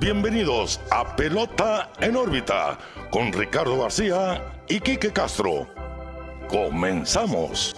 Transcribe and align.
bienvenidos 0.00 0.80
a 0.90 1.14
Pelota 1.14 1.92
en 2.00 2.16
órbita 2.16 2.78
con 3.10 3.34
Ricardo 3.34 3.82
García 3.82 4.62
y 4.66 4.80
Quique 4.80 5.12
Castro. 5.12 5.68
Comenzamos. 6.48 7.76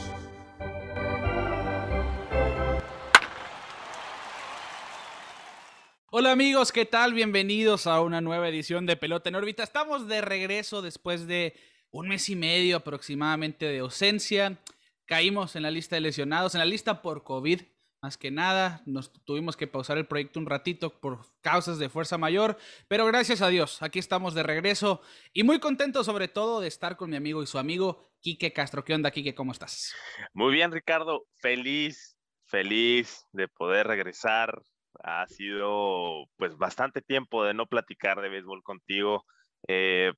Hola 6.10 6.30
amigos, 6.30 6.70
¿qué 6.70 6.86
tal? 6.86 7.12
Bienvenidos 7.12 7.88
a 7.88 8.00
una 8.00 8.20
nueva 8.20 8.48
edición 8.48 8.86
de 8.86 8.96
Pelota 8.96 9.28
en 9.28 9.34
órbita. 9.34 9.64
Estamos 9.64 10.06
de 10.06 10.20
regreso 10.20 10.80
después 10.80 11.26
de 11.26 11.54
un 11.90 12.06
mes 12.06 12.28
y 12.28 12.36
medio 12.36 12.76
aproximadamente 12.76 13.66
de 13.66 13.80
ausencia. 13.80 14.60
Caímos 15.06 15.56
en 15.56 15.64
la 15.64 15.72
lista 15.72 15.96
de 15.96 16.02
lesionados, 16.02 16.54
en 16.54 16.60
la 16.60 16.66
lista 16.66 17.02
por 17.02 17.24
COVID 17.24 17.62
más 18.02 18.18
que 18.18 18.32
nada, 18.32 18.82
nos 18.84 19.12
tuvimos 19.24 19.56
que 19.56 19.68
pausar 19.68 19.96
el 19.96 20.08
proyecto 20.08 20.40
un 20.40 20.46
ratito 20.46 21.00
por 21.00 21.20
causas 21.40 21.78
de 21.78 21.88
fuerza 21.88 22.18
mayor, 22.18 22.58
pero 22.88 23.06
gracias 23.06 23.42
a 23.42 23.48
Dios, 23.48 23.80
aquí 23.80 24.00
estamos 24.00 24.34
de 24.34 24.42
regreso 24.42 25.00
y 25.32 25.44
muy 25.44 25.60
contento 25.60 26.02
sobre 26.02 26.26
todo 26.26 26.60
de 26.60 26.66
estar 26.66 26.96
con 26.96 27.10
mi 27.10 27.16
amigo 27.16 27.44
y 27.44 27.46
su 27.46 27.58
amigo 27.58 28.12
Quique 28.20 28.52
Castro. 28.52 28.84
¿Qué 28.84 28.94
onda, 28.94 29.12
Quique? 29.12 29.36
¿Cómo 29.36 29.52
estás? 29.52 29.94
Muy 30.32 30.52
bien, 30.52 30.72
Ricardo. 30.72 31.26
Feliz, 31.36 32.16
feliz 32.46 33.24
de 33.32 33.46
poder 33.46 33.86
regresar. 33.86 34.62
Ha 35.04 35.26
sido 35.28 36.26
pues 36.36 36.56
bastante 36.56 37.02
tiempo 37.02 37.44
de 37.44 37.54
no 37.54 37.66
platicar 37.66 38.20
de 38.20 38.28
béisbol 38.28 38.62
contigo 38.64 39.24
eh, 39.68 40.12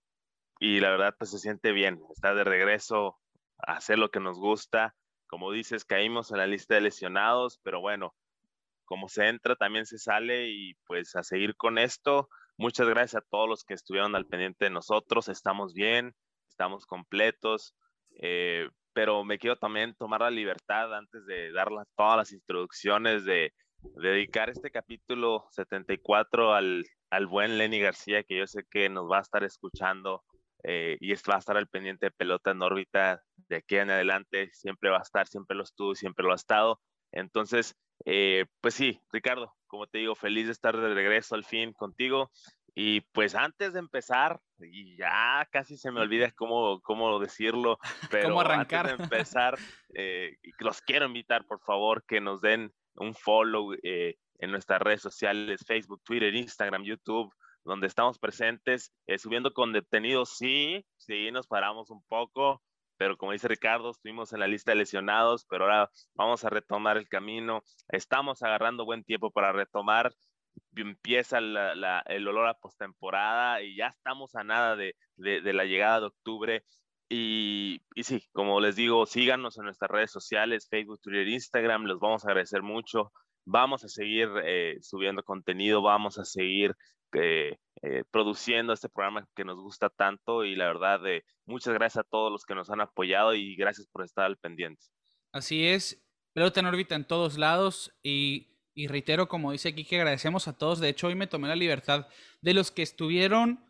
y 0.58 0.80
la 0.80 0.91
verdad 0.91 1.14
pues 1.19 1.30
se 1.30 1.38
siente 1.38 1.72
bien 1.72 2.00
estar 2.14 2.34
de 2.34 2.44
regreso 2.44 3.19
hacer 3.58 3.98
lo 3.98 4.10
que 4.10 4.20
nos 4.20 4.38
gusta 4.38 4.94
como 5.27 5.52
dices, 5.52 5.84
caímos 5.84 6.30
en 6.30 6.38
la 6.38 6.46
lista 6.46 6.74
de 6.74 6.83
lesionados, 6.83 7.60
pero 7.62 7.80
bueno, 7.80 8.14
como 8.84 9.09
se 9.09 9.28
entra, 9.28 9.56
también 9.56 9.87
se 9.87 9.98
sale 9.98 10.48
y 10.48 10.74
pues 10.87 11.16
a 11.16 11.23
seguir 11.23 11.56
con 11.56 11.78
esto. 11.78 12.28
Muchas 12.56 12.88
gracias 12.88 13.23
a 13.23 13.27
todos 13.30 13.48
los 13.48 13.64
que 13.64 13.74
estuvieron 13.74 14.14
al 14.14 14.27
pendiente 14.27 14.66
de 14.66 14.70
nosotros. 14.70 15.28
Estamos 15.28 15.75
bien, 15.75 16.14
estamos 16.48 16.86
completos, 16.86 17.75
eh, 18.20 18.69
pero 18.92 19.25
me 19.25 19.39
quiero 19.39 19.56
también 19.56 19.94
tomar 19.94 20.20
la 20.20 20.31
libertad 20.31 20.94
antes 20.94 21.27
de 21.27 21.53
dar 21.53 21.69
todas 21.97 22.16
las 22.16 22.33
introducciones 22.33 23.25
de, 23.25 23.53
dedicar 23.97 24.50
este 24.50 24.70
capítulo 24.70 25.47
74 25.50 26.55
al, 26.55 26.84
al 27.11 27.27
buen 27.27 27.59
Lenny 27.59 27.81
García, 27.81 28.22
que 28.22 28.38
yo 28.38 28.47
sé 28.47 28.64
que 28.70 28.88
nos 28.88 29.11
va 29.11 29.19
a 29.19 29.22
estar 29.22 29.44
escuchando 29.44 30.22
eh, 30.66 30.96
y 30.98 31.12
va 31.12 31.34
a 31.34 31.38
estar 31.38 31.58
al 31.58 31.68
pendiente 31.68 32.06
de 32.06 32.10
pelota 32.10 32.50
en 32.50 32.62
órbita 32.62 33.22
de 33.48 33.56
aquí 33.56 33.76
en 33.76 33.90
adelante, 33.90 34.48
siempre 34.52 34.88
va 34.88 34.98
a 34.98 35.02
estar, 35.02 35.28
siempre 35.28 35.56
lo 35.56 35.62
estuvo 35.62 35.94
siempre 35.94 36.24
lo 36.24 36.32
ha 36.32 36.36
estado. 36.36 36.80
Entonces, 37.12 37.76
eh, 38.06 38.46
pues 38.62 38.74
sí, 38.74 38.98
Ricardo, 39.12 39.54
como 39.66 39.86
te 39.86 39.98
digo, 39.98 40.14
feliz 40.14 40.46
de 40.46 40.52
estar 40.52 40.74
de 40.74 40.94
regreso 40.94 41.34
al 41.34 41.44
fin 41.44 41.74
contigo. 41.74 42.30
Y 42.74 43.02
pues 43.12 43.34
antes 43.34 43.74
de 43.74 43.78
empezar, 43.78 44.40
y 44.58 44.96
ya 44.96 45.46
casi 45.52 45.76
se 45.76 45.92
me 45.92 46.00
olvida 46.00 46.32
cómo, 46.32 46.80
cómo 46.80 47.20
decirlo, 47.20 47.78
pero 48.10 48.30
¿Cómo 48.30 48.40
arrancar? 48.40 48.86
antes 48.88 48.98
de 48.98 49.04
empezar, 49.04 49.58
eh, 49.94 50.36
los 50.58 50.80
quiero 50.80 51.04
invitar, 51.04 51.46
por 51.46 51.60
favor, 51.60 52.04
que 52.06 52.22
nos 52.22 52.40
den 52.40 52.72
un 52.96 53.14
follow 53.14 53.74
en 53.82 54.50
nuestras 54.50 54.80
redes 54.80 55.02
sociales, 55.02 55.62
Facebook, 55.66 56.02
Twitter, 56.04 56.34
Instagram, 56.34 56.84
YouTube, 56.84 57.32
donde 57.64 57.86
estamos 57.86 58.18
presentes, 58.18 58.92
eh, 59.06 59.18
subiendo 59.18 59.52
con 59.52 59.72
detenidos, 59.72 60.36
sí, 60.36 60.84
sí, 60.96 61.30
nos 61.30 61.46
paramos 61.46 61.90
un 61.90 62.02
poco, 62.04 62.62
pero 62.96 63.16
como 63.16 63.32
dice 63.32 63.48
Ricardo, 63.48 63.90
estuvimos 63.90 64.32
en 64.32 64.40
la 64.40 64.46
lista 64.46 64.72
de 64.72 64.76
lesionados, 64.76 65.46
pero 65.48 65.64
ahora 65.64 65.90
vamos 66.14 66.44
a 66.44 66.50
retomar 66.50 66.96
el 66.96 67.08
camino, 67.08 67.62
estamos 67.88 68.42
agarrando 68.42 68.84
buen 68.84 69.04
tiempo 69.04 69.30
para 69.30 69.52
retomar, 69.52 70.12
empieza 70.76 71.38
el 71.38 72.28
olor 72.28 72.48
a 72.48 72.54
postemporada 72.54 73.62
y 73.62 73.76
ya 73.76 73.88
estamos 73.88 74.34
a 74.34 74.44
nada 74.44 74.76
de, 74.76 74.94
la 75.16 75.64
llegada 75.64 76.00
de 76.00 76.06
octubre. 76.06 76.64
Y, 77.08 77.82
sí, 78.02 78.26
como 78.32 78.60
les 78.60 78.76
digo, 78.76 79.06
síganos 79.06 79.58
en 79.58 79.64
nuestras 79.64 79.91
redes 79.91 80.10
sociales, 80.10 80.69
Facebook, 80.69 81.00
Twitter, 81.00 81.28
Instagram, 81.28 81.84
los 81.84 82.00
vamos 82.00 82.24
a 82.24 82.28
agradecer 82.28 82.62
mucho. 82.62 83.12
Vamos 83.47 83.84
a 83.84 83.88
seguir 83.88 84.30
eh, 84.44 84.78
subiendo 84.80 85.22
contenido, 85.22 85.82
vamos 85.82 86.19
a 86.19 86.24
seguir 86.24 86.74
eh, 87.14 88.02
produciendo 88.10 88.72
este 88.72 88.88
programa 88.88 89.28
que 89.36 89.44
nos 89.44 89.58
gusta 89.58 89.91
tanto 89.91 90.44
y 90.44 90.54
la 90.56 90.66
verdad, 90.66 91.06
eh, 91.06 91.22
muchas 91.44 91.75
gracias 91.75 92.04
a 92.04 92.08
todos 92.08 92.32
los 92.32 92.44
que 92.44 92.54
nos 92.54 92.70
han 92.70 92.80
apoyado 92.80 93.34
y 93.34 93.56
gracias 93.56 93.86
por 93.88 94.04
estar 94.04 94.25
al 94.25 94.38
pendiente. 94.38 94.86
Así 95.32 95.66
es, 95.66 96.03
pelota 96.32 96.60
en 96.60 96.66
órbita 96.66 96.94
en 96.94 97.06
todos 97.06 97.36
lados 97.36 97.94
y, 98.03 98.58
y 98.74 98.86
reitero, 98.86 99.28
como 99.28 99.53
dice 99.53 99.69
aquí, 99.69 99.84
que 99.84 99.97
agradecemos 99.97 100.48
a 100.48 100.56
todos. 100.56 100.80
De 100.80 100.88
hecho, 100.88 101.08
hoy 101.08 101.14
me 101.14 101.26
tomé 101.26 101.47
la 101.47 101.56
libertad 101.56 102.06
de 102.41 102.54
los 102.54 102.70
que 102.70 102.82
estuvieron 102.82 103.62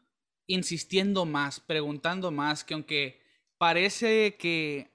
insistiendo 0.46 1.24
más, 1.24 1.58
preguntando 1.58 2.30
más, 2.30 2.62
que 2.62 2.74
aunque 2.74 3.20
parece 3.58 4.36
que 4.36 4.93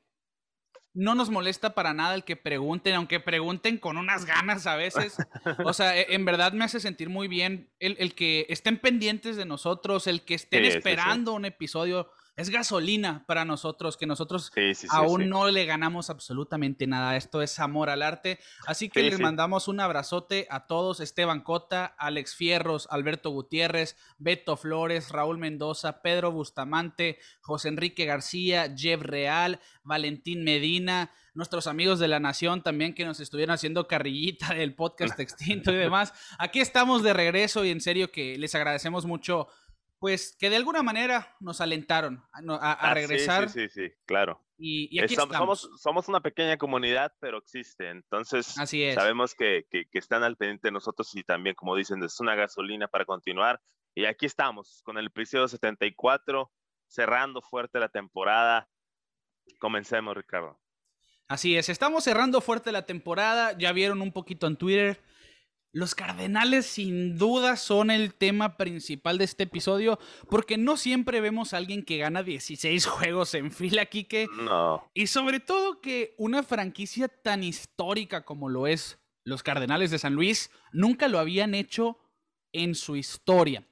no 0.93 1.15
nos 1.15 1.29
molesta 1.29 1.75
para 1.75 1.93
nada 1.93 2.15
el 2.15 2.23
que 2.23 2.35
pregunten, 2.35 2.95
aunque 2.95 3.19
pregunten 3.19 3.77
con 3.77 3.97
unas 3.97 4.25
ganas 4.25 4.67
a 4.67 4.75
veces. 4.75 5.17
O 5.65 5.73
sea, 5.73 5.97
e, 5.97 6.13
en 6.13 6.25
verdad 6.25 6.53
me 6.53 6.65
hace 6.65 6.79
sentir 6.79 7.09
muy 7.09 7.27
bien 7.27 7.69
el, 7.79 8.13
que 8.15 8.45
estén 8.49 8.77
pendientes 8.77 9.35
de 9.35 9.45
nosotros, 9.45 10.07
el 10.07 10.21
que 10.23 10.35
estén 10.35 10.65
esperando 10.65 11.33
un 11.33 11.45
episodio 11.45 12.09
es 12.39 12.49
gasolina 12.49 13.25
para 13.27 13.43
nosotros, 13.43 13.97
que 13.97 14.05
nosotros 14.05 14.49
aún 14.91 15.27
no 15.27 15.49
le 15.49 15.65
ganamos 15.65 16.09
absolutamente 16.09 16.87
nada. 16.87 17.17
Esto 17.17 17.41
es 17.41 17.59
amor 17.59 17.89
al 17.89 18.01
arte. 18.01 18.39
Así 18.65 18.87
que 18.87 19.03
les 19.03 19.19
mandamos 19.19 19.67
un 19.67 19.81
abrazote 19.81 20.47
a 20.49 20.65
todos, 20.65 21.01
Esteban 21.01 21.41
Cota, 21.41 21.95
Alex 21.97 22.35
Fierros, 22.35 22.87
Alberto 22.91 23.31
Gutiérrez, 23.31 23.97
Beto 24.19 24.55
Flores, 24.55 25.09
Raúl 25.09 25.37
Mendoza, 25.37 26.01
Pedro 26.01 26.31
Bustamante, 26.31 27.19
José 27.41 27.67
Enrique 27.67 28.05
García, 28.05 28.73
Jeff 28.73 29.01
Real, 29.01 29.59
Valentín 29.83 30.45
Medina, 30.45 31.11
nuestros 31.33 31.67
amigos 31.67 31.99
de 31.99 32.07
la 32.07 32.21
Nación 32.21 32.63
también 32.63 32.93
que 32.93 33.03
nos 33.03 33.19
estuvieron 33.19 33.53
haciendo 33.53 33.85
carrillita 33.85 34.53
del 34.53 34.75
podcast 34.75 35.19
extinto 35.19 35.73
y 35.73 35.75
demás. 35.75 36.13
Aquí 36.37 36.61
estamos 36.61 37.03
de 37.03 37.13
regreso 37.13 37.65
y 37.65 37.71
en 37.71 37.81
serio 37.81 38.13
que 38.13 38.37
les 38.37 38.55
agradecemos 38.55 39.05
mucho 39.05 39.49
pues 39.99 40.35
que 40.39 40.49
de 40.49 40.55
alguna 40.55 40.81
manera 40.81 41.35
nos 41.39 41.61
alentaron 41.61 42.23
a, 42.33 42.71
ah, 42.71 42.93
regresar. 42.93 43.49
Sí, 43.49 43.67
sí, 43.67 43.87
sí, 43.87 43.95
claro. 44.05 44.41
Y, 44.57 44.99
aquí 44.99 45.13
estamos. 45.13 45.69
Somos, 45.77 46.07
una 46.09 46.21
pequeña 46.21 46.57
comunidad, 46.57 47.13
pero 47.19 47.37
existe. 47.37 47.89
Entonces, 47.89 48.57
Así 48.57 48.91
sabemos 48.93 49.35
que, 49.35 49.67
que, 49.69 49.87
están 49.93 50.23
al 50.23 50.35
pendiente 50.35 50.67
de 50.67 50.71
nosotros 50.73 51.13
y 51.15 51.23
también, 51.23 51.55
como 51.55 51.75
dicen, 51.75 52.03
es 52.03 52.19
una 52.19 52.35
gasolina 52.35 52.87
para 52.87 53.05
continuar. 53.05 53.61
Y 53.95 54.05
aquí 54.05 54.25
estamos, 54.25 54.81
con 54.83 54.97
el 54.97 55.07
episodio 55.07 55.47
74, 55.47 56.51
cerrando 56.87 57.41
fuerte 57.41 57.79
la 57.79 57.89
temporada. 57.89 58.69
Comencemos, 59.59 60.15
Ricardo. 60.15 60.59
Así 61.27 61.55
es, 61.55 61.69
estamos 61.69 62.03
cerrando 62.03 62.41
fuerte 62.41 62.71
la 62.71 62.85
temporada. 62.85 63.57
Ya 63.57 63.71
vieron 63.71 64.01
un 64.01 64.11
poquito 64.11 64.47
en 64.47 64.57
Twitter 64.57 65.01
los 65.71 65.93
Cardenales 65.93 66.65
sin 66.65 67.17
duda 67.17 67.55
son 67.55 67.91
el 67.91 68.13
tema 68.13 68.57
principal 68.57 69.17
de 69.17 69.25
este 69.25 69.43
episodio 69.43 69.99
porque 70.29 70.57
no 70.57 70.77
siempre 70.77 71.21
vemos 71.21 71.53
a 71.53 71.57
alguien 71.57 71.83
que 71.83 71.97
gana 71.97 72.23
16 72.23 72.85
juegos 72.87 73.33
en 73.35 73.51
fila, 73.51 73.85
Kike. 73.85 74.27
No. 74.41 74.89
Y 74.93 75.07
sobre 75.07 75.39
todo 75.39 75.79
que 75.79 76.15
una 76.17 76.43
franquicia 76.43 77.07
tan 77.07 77.43
histórica 77.43 78.25
como 78.25 78.49
lo 78.49 78.67
es 78.67 78.99
los 79.23 79.43
Cardenales 79.43 79.91
de 79.91 79.99
San 79.99 80.15
Luis 80.15 80.49
nunca 80.71 81.07
lo 81.07 81.19
habían 81.19 81.53
hecho 81.53 81.99
en 82.51 82.73
su 82.73 82.95
historia. 82.95 83.63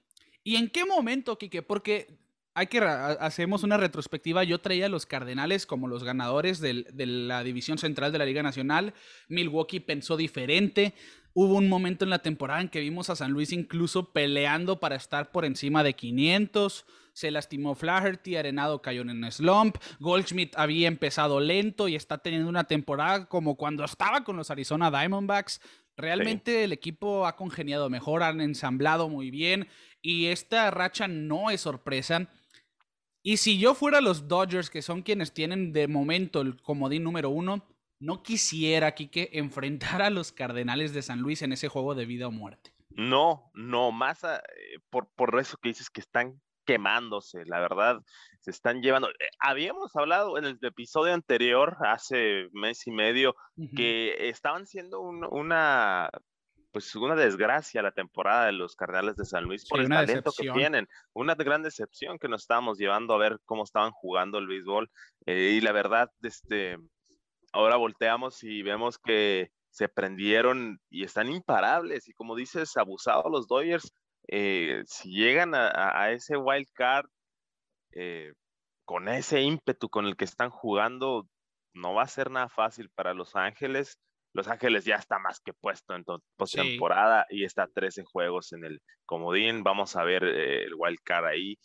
¿Y 0.43 0.55
en 0.55 0.69
qué 0.69 0.85
momento, 0.85 1.37
Kike? 1.37 1.63
Porque 1.63 2.19
hay 2.53 2.67
que 2.67 2.79
hacemos 2.79 3.63
una 3.63 3.77
retrospectiva. 3.77 4.43
Yo 4.43 4.59
traía 4.59 4.87
a 4.87 4.89
los 4.89 5.05
Cardenales 5.05 5.67
como 5.67 5.87
los 5.87 6.03
ganadores 6.03 6.59
de 6.59 7.05
la 7.05 7.43
división 7.43 7.77
central 7.77 8.11
de 8.11 8.17
la 8.17 8.25
Liga 8.25 8.41
Nacional. 8.41 8.95
Milwaukee 9.27 9.79
pensó 9.79 10.17
diferente. 10.17 10.95
Hubo 11.39 11.53
un 11.53 11.69
momento 11.69 12.03
en 12.03 12.09
la 12.09 12.23
temporada 12.23 12.61
en 12.61 12.67
que 12.67 12.79
vimos 12.79 13.11
a 13.11 13.15
San 13.15 13.29
Luis 13.29 13.51
incluso 13.51 14.11
peleando 14.11 14.79
para 14.79 14.95
estar 14.95 15.31
por 15.31 15.45
encima 15.45 15.83
de 15.83 15.93
500. 15.93 16.83
Se 17.13 17.29
lastimó 17.29 17.75
Flaherty, 17.75 18.37
Arenado 18.37 18.81
cayó 18.81 19.03
en 19.03 19.11
un 19.11 19.31
slump. 19.31 19.77
Goldschmidt 19.99 20.55
había 20.57 20.87
empezado 20.87 21.39
lento 21.39 21.87
y 21.87 21.95
está 21.95 22.17
teniendo 22.17 22.49
una 22.49 22.63
temporada 22.63 23.27
como 23.27 23.55
cuando 23.55 23.85
estaba 23.85 24.23
con 24.23 24.35
los 24.35 24.49
Arizona 24.49 24.89
Diamondbacks. 24.89 25.61
Realmente 25.95 26.63
el 26.63 26.73
equipo 26.73 27.27
ha 27.27 27.35
congeniado 27.35 27.87
mejor, 27.91 28.23
han 28.23 28.41
ensamblado 28.41 29.07
muy 29.07 29.29
bien 29.29 29.67
y 30.01 30.25
esta 30.25 30.71
racha 30.71 31.07
no 31.07 31.51
es 31.51 31.61
sorpresa. 31.61 32.31
Y 33.21 33.37
si 33.37 33.59
yo 33.59 33.75
fuera 33.75 34.01
los 34.01 34.27
Dodgers, 34.27 34.71
que 34.71 34.81
son 34.81 35.03
quienes 35.03 35.35
tienen 35.35 35.71
de 35.71 35.87
momento 35.87 36.41
el 36.41 36.59
comodín 36.59 37.03
número 37.03 37.29
uno, 37.29 37.63
no 37.99 38.23
quisiera, 38.23 38.93
Quique, 38.93 39.29
enfrentar 39.33 40.01
a 40.01 40.09
los 40.09 40.31
Cardenales 40.31 40.93
de 40.93 41.01
San 41.01 41.19
Luis 41.19 41.41
en 41.41 41.51
ese 41.51 41.67
juego 41.67 41.95
de 41.95 42.05
vida 42.05 42.27
o 42.27 42.31
muerte. 42.31 42.73
No, 42.89 43.51
no, 43.53 43.91
más 43.91 44.23
eh, 44.23 44.39
por, 44.89 45.07
por 45.15 45.39
eso 45.39 45.57
que 45.57 45.69
dices 45.69 45.89
que 45.89 46.01
están 46.01 46.41
quemándose, 46.65 47.45
la 47.45 47.59
verdad, 47.59 48.01
se 48.41 48.51
están 48.51 48.81
llevando. 48.81 49.09
Eh, 49.09 49.29
habíamos 49.39 49.95
hablado 49.95 50.37
en 50.37 50.45
el 50.45 50.59
episodio 50.61 51.13
anterior, 51.13 51.77
hace 51.81 52.49
mes 52.51 52.85
y 52.87 52.91
medio, 52.91 53.35
que 53.75 54.29
estaban 54.29 54.67
siendo 54.67 54.99
una, 54.99 56.09
pues 56.71 56.93
una 56.95 57.15
desgracia 57.15 57.81
la 57.81 57.91
temporada 57.91 58.47
de 58.47 58.51
los 58.51 58.75
Cardenales 58.75 59.15
de 59.15 59.25
San 59.25 59.45
Luis 59.45 59.67
por 59.67 59.79
el 59.79 59.89
talento 59.89 60.31
que 60.37 60.51
tienen. 60.51 60.87
Una 61.13 61.35
gran 61.35 61.63
decepción 61.63 62.19
que 62.19 62.27
nos 62.27 62.41
estábamos 62.41 62.77
llevando 62.77 63.13
a 63.13 63.17
ver 63.17 63.39
cómo 63.45 63.63
estaban 63.63 63.91
jugando 63.91 64.37
el 64.37 64.47
béisbol. 64.47 64.91
Eh, 65.25 65.55
y 65.57 65.61
la 65.61 65.71
verdad, 65.71 66.11
este, 66.21 66.77
ahora 67.53 67.77
volteamos 67.77 68.43
y 68.43 68.61
vemos 68.61 68.97
que 68.97 69.51
se 69.69 69.89
prendieron 69.89 70.79
y 70.89 71.03
están 71.03 71.29
imparables. 71.29 72.07
Y 72.07 72.13
como 72.13 72.35
dices, 72.35 72.75
abusados 72.77 73.31
los 73.31 73.47
Dodgers, 73.47 73.93
eh, 74.27 74.83
si 74.87 75.11
llegan 75.11 75.53
a, 75.55 76.11
ese 76.11 76.35
wild 76.35 76.67
card 76.73 77.07
eh, 77.91 78.33
con 78.85 79.07
ese 79.07 79.41
ímpetu 79.41 79.89
con 79.89 80.05
el 80.05 80.17
que 80.17 80.25
están 80.25 80.49
jugando, 80.49 81.27
no 81.73 81.93
va 81.93 82.03
a 82.03 82.07
ser 82.07 82.31
nada 82.31 82.49
fácil 82.49 82.89
para 82.95 83.13
Los 83.13 83.35
Ángeles. 83.35 83.99
Los 84.33 84.47
Ángeles 84.47 84.85
ya 84.85 84.95
está 84.95 85.19
más 85.19 85.39
que 85.39 85.53
puesto 85.53 85.95
en 85.95 86.03
postemporada 86.37 87.25
y 87.29 87.43
está 87.43 87.67
13 87.67 88.03
juegos 88.03 88.53
en 88.53 88.65
el 88.65 88.81
comodín. 89.05 89.63
Vamos 89.63 89.95
a 89.95 90.03
ver 90.03 90.23
eh, 90.23 90.63
el 90.63 90.73
wild 90.75 90.99
card 91.03 91.25
ahí. 91.25 91.57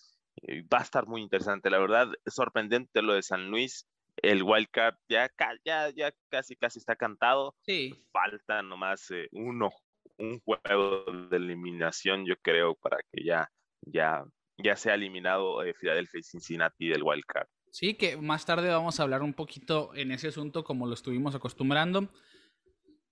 va 0.73 0.79
a 0.79 0.83
estar 0.83 1.07
muy 1.07 1.23
interesante. 1.23 1.71
La 1.71 1.79
verdad, 1.79 2.09
es 2.25 2.35
sorprendente 2.35 3.03
lo 3.03 3.15
de 3.15 3.23
San 3.23 3.51
Luis 3.51 3.87
el 4.17 4.43
wildcard 4.43 4.97
ya, 5.09 5.31
ya, 5.65 5.91
ya 5.91 6.13
casi, 6.29 6.57
casi 6.57 6.79
está 6.79 6.97
cantado. 6.97 7.57
Sí. 7.63 8.05
Falta 8.13 8.63
nomás 8.63 9.11
eh, 9.11 9.29
uno, 9.33 9.71
un 10.19 10.41
juego 10.41 11.05
de 11.31 11.37
eliminación, 11.37 12.25
yo 12.27 12.35
creo, 12.43 12.75
para 12.75 12.99
que 13.11 13.25
ya, 13.25 13.51
ya, 13.83 14.25
ya 14.59 14.77
sea 14.77 14.95
eliminado 14.95 15.63
eh, 15.63 15.75
Philadelphia 15.75 16.21
y 16.21 16.23
Cincinnati 16.23 16.89
del 16.89 17.03
wildcard. 17.03 17.49
Sí, 17.71 17.95
que 17.95 18.19
más 18.19 18.45
tarde 18.45 18.69
vamos 18.69 19.01
a 19.01 19.03
hablar 19.03 19.23
un 19.23 19.33
poquito 19.33 19.95
en 19.95 20.13
ese 20.13 20.29
asunto 20.29 20.63
como 20.63 20.87
lo 20.87 20.95
estuvimos 20.95 21.35
acostumbrando. 21.35 22.11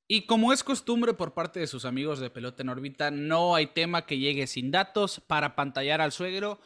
Y 0.07 0.27
como 0.27 0.53
es 0.53 0.65
costumbre 0.65 1.15
por 1.15 1.35
parte 1.35 1.61
de 1.61 1.69
sus 1.69 1.85
amigos 1.85 2.19
de 2.19 2.31
Pelota 2.31 2.63
en 2.63 2.69
órbita, 2.69 3.11
no 3.11 3.55
hay 3.55 3.69
tema 3.69 4.07
que 4.07 4.19
llegue 4.19 4.47
sin 4.49 4.71
datos 4.71 5.21
para 5.21 5.55
pantallar 5.55 6.01
al 6.01 6.13
suegro. 6.13 6.59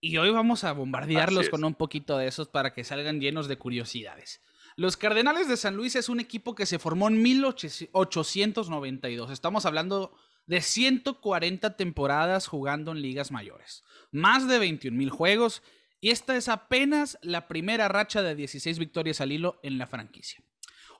Y 0.00 0.16
hoy 0.16 0.30
vamos 0.30 0.64
a 0.64 0.72
bombardearlos 0.72 1.48
con 1.48 1.64
un 1.64 1.74
poquito 1.74 2.18
de 2.18 2.28
esos 2.28 2.48
para 2.48 2.72
que 2.72 2.84
salgan 2.84 3.20
llenos 3.20 3.48
de 3.48 3.58
curiosidades. 3.58 4.40
Los 4.76 4.96
Cardenales 4.96 5.48
de 5.48 5.56
San 5.56 5.74
Luis 5.76 5.96
es 5.96 6.08
un 6.08 6.20
equipo 6.20 6.54
que 6.54 6.66
se 6.66 6.78
formó 6.78 7.08
en 7.08 7.20
1892. 7.20 9.30
Estamos 9.30 9.66
hablando 9.66 10.16
de 10.46 10.60
140 10.60 11.76
temporadas 11.76 12.46
jugando 12.46 12.92
en 12.92 13.02
ligas 13.02 13.32
mayores. 13.32 13.82
Más 14.12 14.46
de 14.46 14.60
21 14.60 14.96
mil 14.96 15.10
juegos. 15.10 15.62
Y 16.00 16.10
esta 16.10 16.36
es 16.36 16.48
apenas 16.48 17.18
la 17.22 17.48
primera 17.48 17.88
racha 17.88 18.22
de 18.22 18.36
16 18.36 18.78
victorias 18.78 19.20
al 19.20 19.32
hilo 19.32 19.58
en 19.64 19.78
la 19.78 19.88
franquicia. 19.88 20.44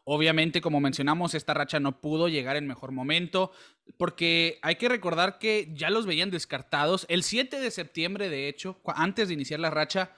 Obviamente, 0.03 0.61
como 0.61 0.81
mencionamos, 0.81 1.35
esta 1.35 1.55
racha 1.55 1.79
no 1.79 2.01
pudo 2.01 2.27
llegar 2.29 2.57
en 2.57 2.67
mejor 2.67 2.91
momento 2.93 3.53
porque 3.97 4.59
hay 4.63 4.77
que 4.77 4.89
recordar 4.89 5.39
que 5.39 5.71
ya 5.73 5.91
los 5.91 6.07
veían 6.07 6.31
descartados. 6.31 7.07
El 7.09 7.23
7 7.23 7.61
de 7.61 7.71
septiembre, 7.71 8.29
de 8.29 8.49
hecho, 8.49 8.81
antes 8.95 9.29
de 9.29 9.35
iniciar 9.35 9.61
la 9.61 9.71
racha, 9.71 10.13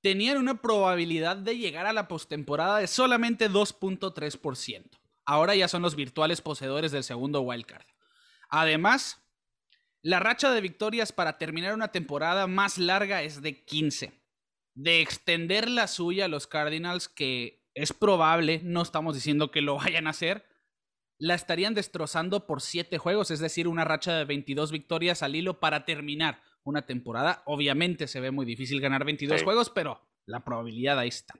tenían 0.00 0.36
una 0.36 0.60
probabilidad 0.60 1.36
de 1.36 1.56
llegar 1.56 1.86
a 1.86 1.92
la 1.92 2.08
postemporada 2.08 2.78
de 2.78 2.86
solamente 2.86 3.48
2.3%. 3.50 4.98
Ahora 5.24 5.54
ya 5.54 5.68
son 5.68 5.82
los 5.82 5.96
virtuales 5.96 6.42
poseedores 6.42 6.92
del 6.92 7.04
segundo 7.04 7.40
wildcard. 7.40 7.86
Además, 8.50 9.22
la 10.02 10.20
racha 10.20 10.50
de 10.50 10.60
victorias 10.60 11.12
para 11.12 11.38
terminar 11.38 11.72
una 11.72 11.88
temporada 11.88 12.46
más 12.46 12.76
larga 12.76 13.22
es 13.22 13.40
de 13.40 13.64
15. 13.64 14.12
De 14.74 15.00
extender 15.00 15.70
la 15.70 15.88
suya 15.88 16.26
a 16.26 16.28
los 16.28 16.46
Cardinals, 16.46 17.08
que 17.08 17.64
es 17.72 17.94
probable, 17.94 18.60
no 18.62 18.82
estamos 18.82 19.14
diciendo 19.14 19.50
que 19.50 19.62
lo 19.62 19.76
vayan 19.78 20.06
a 20.06 20.10
hacer, 20.10 20.46
la 21.24 21.34
estarían 21.34 21.72
destrozando 21.72 22.46
por 22.46 22.60
7 22.60 22.98
juegos, 22.98 23.30
es 23.30 23.40
decir, 23.40 23.66
una 23.66 23.82
racha 23.84 24.14
de 24.14 24.26
22 24.26 24.70
victorias 24.70 25.22
al 25.22 25.34
hilo 25.34 25.58
para 25.58 25.86
terminar 25.86 26.42
una 26.64 26.84
temporada. 26.84 27.42
Obviamente 27.46 28.08
se 28.08 28.20
ve 28.20 28.30
muy 28.30 28.44
difícil 28.44 28.78
ganar 28.78 29.06
22 29.06 29.42
juegos, 29.42 29.70
pero 29.70 30.06
la 30.26 30.44
probabilidad 30.44 30.98
ahí 30.98 31.08
está. 31.08 31.34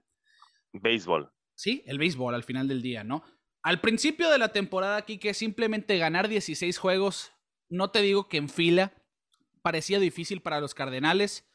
Béisbol. 0.73 1.31
Sí, 1.55 1.83
el 1.85 1.99
béisbol 1.99 2.35
al 2.35 2.45
final 2.45 2.67
del 2.67 2.81
día, 2.81 3.05
¿no? 3.05 3.25
Al 3.63 3.83
principio 3.83 4.31
de 4.31 4.39
la 4.39 4.53
temporada 4.53 4.97
aquí 4.97 5.19
que 5.19 5.35
simplemente 5.35 5.99
ganar 5.99 6.29
16 6.29 6.79
juegos, 6.79 7.33
no 7.69 7.91
te 7.91 8.01
digo 8.01 8.27
que 8.27 8.39
en 8.39 8.49
fila, 8.49 8.95
parecía 9.61 10.01
difícil 10.01 10.41
para 10.41 10.61
los 10.61 10.73
Cardenales. 10.73 11.47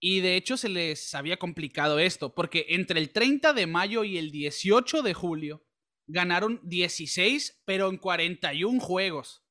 Y 0.00 0.20
de 0.20 0.34
hecho 0.34 0.56
se 0.56 0.68
les 0.68 1.14
había 1.14 1.36
complicado 1.36 2.00
esto, 2.00 2.34
porque 2.34 2.66
entre 2.70 2.98
el 2.98 3.10
30 3.10 3.52
de 3.52 3.68
mayo 3.68 4.02
y 4.02 4.18
el 4.18 4.32
18 4.32 5.02
de 5.02 5.14
julio 5.14 5.64
ganaron 6.06 6.60
16, 6.64 7.62
pero 7.64 7.88
en 7.88 7.98
41 7.98 8.80
juegos. 8.80 9.44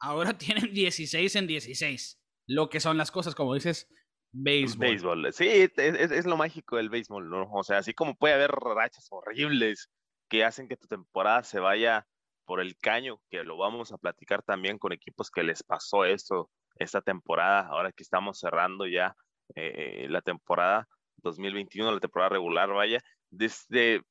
Ahora 0.00 0.36
tienen 0.38 0.72
16 0.72 1.36
en 1.36 1.46
16. 1.46 2.20
Lo 2.46 2.68
que 2.68 2.80
son 2.80 2.98
las 2.98 3.10
cosas, 3.10 3.34
como 3.34 3.54
dices, 3.54 3.88
béisbol. 4.32 4.86
Béisbol, 4.86 5.32
sí, 5.32 5.48
es, 5.48 6.26
lo 6.26 6.36
mágico 6.36 6.76
del 6.76 6.90
béisbol, 6.90 7.30
¿no? 7.30 7.50
O 7.52 7.62
sea, 7.62 7.78
así 7.78 7.94
como 7.94 8.14
puede 8.14 8.34
haber 8.34 8.50
rachas 8.50 9.06
horribles 9.10 9.88
que 10.28 10.44
hacen 10.44 10.68
que 10.68 10.76
tu 10.76 10.86
temporada 10.86 11.42
se 11.42 11.60
vaya 11.60 12.06
por 12.44 12.60
el 12.60 12.76
caño, 12.76 13.20
que 13.30 13.44
lo 13.44 13.56
vamos 13.56 13.92
a 13.92 13.98
platicar 13.98 14.42
también 14.42 14.78
con 14.78 14.92
equipos 14.92 15.30
que 15.30 15.42
les 15.42 15.62
pasó 15.62 16.04
esto 16.04 16.50
esta 16.76 17.00
temporada, 17.00 17.68
ahora 17.68 17.92
que 17.92 18.02
estamos 18.02 18.40
cerrando 18.40 18.86
ya 18.86 19.14
eh, 19.54 20.06
la 20.10 20.20
temporada 20.20 20.88
2021, 21.18 21.92
la 21.92 22.00
temporada 22.00 22.30
regular, 22.30 22.68
vaya. 22.70 23.00
Desde, 23.30 24.02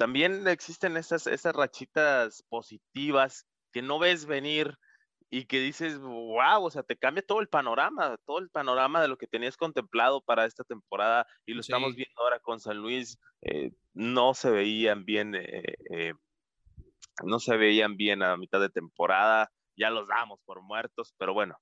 también 0.00 0.48
existen 0.48 0.96
esas, 0.96 1.26
esas 1.26 1.54
rachitas 1.54 2.42
positivas 2.48 3.46
que 3.70 3.82
no 3.82 3.98
ves 3.98 4.24
venir 4.24 4.78
y 5.28 5.44
que 5.44 5.60
dices, 5.60 5.98
wow, 5.98 6.64
o 6.64 6.70
sea, 6.70 6.82
te 6.82 6.96
cambia 6.96 7.22
todo 7.22 7.40
el 7.40 7.48
panorama, 7.48 8.16
todo 8.24 8.38
el 8.38 8.48
panorama 8.48 9.02
de 9.02 9.08
lo 9.08 9.18
que 9.18 9.26
tenías 9.26 9.58
contemplado 9.58 10.22
para 10.22 10.46
esta 10.46 10.64
temporada 10.64 11.26
y 11.44 11.52
lo 11.52 11.60
estamos 11.60 11.94
viendo 11.96 12.18
ahora 12.22 12.40
con 12.40 12.60
San 12.60 12.78
Luis, 12.78 13.18
eh, 13.42 13.72
no 13.92 14.32
se 14.32 14.50
veían 14.50 15.04
bien, 15.04 15.34
eh, 15.34 16.14
no 17.22 17.38
se 17.38 17.58
veían 17.58 17.98
bien 17.98 18.22
a 18.22 18.38
mitad 18.38 18.58
de 18.58 18.70
temporada, 18.70 19.52
ya 19.76 19.90
los 19.90 20.08
damos 20.08 20.40
por 20.46 20.62
muertos, 20.62 21.14
pero 21.18 21.34
bueno, 21.34 21.58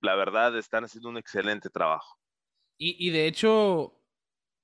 la 0.00 0.16
verdad 0.16 0.58
están 0.58 0.82
haciendo 0.82 1.10
un 1.10 1.18
excelente 1.18 1.70
trabajo. 1.70 2.18
Y, 2.76 3.10
de 3.10 3.28
hecho, 3.28 4.02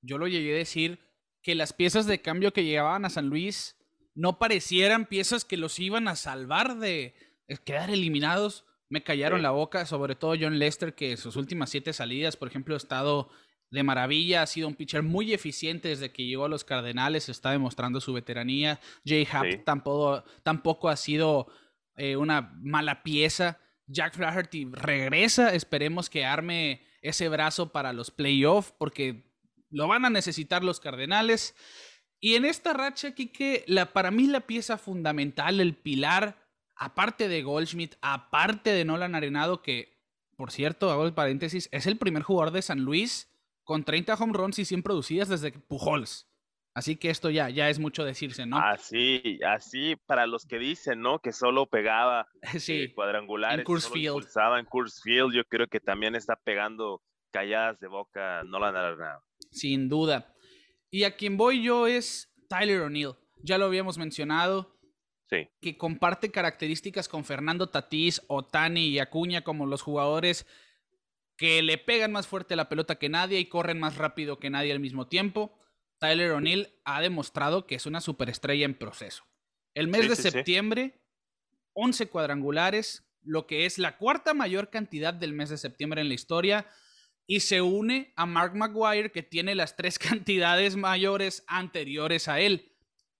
yo 0.02 0.18
lo 0.18 0.26
llegué 0.26 0.54
a 0.54 0.58
decir 0.58 1.07
que 1.48 1.54
las 1.54 1.72
piezas 1.72 2.04
de 2.04 2.20
cambio 2.20 2.52
que 2.52 2.62
llegaban 2.62 3.06
a 3.06 3.08
San 3.08 3.30
Luis 3.30 3.78
no 4.14 4.38
parecieran 4.38 5.06
piezas 5.06 5.46
que 5.46 5.56
los 5.56 5.78
iban 5.78 6.06
a 6.06 6.14
salvar 6.14 6.76
de 6.76 7.14
quedar 7.64 7.88
eliminados. 7.88 8.66
Me 8.90 9.02
callaron 9.02 9.40
la 9.40 9.52
boca, 9.52 9.86
sobre 9.86 10.14
todo 10.14 10.34
John 10.38 10.58
Lester, 10.58 10.94
que 10.94 11.16
sus 11.16 11.36
últimas 11.36 11.70
siete 11.70 11.94
salidas, 11.94 12.36
por 12.36 12.48
ejemplo, 12.48 12.74
ha 12.74 12.76
estado 12.76 13.30
de 13.70 13.82
maravilla, 13.82 14.42
ha 14.42 14.46
sido 14.46 14.68
un 14.68 14.74
pitcher 14.74 15.02
muy 15.02 15.32
eficiente 15.32 15.88
desde 15.88 16.12
que 16.12 16.26
llegó 16.26 16.44
a 16.44 16.50
los 16.50 16.64
Cardenales, 16.64 17.30
está 17.30 17.50
demostrando 17.50 18.02
su 18.02 18.12
veteranía. 18.12 18.78
Jay 19.06 19.26
Happ 19.32 19.64
tampoco, 19.64 20.24
tampoco 20.42 20.90
ha 20.90 20.96
sido 20.96 21.46
eh, 21.96 22.16
una 22.16 22.52
mala 22.60 23.02
pieza. 23.02 23.58
Jack 23.86 24.16
Flaherty 24.16 24.68
regresa. 24.70 25.54
Esperemos 25.54 26.10
que 26.10 26.26
arme 26.26 26.82
ese 27.00 27.30
brazo 27.30 27.72
para 27.72 27.94
los 27.94 28.10
playoffs 28.10 28.74
porque 28.76 29.27
lo 29.70 29.88
van 29.88 30.04
a 30.04 30.10
necesitar 30.10 30.64
los 30.64 30.80
Cardenales. 30.80 31.54
Y 32.20 32.34
en 32.34 32.44
esta 32.44 32.72
racha, 32.72 33.14
Kike, 33.14 33.64
la, 33.66 33.92
para 33.92 34.10
mí 34.10 34.26
la 34.26 34.40
pieza 34.40 34.78
fundamental, 34.78 35.60
el 35.60 35.76
pilar, 35.76 36.36
aparte 36.76 37.28
de 37.28 37.42
Goldschmidt, 37.42 37.94
aparte 38.00 38.70
de 38.70 38.84
Nolan 38.84 39.14
Arenado, 39.14 39.62
que, 39.62 39.96
por 40.36 40.50
cierto, 40.50 40.90
hago 40.90 41.06
el 41.06 41.14
paréntesis, 41.14 41.68
es 41.72 41.86
el 41.86 41.98
primer 41.98 42.22
jugador 42.22 42.52
de 42.52 42.62
San 42.62 42.80
Luis 42.80 43.32
con 43.62 43.84
30 43.84 44.14
home 44.14 44.32
runs 44.32 44.58
y 44.58 44.64
100 44.64 44.82
producidas 44.82 45.28
desde 45.28 45.52
Pujols. 45.52 46.28
Así 46.74 46.96
que 46.96 47.10
esto 47.10 47.28
ya, 47.28 47.50
ya 47.50 47.68
es 47.68 47.80
mucho 47.80 48.04
decirse, 48.04 48.46
¿no? 48.46 48.56
Así, 48.58 49.40
así 49.44 49.96
para 50.06 50.28
los 50.28 50.46
que 50.46 50.58
dicen, 50.58 51.00
¿no? 51.00 51.18
Que 51.18 51.32
solo 51.32 51.66
pegaba 51.66 52.28
sí, 52.58 52.82
eh, 52.82 52.94
cuadrangulares. 52.94 53.58
En 53.58 53.64
Coors 53.64 53.90
Field. 53.90 54.26
en 54.56 54.64
Coors 54.64 55.02
Field. 55.02 55.34
Yo 55.34 55.44
creo 55.44 55.66
que 55.66 55.80
también 55.80 56.14
está 56.14 56.36
pegando 56.36 57.02
calladas 57.32 57.80
de 57.80 57.88
boca 57.88 58.42
no 58.44 58.60
la 58.60 58.72
nada. 58.72 59.20
Sin 59.50 59.88
duda. 59.88 60.34
Y 60.90 61.04
a 61.04 61.16
quien 61.16 61.36
voy 61.36 61.62
yo 61.62 61.86
es 61.86 62.32
Tyler 62.48 62.82
O'Neill. 62.82 63.14
Ya 63.42 63.58
lo 63.58 63.66
habíamos 63.66 63.98
mencionado. 63.98 64.78
Sí. 65.28 65.48
Que 65.60 65.76
comparte 65.76 66.30
características 66.30 67.08
con 67.08 67.24
Fernando 67.24 67.68
Tatís, 67.68 68.22
Otani 68.28 68.86
y 68.86 68.98
Acuña 68.98 69.42
como 69.42 69.66
los 69.66 69.82
jugadores 69.82 70.46
que 71.38 71.62
le 71.62 71.78
pegan 71.78 72.12
más 72.12 72.26
fuerte 72.26 72.56
la 72.56 72.68
pelota 72.68 72.96
que 72.96 73.08
nadie 73.08 73.38
y 73.38 73.46
corren 73.46 73.78
más 73.78 73.96
rápido 73.96 74.38
que 74.38 74.50
nadie 74.50 74.72
al 74.72 74.80
mismo 74.80 75.06
tiempo. 75.06 75.56
Tyler 76.00 76.32
O'Neill 76.32 76.68
ha 76.84 77.00
demostrado 77.00 77.66
que 77.66 77.76
es 77.76 77.86
una 77.86 78.00
superestrella 78.00 78.64
en 78.64 78.74
proceso. 78.74 79.24
El 79.72 79.86
mes 79.86 80.08
de 80.08 80.16
septiembre, 80.16 81.00
11 81.74 82.08
cuadrangulares, 82.08 83.08
lo 83.22 83.46
que 83.46 83.66
es 83.66 83.78
la 83.78 83.98
cuarta 83.98 84.34
mayor 84.34 84.70
cantidad 84.70 85.14
del 85.14 85.32
mes 85.32 85.48
de 85.48 85.58
septiembre 85.58 86.00
en 86.00 86.08
la 86.08 86.14
historia, 86.14 86.66
y 87.30 87.40
se 87.40 87.60
une 87.60 88.14
a 88.16 88.24
Mark 88.24 88.56
McGuire, 88.56 89.12
que 89.12 89.22
tiene 89.22 89.54
las 89.54 89.76
tres 89.76 89.98
cantidades 90.00 90.74
mayores 90.74 91.44
anteriores 91.46 92.26
a 92.26 92.40
él. 92.40 92.72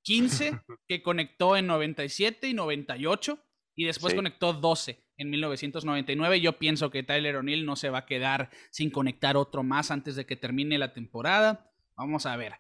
15 0.03 0.61
que 0.89 1.03
conectó 1.03 1.57
en 1.57 1.67
97 1.69 2.49
y 2.49 2.55
98 2.55 3.39
y 3.77 3.85
después 3.85 4.15
conectó 4.15 4.55
12 4.55 5.05
en 5.19 5.31
1999. 5.31 6.41
Yo 6.41 6.59
pienso 6.59 6.91
que 6.91 7.03
Tyler 7.03 7.37
O'Neill 7.37 7.67
no 7.67 7.77
se 7.77 7.91
va 7.91 7.99
a 7.99 8.07
quedar 8.07 8.51
sin 8.71 8.91
conectar 8.91 9.37
otro 9.37 9.63
más 9.63 9.91
antes 9.91 10.17
de 10.17 10.25
que 10.25 10.37
termine 10.37 10.79
la 10.79 10.95
temporada. 10.95 11.71
Vamos 11.95 12.25
a 12.25 12.37
ver. 12.37 12.55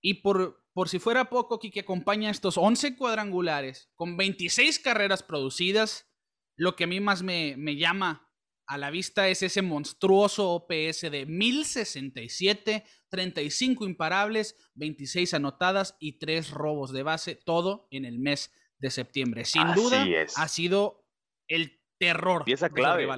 Y 0.00 0.14
por, 0.14 0.64
por 0.72 0.88
si 0.88 0.98
fuera 0.98 1.28
poco, 1.28 1.60
que 1.60 1.80
acompaña 1.80 2.30
estos 2.30 2.56
11 2.56 2.96
cuadrangulares 2.96 3.92
con 3.94 4.16
26 4.16 4.78
carreras 4.78 5.22
producidas. 5.22 6.10
Lo 6.56 6.76
que 6.76 6.84
a 6.84 6.88
mí 6.88 6.98
más 6.98 7.22
me, 7.22 7.56
me 7.56 7.76
llama 7.76 8.27
a 8.68 8.76
la 8.76 8.90
vista 8.90 9.28
es 9.28 9.42
ese 9.42 9.62
monstruoso 9.62 10.50
OPS 10.50 11.10
de 11.10 11.24
1067, 11.26 12.84
35 13.08 13.86
imparables, 13.86 14.56
26 14.74 15.32
anotadas 15.34 15.96
y 15.98 16.18
3 16.18 16.50
robos 16.50 16.92
de 16.92 17.02
base, 17.02 17.34
todo 17.34 17.88
en 17.90 18.04
el 18.04 18.18
mes 18.18 18.52
de 18.78 18.90
septiembre. 18.90 19.46
Sin 19.46 19.72
duda, 19.74 20.04
ha 20.36 20.48
sido 20.48 21.06
el 21.48 21.80
terror. 21.98 22.44
Pieza 22.44 22.68
clave, 22.68 23.08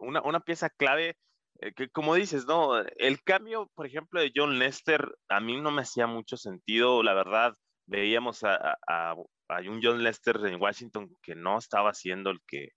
una, 0.00 0.22
una, 0.22 0.40
pieza 0.40 0.70
clave 0.70 1.16
eh, 1.60 1.72
que 1.72 1.88
como 1.88 2.16
dices, 2.16 2.44
¿no? 2.46 2.76
El 2.96 3.22
cambio, 3.22 3.70
por 3.76 3.86
ejemplo, 3.86 4.20
de 4.20 4.32
John 4.34 4.58
Lester, 4.58 5.16
a 5.28 5.38
mí 5.38 5.60
no 5.60 5.70
me 5.70 5.82
hacía 5.82 6.08
mucho 6.08 6.36
sentido, 6.36 7.04
la 7.04 7.14
verdad, 7.14 7.54
veíamos 7.86 8.42
a, 8.42 8.76
a, 8.88 9.12
a 9.12 9.60
un 9.60 9.80
John 9.80 10.02
Lester 10.02 10.36
en 10.44 10.60
Washington 10.60 11.16
que 11.22 11.36
no 11.36 11.58
estaba 11.58 11.94
siendo 11.94 12.30
el 12.30 12.40
que 12.44 12.70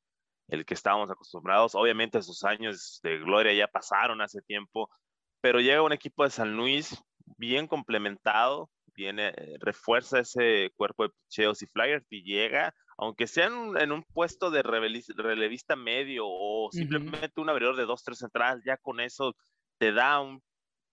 el 0.50 0.66
que 0.66 0.74
estábamos 0.74 1.10
acostumbrados. 1.10 1.76
Obviamente 1.76 2.18
esos 2.18 2.44
años 2.44 3.00
de 3.04 3.20
gloria 3.20 3.54
ya 3.54 3.68
pasaron 3.68 4.22
hace 4.22 4.42
tiempo, 4.42 4.90
pero 5.42 5.60
llega 5.60 5.82
un 5.82 5.94
equipo 5.94 6.24
de 6.24 6.32
San 6.32 6.56
Luis 6.56 7.02
bien 7.38 7.68
complementado, 7.68 8.70
viene, 8.96 9.34
refuerza 9.60 10.20
ese 10.20 10.72
cuerpo 10.76 11.04
de 11.04 11.10
picheos 11.10 11.62
y 11.62 11.68
flyers 11.68 12.06
y 12.10 12.24
llega, 12.24 12.74
aunque 12.98 13.28
sea 13.28 13.46
en, 13.46 13.92
un 13.92 14.04
puesto 14.04 14.52
de 14.52 14.62
relevista 14.62 15.76
medio 15.76 16.24
o 16.26 16.70
simplemente 16.72 17.40
un 17.40 17.50
abridor 17.50 17.78
de 17.78 17.86
dos, 17.86 18.04
tres 18.04 18.22
entradas, 18.22 18.62
ya 18.66 18.76
con 18.78 19.00
eso 19.00 19.36
te 19.78 19.94
da 19.94 20.20
un 20.20 20.44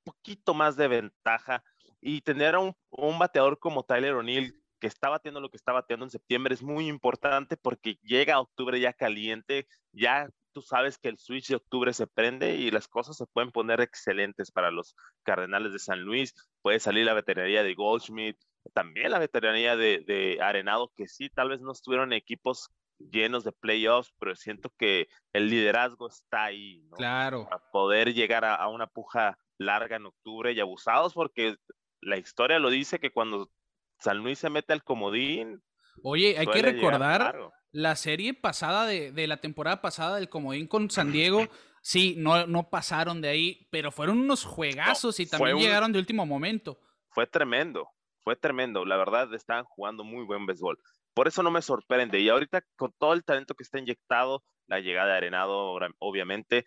poquito 0.04 0.54
más 0.54 0.76
de 0.76 0.86
ventaja 0.86 1.64
y 2.00 2.20
tener 2.20 2.54
a 2.54 2.60
un, 2.60 2.74
un 2.90 3.18
bateador 3.18 3.58
como 3.58 3.82
Tyler 3.82 4.14
O'Neill 4.14 4.54
que 4.86 4.88
está 4.88 5.08
bateando 5.08 5.40
lo 5.40 5.50
que 5.50 5.56
está 5.56 5.72
bateando 5.72 6.06
en 6.06 6.10
septiembre 6.10 6.54
es 6.54 6.62
muy 6.62 6.86
importante 6.86 7.56
porque 7.56 7.98
llega 8.04 8.38
octubre 8.38 8.78
ya 8.78 8.92
caliente, 8.92 9.66
ya 9.92 10.30
tú 10.52 10.62
sabes 10.62 10.96
que 10.96 11.08
el 11.08 11.18
switch 11.18 11.48
de 11.48 11.56
octubre 11.56 11.92
se 11.92 12.06
prende 12.06 12.54
y 12.54 12.70
las 12.70 12.86
cosas 12.86 13.16
se 13.16 13.26
pueden 13.26 13.50
poner 13.50 13.80
excelentes 13.80 14.52
para 14.52 14.70
los 14.70 14.94
Cardenales 15.24 15.72
de 15.72 15.80
San 15.80 16.02
Luis. 16.02 16.34
Puede 16.62 16.78
salir 16.78 17.04
la 17.04 17.14
veteranía 17.14 17.64
de 17.64 17.74
Goldschmidt, 17.74 18.36
también 18.74 19.10
la 19.10 19.18
veteranía 19.18 19.76
de, 19.76 20.38
Arenado, 20.40 20.92
que 20.96 21.08
sí, 21.08 21.30
tal 21.30 21.48
vez 21.48 21.60
no 21.60 21.72
estuvieron 21.72 22.12
equipos 22.12 22.70
llenos 22.98 23.42
de 23.42 23.50
playoffs, 23.50 24.14
pero 24.20 24.36
siento 24.36 24.72
que 24.78 25.08
el 25.32 25.50
liderazgo 25.50 26.06
está 26.06 26.44
ahí, 26.44 26.80
¿no? 26.90 26.96
Claro. 26.96 27.44
Para 27.44 27.60
poder 27.72 28.14
llegar 28.14 28.44
a, 28.44 28.54
a 28.54 28.68
una 28.68 28.86
puja 28.86 29.36
larga 29.58 29.96
en 29.96 30.06
octubre 30.06 30.52
y 30.52 30.60
abusados 30.60 31.12
porque 31.12 31.56
la 32.00 32.18
historia 32.18 32.60
lo 32.60 32.70
dice 32.70 33.00
que 33.00 33.10
cuando 33.10 33.50
San 33.98 34.18
Luis 34.18 34.38
se 34.38 34.50
mete 34.50 34.72
al 34.72 34.82
comodín. 34.84 35.62
Oye, 36.02 36.36
hay 36.38 36.46
que 36.46 36.62
recordar 36.62 37.36
la 37.72 37.96
serie 37.96 38.34
pasada 38.34 38.86
de, 38.86 39.26
la 39.26 39.38
temporada 39.38 39.80
pasada 39.80 40.16
del 40.16 40.28
comodín 40.28 40.66
con 40.66 40.90
San 40.90 41.12
Diego. 41.12 41.46
Sí, 41.82 42.14
no, 42.18 42.46
no 42.46 42.68
pasaron 42.68 43.20
de 43.20 43.28
ahí, 43.28 43.68
pero 43.70 43.92
fueron 43.92 44.18
unos 44.18 44.44
juegazos 44.44 45.20
y 45.20 45.26
también 45.26 45.58
llegaron 45.58 45.92
de 45.92 45.98
último 45.98 46.26
momento. 46.26 46.78
Fue 47.10 47.26
tremendo, 47.26 47.88
fue 48.24 48.36
tremendo. 48.36 48.84
La 48.84 48.96
verdad, 48.96 49.32
estaban 49.34 49.64
jugando 49.64 50.04
muy 50.04 50.24
buen 50.24 50.46
béisbol. 50.46 50.78
Por 51.14 51.28
eso 51.28 51.42
no 51.42 51.50
me 51.50 51.62
sorprende. 51.62 52.20
Y 52.20 52.28
ahorita, 52.28 52.62
con 52.76 52.92
todo 52.98 53.14
el 53.14 53.24
talento 53.24 53.54
que 53.54 53.62
está 53.62 53.78
inyectado, 53.78 54.42
la 54.66 54.80
llegada 54.80 55.12
de 55.12 55.16
Arenado, 55.16 55.78
obviamente, 55.98 56.66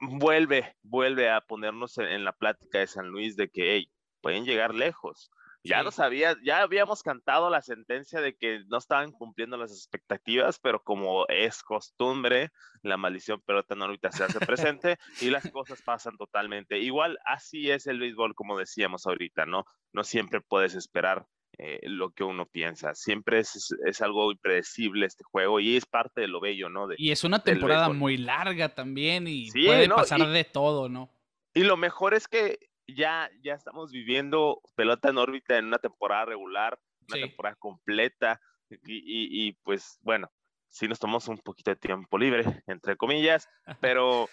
vuelve, 0.00 0.76
vuelve 0.82 1.28
a 1.30 1.40
ponernos 1.40 1.98
en, 1.98 2.24
la 2.24 2.32
plática 2.32 2.78
de 2.78 2.86
San 2.86 3.08
Luis 3.08 3.36
de 3.36 3.50
que, 3.50 3.74
hey, 3.74 3.90
pueden 4.20 4.44
llegar 4.44 4.74
lejos. 4.74 5.30
Ya 5.62 5.82
lo 5.82 5.90
sabía, 5.90 6.36
ya 6.42 6.62
habíamos 6.62 7.02
cantado 7.02 7.50
la 7.50 7.60
sentencia 7.60 8.20
de 8.20 8.34
que 8.34 8.60
no 8.68 8.78
estaban 8.78 9.12
cumpliendo 9.12 9.58
las 9.58 9.72
expectativas, 9.72 10.58
pero 10.58 10.82
como 10.82 11.26
es 11.28 11.62
costumbre, 11.62 12.50
la 12.82 12.96
maldición 12.96 13.42
pelota 13.42 13.74
en 13.74 13.82
órbita 13.82 14.10
se 14.10 14.24
hace 14.24 14.40
presente 14.80 14.96
y 15.20 15.28
las 15.30 15.50
cosas 15.50 15.82
pasan 15.82 16.16
totalmente. 16.16 16.78
Igual 16.78 17.18
así 17.26 17.70
es 17.70 17.86
el 17.86 17.98
béisbol, 18.00 18.34
como 18.34 18.58
decíamos 18.58 19.06
ahorita, 19.06 19.44
¿no? 19.44 19.64
No 19.92 20.02
siempre 20.02 20.40
puedes 20.40 20.74
esperar 20.74 21.26
eh, 21.58 21.80
lo 21.82 22.12
que 22.12 22.24
uno 22.24 22.46
piensa. 22.46 22.94
Siempre 22.94 23.40
es, 23.40 23.74
es, 23.84 24.00
algo 24.00 24.32
impredecible 24.32 25.04
este 25.04 25.24
juego 25.24 25.60
y 25.60 25.76
es 25.76 25.84
parte 25.84 26.22
de 26.22 26.28
lo 26.28 26.40
bello, 26.40 26.70
¿no? 26.70 26.88
y 26.96 27.10
es 27.10 27.22
una 27.22 27.44
temporada 27.44 27.90
muy 27.90 28.16
larga 28.16 28.74
también 28.74 29.26
y 29.28 29.50
puede 29.50 29.88
pasar 29.88 30.26
de 30.26 30.44
todo, 30.44 30.88
¿no? 30.88 31.12
Y 31.52 31.64
lo 31.64 31.76
mejor 31.76 32.14
es 32.14 32.28
que 32.28 32.69
ya, 32.94 33.30
ya 33.42 33.54
estamos 33.54 33.90
viviendo 33.90 34.60
pelota 34.74 35.10
en 35.10 35.18
órbita 35.18 35.58
en 35.58 35.66
una 35.66 35.78
temporada 35.78 36.26
regular, 36.26 36.78
una 37.08 37.26
temporada 37.26 37.56
completa, 37.56 38.40
y, 38.70 39.48
y, 39.48 39.52
pues 39.64 39.98
bueno, 40.02 40.30
sí 40.68 40.86
nos 40.86 40.98
tomamos 40.98 41.26
un 41.28 41.38
poquito 41.38 41.70
de 41.70 41.76
tiempo 41.76 42.18
libre, 42.18 42.62
entre 42.66 42.96
comillas, 42.96 43.48
pero 43.80 44.28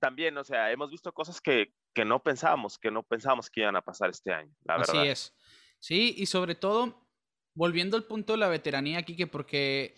también, 0.00 0.36
o 0.38 0.44
sea, 0.44 0.70
hemos 0.70 0.90
visto 0.90 1.12
cosas 1.12 1.40
que, 1.40 1.72
que 1.92 2.04
no 2.04 2.22
pensábamos, 2.22 2.78
que 2.78 2.90
no 2.90 3.02
pensábamos 3.02 3.50
que 3.50 3.62
iban 3.62 3.76
a 3.76 3.82
pasar 3.82 4.10
este 4.10 4.32
año, 4.32 4.54
la 4.64 4.78
verdad. 4.78 5.00
Así 5.00 5.08
es. 5.08 5.34
Sí, 5.80 6.14
y 6.16 6.26
sobre 6.26 6.54
todo, 6.54 7.08
volviendo 7.54 7.96
al 7.96 8.04
punto 8.04 8.34
de 8.34 8.38
la 8.38 8.48
veteranía, 8.48 9.02
que 9.02 9.26
porque 9.26 9.94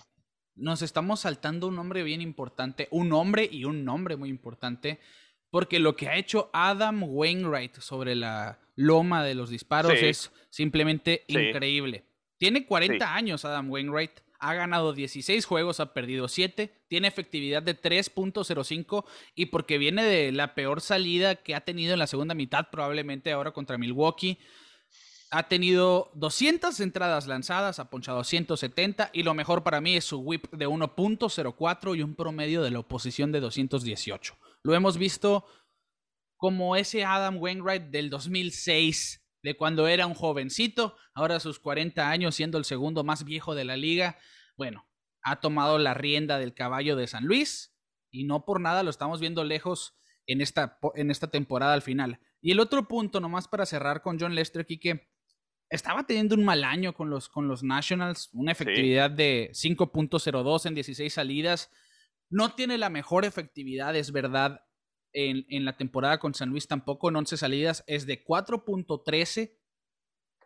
nos 0.54 0.82
estamos 0.82 1.20
saltando 1.20 1.68
un 1.68 1.76
nombre 1.76 2.02
bien 2.02 2.22
importante, 2.22 2.88
un 2.90 3.12
hombre 3.12 3.48
y 3.50 3.64
un 3.64 3.84
nombre 3.84 4.16
muy 4.16 4.30
importante 4.30 5.00
porque 5.50 5.78
lo 5.78 5.96
que 5.96 6.08
ha 6.08 6.16
hecho 6.16 6.50
Adam 6.52 7.04
Wainwright 7.04 7.76
sobre 7.76 8.14
la 8.14 8.58
loma 8.74 9.24
de 9.24 9.34
los 9.34 9.50
disparos 9.50 9.94
es 9.94 10.30
simplemente 10.50 11.24
increíble. 11.28 12.04
Tiene 12.38 12.66
40 12.66 13.14
años 13.14 13.44
Adam 13.44 13.70
Wainwright, 13.70 14.20
ha 14.38 14.54
ganado 14.54 14.92
16 14.92 15.44
juegos, 15.46 15.80
ha 15.80 15.94
perdido 15.94 16.28
7, 16.28 16.84
tiene 16.88 17.08
efectividad 17.08 17.62
de 17.62 17.80
3.05 17.80 19.04
y 19.34 19.46
porque 19.46 19.78
viene 19.78 20.04
de 20.04 20.32
la 20.32 20.54
peor 20.54 20.80
salida 20.80 21.36
que 21.36 21.54
ha 21.54 21.62
tenido 21.62 21.94
en 21.94 21.98
la 21.98 22.06
segunda 22.06 22.34
mitad, 22.34 22.68
probablemente 22.70 23.32
ahora 23.32 23.52
contra 23.52 23.78
Milwaukee. 23.78 24.38
Ha 25.30 25.48
tenido 25.48 26.12
200 26.14 26.78
entradas 26.80 27.26
lanzadas, 27.26 27.78
ha 27.78 27.90
ponchado 27.90 28.22
170 28.22 29.10
y 29.12 29.22
lo 29.22 29.34
mejor 29.34 29.64
para 29.64 29.80
mí 29.80 29.96
es 29.96 30.04
su 30.04 30.18
whip 30.18 30.50
de 30.52 30.68
1.04 30.68 31.96
y 31.96 32.02
un 32.02 32.14
promedio 32.14 32.62
de 32.62 32.70
la 32.70 32.78
oposición 32.80 33.32
de 33.32 33.40
218. 33.40 34.36
Lo 34.66 34.74
hemos 34.74 34.98
visto 34.98 35.46
como 36.36 36.74
ese 36.74 37.04
Adam 37.04 37.40
Wainwright 37.40 37.84
del 37.84 38.10
2006, 38.10 39.24
de 39.44 39.56
cuando 39.56 39.86
era 39.86 40.08
un 40.08 40.14
jovencito, 40.14 40.96
ahora 41.14 41.36
a 41.36 41.40
sus 41.40 41.60
40 41.60 42.10
años 42.10 42.34
siendo 42.34 42.58
el 42.58 42.64
segundo 42.64 43.04
más 43.04 43.24
viejo 43.24 43.54
de 43.54 43.64
la 43.64 43.76
liga. 43.76 44.18
Bueno, 44.56 44.88
ha 45.22 45.38
tomado 45.38 45.78
la 45.78 45.94
rienda 45.94 46.40
del 46.40 46.52
caballo 46.52 46.96
de 46.96 47.06
San 47.06 47.26
Luis 47.26 47.76
y 48.10 48.24
no 48.24 48.44
por 48.44 48.60
nada 48.60 48.82
lo 48.82 48.90
estamos 48.90 49.20
viendo 49.20 49.44
lejos 49.44 50.00
en 50.26 50.40
esta, 50.40 50.80
en 50.96 51.12
esta 51.12 51.28
temporada 51.28 51.72
al 51.72 51.82
final. 51.82 52.18
Y 52.40 52.50
el 52.50 52.58
otro 52.58 52.88
punto, 52.88 53.20
nomás 53.20 53.46
para 53.46 53.66
cerrar 53.66 54.02
con 54.02 54.18
John 54.18 54.34
Lester, 54.34 54.62
aquí 54.62 54.80
que 54.80 55.12
estaba 55.70 56.08
teniendo 56.08 56.34
un 56.34 56.44
mal 56.44 56.64
año 56.64 56.92
con 56.92 57.08
los, 57.08 57.28
con 57.28 57.46
los 57.46 57.62
Nationals, 57.62 58.30
una 58.32 58.50
efectividad 58.50 59.12
de 59.12 59.50
5.02 59.52 60.66
en 60.66 60.74
16 60.74 61.14
salidas. 61.14 61.70
No 62.28 62.54
tiene 62.54 62.78
la 62.78 62.90
mejor 62.90 63.24
efectividad, 63.24 63.94
es 63.96 64.12
verdad, 64.12 64.62
en, 65.12 65.46
en, 65.48 65.64
la 65.64 65.76
temporada 65.76 66.18
con 66.18 66.34
San 66.34 66.50
Luis 66.50 66.68
tampoco, 66.68 67.08
en 67.08 67.16
11 67.16 67.36
salidas, 67.36 67.84
es 67.86 68.06
de 68.06 68.24
4.13, 68.24 69.56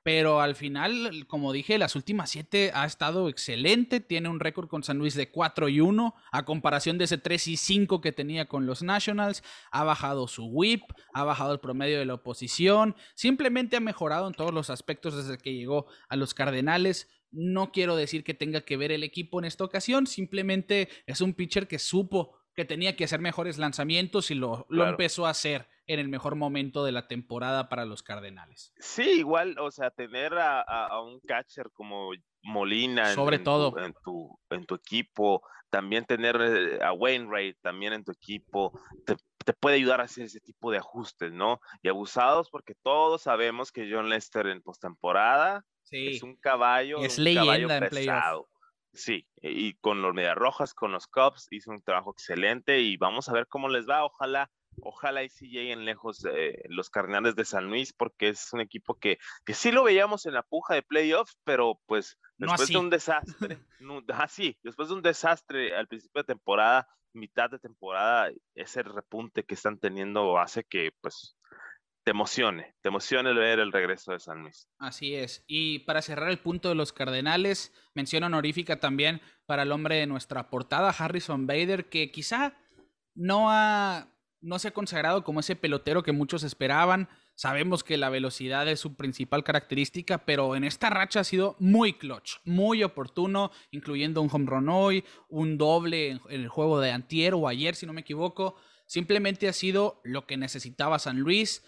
pero 0.02 0.40
al 0.40 0.54
final, 0.54 1.26
como 1.26 1.52
dije, 1.52 1.76
las 1.76 1.94
últimas 1.94 2.30
7 2.30 2.72
ha 2.74 2.86
estado 2.86 3.28
excelente, 3.28 4.00
tiene 4.00 4.30
un 4.30 4.40
récord 4.40 4.68
con 4.68 4.82
San 4.82 4.96
Luis 4.96 5.14
de 5.14 5.30
4 5.30 5.68
y 5.68 5.80
1, 5.80 6.14
a 6.32 6.44
comparación 6.44 6.96
de 6.96 7.04
ese 7.04 7.18
3 7.18 7.48
y 7.48 7.56
5 7.56 8.00
que 8.00 8.12
tenía 8.12 8.46
con 8.46 8.64
los 8.64 8.82
Nationals, 8.82 9.42
ha 9.70 9.84
bajado 9.84 10.26
su 10.26 10.46
whip, 10.46 10.82
ha 11.12 11.24
bajado 11.24 11.52
el 11.52 11.60
promedio 11.60 11.98
de 11.98 12.06
la 12.06 12.14
oposición, 12.14 12.96
simplemente 13.14 13.76
ha 13.76 13.80
mejorado 13.80 14.26
en 14.26 14.34
todos 14.34 14.54
los 14.54 14.70
aspectos 14.70 15.16
desde 15.16 15.36
que 15.36 15.54
llegó 15.54 15.86
a 16.08 16.16
los 16.16 16.32
Cardenales, 16.32 17.08
no 17.32 17.72
quiero 17.72 17.96
decir 17.96 18.24
que 18.24 18.34
tenga 18.34 18.62
que 18.62 18.76
ver 18.76 18.92
el 18.92 19.02
equipo 19.02 19.38
en 19.38 19.44
esta 19.44 19.64
ocasión, 19.64 20.06
simplemente 20.06 20.88
es 21.06 21.20
un 21.20 21.34
pitcher 21.34 21.68
que 21.68 21.78
supo 21.78 22.36
que 22.54 22.64
tenía 22.64 22.96
que 22.96 23.04
hacer 23.04 23.20
mejores 23.20 23.58
lanzamientos 23.58 24.30
y 24.30 24.34
lo, 24.34 24.66
lo 24.68 24.86
empezó 24.86 25.26
a 25.26 25.30
hacer 25.30 25.68
en 25.86 25.98
el 25.98 26.08
mejor 26.08 26.36
momento 26.36 26.84
de 26.84 26.92
la 26.92 27.08
temporada 27.08 27.68
para 27.68 27.84
los 27.84 28.02
Cardenales. 28.02 28.72
Sí, 28.78 29.02
igual, 29.18 29.56
o 29.58 29.70
sea, 29.70 29.90
tener 29.90 30.32
a, 30.34 31.00
un 31.00 31.20
catcher 31.20 31.70
como 31.72 32.10
Molina 32.42 33.12
Sobre 33.14 33.36
en, 33.36 33.44
todo. 33.44 33.72
Tu, 33.72 33.78
en, 33.78 33.94
tu, 34.04 34.38
en 34.50 34.66
tu 34.66 34.74
equipo, 34.76 35.42
también 35.68 36.04
tener 36.04 36.36
eh, 36.40 36.78
a 36.82 36.92
Wainwright 36.92 37.56
también 37.60 37.92
en 37.92 38.04
tu 38.04 38.12
equipo, 38.12 38.78
te, 39.04 39.16
te, 39.44 39.52
puede 39.52 39.76
ayudar 39.76 40.00
a 40.00 40.04
hacer 40.04 40.26
ese 40.26 40.40
tipo 40.40 40.70
de 40.70 40.78
ajustes, 40.78 41.32
¿no? 41.32 41.60
Y 41.82 41.88
abusados 41.88 42.50
porque 42.50 42.74
todos 42.74 43.22
sabemos 43.22 43.72
que 43.72 43.88
John 43.90 44.08
Lester 44.08 44.46
en 44.46 44.62
postemporada 44.62 45.64
Es 45.90 46.22
un 46.22 46.36
caballo. 46.36 46.98
Es 46.98 47.18
un 47.18 47.24
leyenda 47.24 47.78
caballo 47.78 47.90
pesado. 47.90 48.48
Sí, 48.92 49.26
y 49.40 49.74
con 49.74 50.02
los 50.02 50.14
Medias 50.14 50.36
Rojas, 50.36 50.74
con 50.74 50.90
los 50.90 51.06
Cubs, 51.06 51.46
hizo 51.50 51.70
un 51.70 51.80
trabajo 51.80 52.10
excelente 52.10 52.80
y 52.80 52.96
vamos 52.96 53.28
a 53.28 53.32
ver 53.32 53.46
cómo 53.46 53.68
les 53.68 53.88
va. 53.88 54.04
Ojalá, 54.04 54.50
ojalá 54.82 55.22
y 55.22 55.28
sí 55.28 55.48
lleguen 55.48 55.84
lejos 55.84 56.24
los 56.68 56.90
Cardenales 56.90 57.36
de 57.36 57.44
San 57.44 57.68
Luis, 57.68 57.92
porque 57.92 58.30
es 58.30 58.52
un 58.52 58.60
equipo 58.60 58.98
que, 58.98 59.18
que 59.44 59.54
sí 59.54 59.70
lo 59.70 59.84
veíamos 59.84 60.26
en 60.26 60.34
la 60.34 60.42
puja 60.42 60.74
de 60.74 60.82
playoffs, 60.82 61.38
pero 61.44 61.80
pues 61.86 62.18
después 62.36 62.68
de 62.68 62.78
un 62.78 62.90
desastre, 62.90 63.58
así, 64.08 64.58
después 64.62 64.88
de 64.88 64.94
un 64.94 65.02
desastre 65.02 65.76
al 65.76 65.86
principio 65.86 66.22
de 66.22 66.26
temporada, 66.34 66.88
mitad 67.12 67.50
de 67.50 67.58
temporada, 67.58 68.30
ese 68.54 68.82
repunte 68.82 69.44
que 69.44 69.54
están 69.54 69.78
teniendo 69.78 70.38
hace 70.38 70.64
que 70.64 70.92
pues 71.00 71.36
te 72.04 72.12
emocione, 72.12 72.74
te 72.82 72.88
emocione 72.88 73.32
ver 73.34 73.58
el 73.58 73.72
regreso 73.72 74.12
de 74.12 74.20
San 74.20 74.42
Luis. 74.42 74.68
Así 74.78 75.14
es. 75.14 75.44
Y 75.46 75.80
para 75.80 76.02
cerrar 76.02 76.30
el 76.30 76.38
punto 76.38 76.68
de 76.68 76.74
los 76.74 76.92
Cardenales, 76.92 77.72
mención 77.94 78.24
honorífica 78.24 78.80
también 78.80 79.20
para 79.46 79.64
el 79.64 79.72
hombre 79.72 79.96
de 79.96 80.06
nuestra 80.06 80.48
portada, 80.50 80.90
Harrison 80.90 81.46
Bader, 81.46 81.88
que 81.88 82.10
quizá 82.10 82.56
no 83.14 83.50
ha 83.50 84.08
no 84.42 84.58
se 84.58 84.68
ha 84.68 84.72
consagrado 84.72 85.22
como 85.22 85.40
ese 85.40 85.56
pelotero 85.56 86.02
que 86.02 86.12
muchos 86.12 86.42
esperaban. 86.42 87.08
Sabemos 87.34 87.84
que 87.84 87.96
la 87.96 88.10
velocidad 88.10 88.68
es 88.68 88.80
su 88.80 88.96
principal 88.96 89.44
característica, 89.44 90.24
pero 90.24 90.56
en 90.56 90.64
esta 90.64 90.90
racha 90.90 91.20
ha 91.20 91.24
sido 91.24 91.56
muy 91.58 91.94
clutch, 91.94 92.36
muy 92.44 92.82
oportuno, 92.82 93.50
incluyendo 93.70 94.22
un 94.22 94.30
home 94.32 94.46
run 94.46 94.68
hoy, 94.68 95.04
un 95.28 95.58
doble 95.58 96.08
en 96.10 96.20
el 96.28 96.48
juego 96.48 96.80
de 96.80 96.90
antier 96.92 97.34
o 97.34 97.48
ayer, 97.48 97.74
si 97.74 97.86
no 97.86 97.92
me 97.92 98.02
equivoco. 98.02 98.56
Simplemente 98.86 99.48
ha 99.48 99.52
sido 99.52 100.00
lo 100.04 100.26
que 100.26 100.36
necesitaba 100.36 100.98
San 100.98 101.20
Luis 101.20 101.62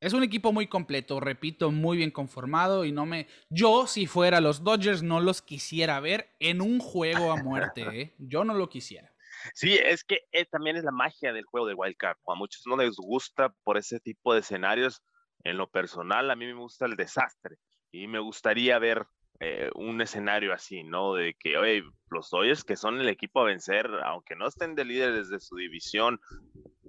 es 0.00 0.12
un 0.12 0.22
equipo 0.22 0.52
muy 0.52 0.66
completo, 0.66 1.20
repito, 1.20 1.70
muy 1.70 1.96
bien 1.96 2.10
conformado 2.10 2.84
y 2.84 2.92
no 2.92 3.06
me... 3.06 3.28
Yo, 3.48 3.86
si 3.86 4.06
fuera 4.06 4.40
los 4.40 4.62
Dodgers, 4.62 5.02
no 5.02 5.20
los 5.20 5.40
quisiera 5.42 5.98
ver 6.00 6.34
en 6.38 6.60
un 6.60 6.78
juego 6.78 7.32
a 7.32 7.42
muerte, 7.42 7.82
¿eh? 8.00 8.14
Yo 8.18 8.44
no 8.44 8.54
lo 8.54 8.68
quisiera. 8.68 9.12
Sí, 9.54 9.74
es 9.74 10.04
que 10.04 10.20
eh, 10.32 10.44
también 10.44 10.76
es 10.76 10.84
la 10.84 10.92
magia 10.92 11.32
del 11.32 11.44
juego 11.44 11.66
de 11.66 11.74
Wild 11.74 11.96
Card. 11.96 12.18
A 12.26 12.34
muchos 12.34 12.62
no 12.66 12.76
les 12.76 12.96
gusta 12.96 13.54
por 13.64 13.78
ese 13.78 14.00
tipo 14.00 14.34
de 14.34 14.40
escenarios. 14.40 15.02
En 15.44 15.56
lo 15.56 15.70
personal, 15.70 16.30
a 16.30 16.36
mí 16.36 16.46
me 16.46 16.54
gusta 16.54 16.86
el 16.86 16.96
desastre 16.96 17.56
y 17.92 18.08
me 18.08 18.18
gustaría 18.18 18.78
ver 18.78 19.06
eh, 19.38 19.70
un 19.74 20.00
escenario 20.00 20.52
así, 20.52 20.82
¿no? 20.82 21.14
De 21.14 21.34
que, 21.38 21.56
oye, 21.56 21.84
los 22.10 22.30
Dodgers 22.30 22.64
que 22.64 22.76
son 22.76 23.00
el 23.00 23.08
equipo 23.08 23.40
a 23.40 23.44
vencer, 23.44 23.88
aunque 24.04 24.34
no 24.34 24.48
estén 24.48 24.74
de 24.74 24.84
líderes 24.84 25.28
de 25.28 25.40
su 25.40 25.56
división, 25.56 26.20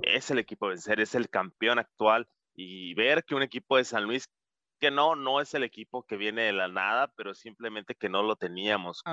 es 0.02 0.32
el 0.32 0.40
equipo 0.40 0.66
a 0.66 0.70
vencer, 0.70 1.00
es 1.00 1.14
el 1.14 1.30
campeón 1.30 1.78
actual 1.78 2.28
y 2.58 2.96
ver 2.96 3.24
que 3.24 3.36
un 3.36 3.44
equipo 3.44 3.78
de 3.78 3.86
San 3.86 4.04
Luis 4.04 4.28
que 4.80 4.92
no, 4.92 5.16
no 5.16 5.42
es 5.42 5.54
el 5.54 5.64
equipo 5.64 6.04
que 6.04 6.18
viene 6.18 6.44
de 6.44 6.54
la 6.54 6.68
nada, 6.68 7.12
pero 7.16 7.34
simplemente 7.34 7.96
que 7.96 8.10
no 8.10 8.22
lo 8.22 8.36
teníamos 8.36 9.04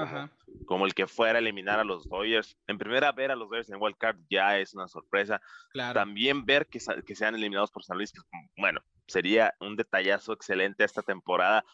como, 0.66 0.86
el 0.86 0.94
que 0.94 1.06
fuera 1.06 1.38
a 1.38 1.40
eliminar 1.40 1.78
a 1.78 1.84
los 1.84 2.08
Dodgers. 2.08 2.56
En 2.66 2.78
primera, 2.78 3.12
ver 3.12 3.30
a 3.30 3.36
los 3.36 3.48
Dodgers 3.48 3.70
en 3.70 3.80
Wild 3.80 3.96
Card 3.96 4.18
ya 4.28 4.58
es 4.58 4.74
una 4.74 4.88
sorpresa. 4.88 5.40
También 5.72 6.44
ver 6.44 6.66
que, 6.66 6.80
que 7.06 7.16
sean 7.16 7.34
eliminados 7.34 7.70
por 7.70 7.84
San 7.84 7.96
Luis, 7.96 8.12
bueno, 8.58 8.80
sería 9.06 9.54
un 9.60 9.76
detallazo 9.76 10.32
excelente 10.32 10.84
esta 10.84 11.02
temporada. 11.02 11.64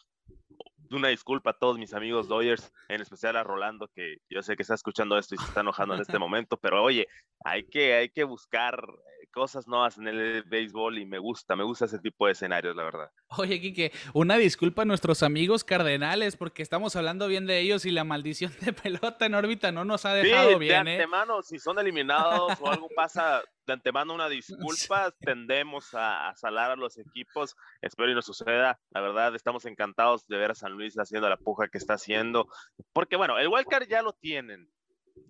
Una 0.90 1.08
disculpa 1.08 1.50
a 1.50 1.58
todos 1.58 1.78
mis 1.78 1.94
amigos 1.94 2.28
Dodgers, 2.28 2.72
en 2.88 3.00
especial 3.00 3.36
a 3.36 3.44
Rolando, 3.44 3.88
que 3.94 4.18
yo 4.28 4.42
sé 4.42 4.56
que 4.56 4.62
está 4.62 4.74
escuchando 4.74 5.18
esto 5.18 5.34
y 5.34 5.38
se 5.38 5.44
está 5.44 5.60
enojando 5.60 5.94
en 5.94 6.00
este 6.00 6.18
momento, 6.18 6.56
pero 6.56 6.82
oye, 6.82 7.08
hay 7.44 7.64
que, 7.64 7.94
hay 7.94 8.08
que 8.08 8.24
buscar 8.24 8.84
cosas 9.30 9.66
nuevas 9.66 9.98
en 9.98 10.08
el 10.08 10.42
béisbol 10.44 10.98
y 10.98 11.06
me 11.06 11.18
gusta, 11.18 11.56
me 11.56 11.64
gusta 11.64 11.84
ese 11.86 11.98
tipo 11.98 12.26
de 12.26 12.32
escenarios, 12.32 12.76
la 12.76 12.84
verdad. 12.84 13.10
Oye, 13.28 13.60
Kike, 13.60 13.92
una 14.12 14.36
disculpa 14.36 14.82
a 14.82 14.84
nuestros 14.84 15.22
amigos 15.22 15.64
cardenales 15.64 16.36
porque 16.36 16.62
estamos 16.62 16.96
hablando 16.96 17.28
bien 17.28 17.46
de 17.46 17.60
ellos 17.60 17.84
y 17.84 17.90
la 17.90 18.04
maldición 18.04 18.52
de 18.60 18.72
pelota 18.72 19.26
en 19.26 19.34
órbita 19.34 19.72
no 19.72 19.84
nos 19.84 20.04
ha 20.04 20.14
dejado 20.14 20.58
bien. 20.58 20.84
De 20.84 20.90
¿eh? 20.92 20.94
antemano, 20.94 21.42
si 21.42 21.58
son 21.58 21.78
eliminados 21.78 22.52
o 22.60 22.70
algo 22.70 22.88
pasa, 22.94 23.42
de 23.66 23.72
antemano 23.72 24.14
una 24.14 24.28
disculpa, 24.28 25.12
tendemos 25.20 25.90
a, 25.94 26.32
salar 26.36 26.72
a 26.72 26.76
los 26.76 26.98
equipos, 26.98 27.56
espero 27.80 28.10
y 28.10 28.14
no 28.14 28.22
suceda, 28.22 28.78
la 28.90 29.00
verdad 29.00 29.34
estamos 29.34 29.64
encantados 29.64 30.26
de 30.26 30.36
ver 30.36 30.52
a 30.52 30.54
San 30.54 30.72
Luis 30.72 30.98
haciendo 30.98 31.28
la 31.28 31.36
puja 31.36 31.68
que 31.68 31.78
está 31.78 31.94
haciendo, 31.94 32.48
porque 32.92 33.16
bueno, 33.16 33.38
el 33.38 33.48
wildcard 33.48 33.88
ya 33.88 34.02
lo 34.02 34.12
tienen, 34.12 34.70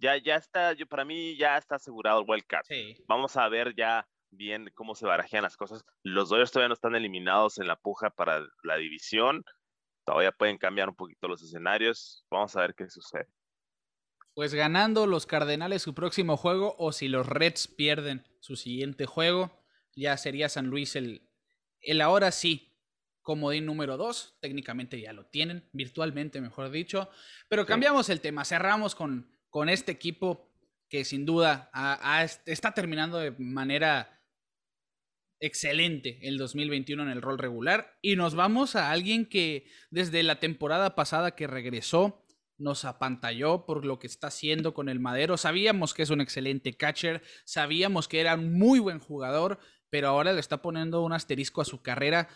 ya, 0.00 0.16
ya 0.16 0.36
está, 0.36 0.72
yo, 0.72 0.86
para 0.86 1.04
mí 1.04 1.36
ya 1.36 1.56
está 1.56 1.76
asegurado 1.76 2.20
el 2.20 2.26
wild 2.28 2.44
card. 2.46 2.66
Vamos 3.06 3.36
a 3.36 3.48
ver 3.48 3.74
ya 3.74 4.06
bien 4.30 4.70
cómo 4.74 4.94
se 4.94 5.06
barajean 5.06 5.42
las 5.42 5.56
cosas. 5.56 5.84
Los 6.02 6.28
Dodgers 6.28 6.52
todavía 6.52 6.68
no 6.68 6.74
están 6.74 6.94
eliminados 6.94 7.58
en 7.58 7.66
la 7.66 7.76
puja 7.76 8.10
para 8.10 8.46
la 8.62 8.76
división. 8.76 9.44
Todavía 10.04 10.32
pueden 10.32 10.58
cambiar 10.58 10.88
un 10.88 10.96
poquito 10.96 11.28
los 11.28 11.42
escenarios. 11.42 12.24
Vamos 12.30 12.56
a 12.56 12.62
ver 12.62 12.74
qué 12.74 12.88
sucede. 12.88 13.28
Pues 14.34 14.54
ganando 14.54 15.06
los 15.06 15.26
Cardenales 15.26 15.82
su 15.82 15.94
próximo 15.94 16.36
juego 16.36 16.76
o 16.78 16.92
si 16.92 17.08
los 17.08 17.26
Reds 17.26 17.68
pierden 17.68 18.26
su 18.40 18.56
siguiente 18.56 19.04
juego, 19.06 19.64
ya 19.94 20.16
sería 20.16 20.48
San 20.48 20.68
Luis 20.68 20.96
el, 20.96 21.28
el 21.80 22.00
ahora 22.00 22.30
sí 22.30 22.70
comodín 23.22 23.66
número 23.66 23.96
2. 23.96 24.38
Técnicamente 24.40 25.00
ya 25.00 25.12
lo 25.12 25.26
tienen, 25.26 25.68
virtualmente 25.72 26.40
mejor 26.40 26.70
dicho. 26.70 27.10
Pero 27.48 27.66
cambiamos 27.66 28.08
el 28.08 28.20
tema, 28.20 28.44
cerramos 28.44 28.94
con 28.94 29.39
con 29.50 29.68
este 29.68 29.92
equipo 29.92 30.48
que 30.88 31.04
sin 31.04 31.26
duda 31.26 31.70
está 32.46 32.72
terminando 32.72 33.18
de 33.18 33.32
manera 33.38 34.20
excelente 35.40 36.18
el 36.22 36.36
2021 36.36 37.02
en 37.02 37.08
el 37.08 37.22
rol 37.22 37.38
regular. 37.38 37.96
Y 38.02 38.16
nos 38.16 38.34
vamos 38.34 38.76
a 38.76 38.90
alguien 38.90 39.26
que 39.26 39.66
desde 39.90 40.22
la 40.22 40.40
temporada 40.40 40.94
pasada 40.94 41.34
que 41.34 41.46
regresó 41.46 42.24
nos 42.58 42.84
apantalló 42.84 43.64
por 43.64 43.86
lo 43.86 43.98
que 43.98 44.06
está 44.06 44.26
haciendo 44.26 44.74
con 44.74 44.88
el 44.88 45.00
Madero. 45.00 45.36
Sabíamos 45.36 45.94
que 45.94 46.02
es 46.02 46.10
un 46.10 46.20
excelente 46.20 46.76
catcher, 46.76 47.22
sabíamos 47.44 48.06
que 48.06 48.20
era 48.20 48.34
un 48.34 48.52
muy 48.58 48.78
buen 48.80 48.98
jugador, 48.98 49.58
pero 49.88 50.08
ahora 50.08 50.32
le 50.32 50.40
está 50.40 50.60
poniendo 50.60 51.02
un 51.02 51.14
asterisco 51.14 51.62
a 51.62 51.64
su 51.64 51.82
carrera 51.82 52.28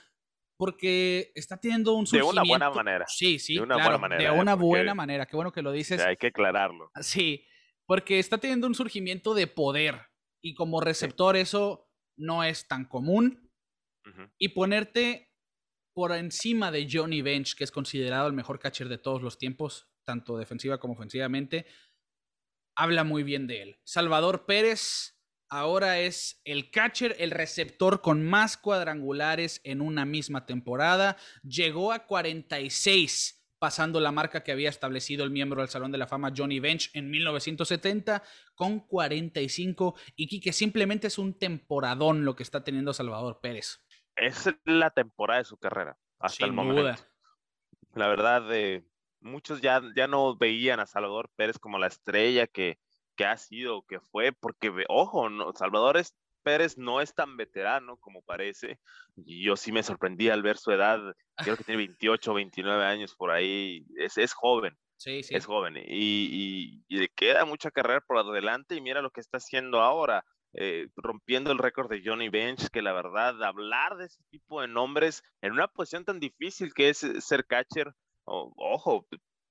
porque 0.56 1.32
está 1.34 1.58
teniendo 1.58 1.94
un 1.94 2.06
surgimiento. 2.06 2.34
De 2.34 2.46
una 2.46 2.48
buena 2.48 2.70
manera. 2.70 3.04
Sí, 3.08 3.38
sí, 3.38 3.54
de 3.54 3.62
una 3.62 3.76
buena 3.76 3.98
manera. 3.98 4.22
De 4.22 4.30
una 4.30 4.54
buena 4.54 4.94
manera. 4.94 5.26
Qué 5.26 5.36
bueno 5.36 5.52
que 5.52 5.62
lo 5.62 5.72
dices. 5.72 6.00
Hay 6.00 6.16
que 6.16 6.28
aclararlo. 6.28 6.90
Sí, 7.00 7.46
porque 7.86 8.18
está 8.18 8.38
teniendo 8.38 8.66
un 8.66 8.74
surgimiento 8.74 9.34
de 9.34 9.46
poder 9.46 10.00
y 10.42 10.54
como 10.54 10.80
receptor 10.80 11.36
eso 11.36 11.90
no 12.16 12.44
es 12.44 12.68
tan 12.68 12.84
común. 12.84 13.50
Y 14.38 14.48
ponerte 14.48 15.32
por 15.94 16.12
encima 16.12 16.70
de 16.70 16.86
Johnny 16.90 17.22
Bench, 17.22 17.54
que 17.54 17.64
es 17.64 17.70
considerado 17.70 18.26
el 18.26 18.34
mejor 18.34 18.58
catcher 18.58 18.88
de 18.88 18.98
todos 18.98 19.22
los 19.22 19.38
tiempos, 19.38 19.88
tanto 20.04 20.36
defensiva 20.36 20.78
como 20.78 20.92
ofensivamente, 20.92 21.66
habla 22.76 23.04
muy 23.04 23.22
bien 23.22 23.46
de 23.46 23.62
él. 23.62 23.80
Salvador 23.82 24.44
Pérez 24.44 25.13
ahora 25.54 26.00
es 26.00 26.40
el 26.44 26.70
catcher, 26.70 27.14
el 27.20 27.30
receptor 27.30 28.00
con 28.00 28.24
más 28.24 28.56
cuadrangulares 28.56 29.60
en 29.62 29.80
una 29.80 30.04
misma 30.04 30.46
temporada. 30.46 31.16
Llegó 31.42 31.92
a 31.92 32.00
46 32.00 33.40
pasando 33.60 34.00
la 34.00 34.10
marca 34.10 34.42
que 34.42 34.50
había 34.50 34.68
establecido 34.68 35.24
el 35.24 35.30
miembro 35.30 35.60
del 35.60 35.70
Salón 35.70 35.92
de 35.92 35.98
la 35.98 36.08
Fama 36.08 36.32
Johnny 36.36 36.58
Bench 36.58 36.90
en 36.92 37.08
1970 37.08 38.22
con 38.56 38.80
45 38.80 39.94
y 40.16 40.40
que 40.40 40.52
simplemente 40.52 41.06
es 41.06 41.18
un 41.18 41.38
temporadón 41.38 42.24
lo 42.24 42.34
que 42.34 42.42
está 42.42 42.64
teniendo 42.64 42.92
Salvador 42.92 43.38
Pérez. 43.40 43.80
Es 44.16 44.52
la 44.64 44.90
temporada 44.90 45.38
de 45.38 45.44
su 45.44 45.56
carrera 45.56 45.96
hasta 46.18 46.44
el 46.46 46.52
momento. 46.52 47.00
La 47.94 48.08
verdad, 48.08 48.42
de 48.42 48.84
muchos 49.20 49.60
ya, 49.60 49.80
ya 49.94 50.08
no 50.08 50.36
veían 50.36 50.80
a 50.80 50.86
Salvador 50.86 51.30
Pérez 51.36 51.58
como 51.60 51.78
la 51.78 51.86
estrella 51.86 52.48
que, 52.48 52.80
que 53.16 53.24
ha 53.24 53.36
sido, 53.36 53.82
que 53.82 54.00
fue, 54.00 54.32
porque, 54.32 54.72
ojo, 54.88 55.28
no, 55.28 55.52
Salvador 55.54 55.96
Pérez 56.44 56.78
no 56.78 57.00
es 57.00 57.14
tan 57.14 57.36
veterano 57.36 57.96
como 57.96 58.22
parece. 58.22 58.78
Y 59.16 59.42
yo 59.44 59.56
sí 59.56 59.72
me 59.72 59.82
sorprendí 59.82 60.28
al 60.28 60.42
ver 60.42 60.58
su 60.58 60.70
edad. 60.70 61.00
Creo 61.36 61.56
que 61.56 61.64
tiene 61.64 61.78
28, 61.98 62.34
29 62.34 62.84
años 62.84 63.16
por 63.16 63.32
ahí. 63.32 63.84
Es, 63.96 64.16
es 64.18 64.32
joven. 64.32 64.76
Sí, 64.96 65.24
sí. 65.24 65.34
Es 65.34 65.46
joven. 65.46 65.76
Y, 65.76 66.82
y, 66.88 66.96
le 66.96 67.08
queda 67.08 67.44
mucha 67.44 67.72
carrera 67.72 68.00
por 68.00 68.18
adelante. 68.18 68.76
Y 68.76 68.80
mira 68.80 69.02
lo 69.02 69.10
que 69.10 69.20
está 69.20 69.38
haciendo 69.38 69.80
ahora. 69.80 70.24
Eh, 70.56 70.86
rompiendo 70.94 71.50
el 71.50 71.58
récord 71.58 71.90
de 71.90 72.00
Johnny 72.04 72.28
Bench, 72.28 72.68
que 72.68 72.80
la 72.80 72.92
verdad, 72.92 73.42
hablar 73.42 73.96
de 73.96 74.04
ese 74.04 74.22
tipo 74.30 74.60
de 74.60 74.68
nombres 74.68 75.24
en 75.40 75.50
una 75.50 75.66
posición 75.66 76.04
tan 76.04 76.20
difícil 76.20 76.72
que 76.72 76.90
es 76.90 76.98
ser 76.98 77.44
catcher, 77.44 77.92
ojo, 78.24 79.04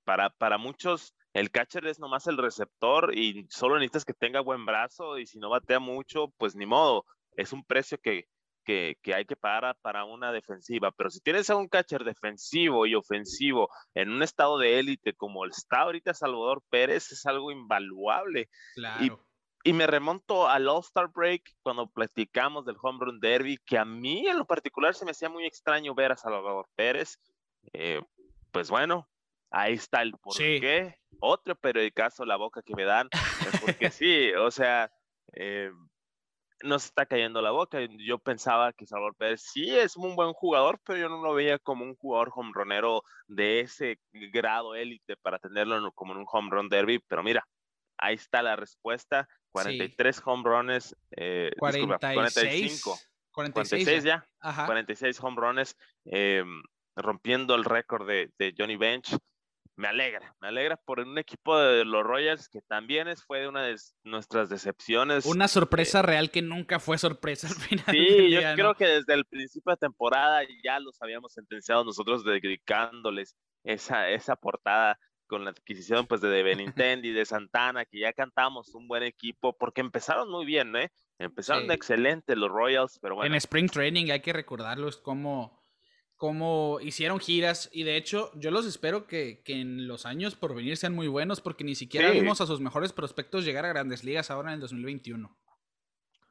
para, 0.06 0.30
para 0.30 0.58
muchos 0.58 1.14
el 1.34 1.50
catcher 1.52 1.88
es 1.88 2.00
nomás 2.00 2.28
el 2.28 2.38
receptor 2.38 3.18
y 3.18 3.48
solo 3.50 3.76
necesitas 3.76 4.06
que 4.06 4.14
tenga 4.14 4.40
buen 4.40 4.66
brazo 4.66 5.18
y 5.18 5.26
si 5.26 5.40
no 5.40 5.50
batea 5.50 5.80
mucho, 5.80 6.30
pues 6.38 6.56
ni 6.56 6.66
modo. 6.66 7.06
Es 7.36 7.54
un 7.54 7.66
precio 7.66 7.98
que, 7.98 8.28
que, 8.64 8.98
hay 9.14 9.26
que 9.26 9.36
pagar 9.36 9.76
para 9.82 10.06
una 10.06 10.32
defensiva. 10.32 10.92
Pero 10.92 11.10
si 11.10 11.20
tienes 11.22 11.50
a 11.50 11.56
un 11.56 11.68
catcher 11.68 12.04
defensivo 12.04 12.86
y 12.86 12.94
ofensivo 12.94 13.70
en 13.96 14.12
un 14.12 14.22
estado 14.22 14.60
de 14.60 14.80
élite 14.80 15.14
como 15.14 15.44
el 15.44 15.52
está 15.52 15.82
ahorita 15.82 16.14
Salvador 16.14 16.62
Pérez, 16.70 17.12
es 17.12 17.26
algo 17.26 17.52
invaluable. 17.52 18.50
Claro. 18.76 19.20
Y, 19.66 19.74
me 19.74 19.88
remonto 19.88 20.50
al 20.50 20.68
All-Star 20.68 21.08
Break 21.08 21.56
cuando 21.64 21.88
platicamos 21.88 22.66
del 22.66 22.76
Home 22.82 23.00
Run 23.00 23.20
Derby, 23.22 23.58
que 23.66 23.78
a 23.78 23.86
mí 23.86 24.28
en 24.28 24.38
lo 24.38 24.46
particular 24.46 24.94
se 24.94 25.06
me 25.06 25.12
hacía 25.12 25.30
muy 25.30 25.46
extraño 25.46 25.96
ver 25.96 26.12
a 26.12 26.18
Salvador 26.18 26.68
Pérez. 26.76 27.18
Eh, 27.72 28.02
pues 28.52 28.70
bueno, 28.70 29.08
ahí 29.54 29.74
está 29.74 30.02
el 30.02 30.12
por 30.14 30.36
qué. 30.36 30.98
Otro 31.20 31.56
periodicazo 31.56 32.26
la 32.26 32.36
boca 32.36 32.62
que 32.62 32.76
me 32.76 32.84
dan, 32.84 33.08
porque 33.62 33.92
sí, 33.92 34.34
o 34.34 34.52
sea, 34.52 34.92
eh, 35.34 35.72
nos 36.64 36.86
está 36.86 37.06
cayendo 37.06 37.42
la 37.42 37.52
boca. 37.52 37.80
Yo 38.00 38.20
pensaba 38.20 38.74
que 38.74 38.86
Salvador 38.86 39.16
Pérez 39.16 39.42
sí 39.42 39.70
es 39.70 39.96
un 39.96 40.16
buen 40.16 40.34
jugador, 40.34 40.82
pero 40.84 41.00
yo 41.00 41.08
no 41.08 41.22
lo 41.22 41.34
veía 41.34 41.60
como 41.60 41.86
un 41.86 41.96
jugador 41.96 42.32
homeronero 42.36 43.04
de 43.28 43.62
ese 43.62 44.00
grado 44.12 44.76
élite 44.76 45.16
para 45.18 45.40
tenerlo 45.40 45.92
como 45.94 46.14
en 46.14 46.20
un 46.20 46.26
home 46.30 46.50
run 46.52 46.68
derby. 46.68 47.00
Pero 47.08 47.24
mira, 47.24 47.48
ahí 47.98 48.16
está 48.16 48.42
la 48.42 48.56
respuesta. 48.56 49.30
43 49.52 50.22
home 50.26 50.44
runs, 50.44 50.96
eh, 51.12 51.52
45. 51.58 53.00
46, 53.32 54.04
ya. 54.04 54.28
46 54.66 55.20
home 55.22 55.38
runs, 55.40 55.78
em, 56.06 56.62
rompiendo 56.96 57.56
el 57.56 57.64
récord 57.64 58.08
de, 58.08 58.32
de 58.38 58.54
Johnny 58.58 58.76
Bench 58.76 59.16
me 59.76 59.88
alegra, 59.88 60.36
me 60.40 60.50
alegra 60.50 60.78
por 60.78 61.00
un 61.00 61.18
equipo 61.18 61.58
de 61.58 61.84
los 61.84 62.04
Royals 62.04 62.48
que 62.48 62.62
también 62.62 63.08
es, 63.08 63.24
fue 63.24 63.48
una 63.48 63.64
de 63.64 63.76
nuestras 64.04 64.50
decepciones. 64.50 65.26
Una 65.26 65.48
sorpresa 65.48 66.00
eh, 66.00 66.04
real 66.04 66.32
que 66.32 66.42
nunca 66.42 66.80
fue 66.80 66.98
sorpresa 66.98 67.48
al 67.48 67.56
final. 67.56 67.86
Sí, 67.90 68.30
yo 68.30 68.42
creo 68.56 68.76
que 68.76 68.88
desde 68.88 69.14
el 69.14 69.26
principio 69.26 69.72
de 69.72 69.78
temporada 69.78 70.42
ya 70.64 70.80
los 70.80 71.02
habíamos 71.02 71.34
sentenciado 71.34 71.84
nosotros 71.84 72.24
dedicándoles 72.24 73.36
esa, 73.64 74.10
esa 74.10 74.36
portada 74.36 75.00
con 75.28 75.46
la 75.46 75.52
adquisición 75.52 76.06
pues 76.06 76.22
de 76.22 76.44
Benintendi, 76.44 77.12
de 77.12 77.26
Santana, 77.26 77.86
que 77.86 78.00
ya 78.00 78.14
cantamos 78.14 78.76
un 78.76 78.88
buen 78.88 79.02
equipo, 79.02 79.58
porque 79.58 79.82
empezaron 79.82 80.30
muy 80.30 80.46
bien, 80.46 80.76
¿eh? 80.76 80.92
Empezaron 81.18 81.72
excelente 81.72 82.36
los 82.36 82.52
Royals, 82.52 83.00
pero 83.02 83.16
bueno. 83.16 83.34
En 83.34 83.38
Spring 83.38 83.70
Training 83.70 84.12
hay 84.12 84.22
que 84.22 84.34
recordarlos 84.34 84.98
como 84.98 85.63
cómo 86.24 86.80
hicieron 86.80 87.20
giras 87.20 87.70
y 87.74 87.84
de 87.84 87.98
hecho 87.98 88.32
yo 88.36 88.50
los 88.50 88.66
espero 88.66 89.08
que, 89.08 89.42
en 89.46 89.90
los 89.90 90.06
años 90.06 90.36
por 90.38 90.56
venir 90.56 90.78
sean 90.78 90.96
muy 90.96 91.10
buenos 91.10 91.42
porque 91.42 91.66
ni 91.66 91.76
siquiera 91.76 92.12
vimos 92.12 92.40
a 92.40 92.46
sus 92.46 92.62
mejores 92.62 92.94
prospectos 92.94 93.44
llegar 93.44 93.66
a 93.66 93.68
grandes 93.68 94.06
ligas 94.06 94.32
ahora 94.32 94.52
en 94.52 94.54
el 94.54 94.62
2021. 94.62 95.38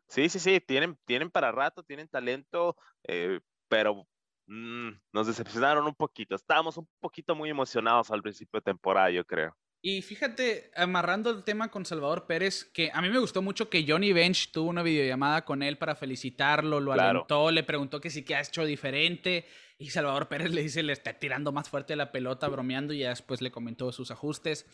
Sí, 0.08 0.30
sí, 0.30 0.38
sí, 0.38 0.60
tienen, 0.60 0.98
tienen 1.04 1.30
para 1.30 1.52
rato, 1.52 1.82
tienen 1.82 2.08
talento, 2.08 2.74
eh, 3.06 3.40
pero 3.68 4.08
mm, 4.46 4.92
nos 5.12 5.26
decepcionaron 5.26 5.86
un 5.86 5.94
poquito. 5.94 6.36
Estábamos 6.36 6.78
un 6.78 6.88
poquito 6.98 7.34
muy 7.34 7.50
emocionados 7.50 8.10
al 8.10 8.22
principio 8.22 8.60
de 8.60 8.64
temporada, 8.64 9.10
yo 9.10 9.26
creo. 9.26 9.54
Y 9.84 10.00
fíjate, 10.00 10.70
amarrando 10.76 11.30
el 11.30 11.42
tema 11.42 11.68
con 11.68 11.84
Salvador 11.84 12.26
Pérez, 12.28 12.64
que 12.64 12.92
a 12.94 13.02
mí 13.02 13.10
me 13.10 13.18
gustó 13.18 13.42
mucho 13.42 13.68
que 13.68 13.84
Johnny 13.86 14.12
Bench 14.12 14.52
tuvo 14.52 14.70
una 14.70 14.84
videollamada 14.84 15.44
con 15.44 15.60
él 15.60 15.76
para 15.76 15.96
felicitarlo, 15.96 16.78
lo 16.78 16.92
alentó, 16.92 17.50
le 17.50 17.64
preguntó 17.64 18.00
que 18.00 18.08
sí 18.08 18.22
que 18.22 18.36
ha 18.36 18.40
hecho 18.40 18.64
diferente. 18.64 19.44
Y 19.78 19.90
Salvador 19.90 20.28
Pérez 20.28 20.52
le 20.52 20.62
dice, 20.62 20.84
le 20.84 20.92
está 20.92 21.14
tirando 21.14 21.50
más 21.50 21.68
fuerte 21.68 21.96
la 21.96 22.12
pelota, 22.12 22.46
bromeando, 22.46 22.94
y 22.94 23.00
ya 23.00 23.08
después 23.08 23.42
le 23.42 23.50
comentó 23.50 23.90
sus 23.90 24.12
ajustes. 24.12 24.66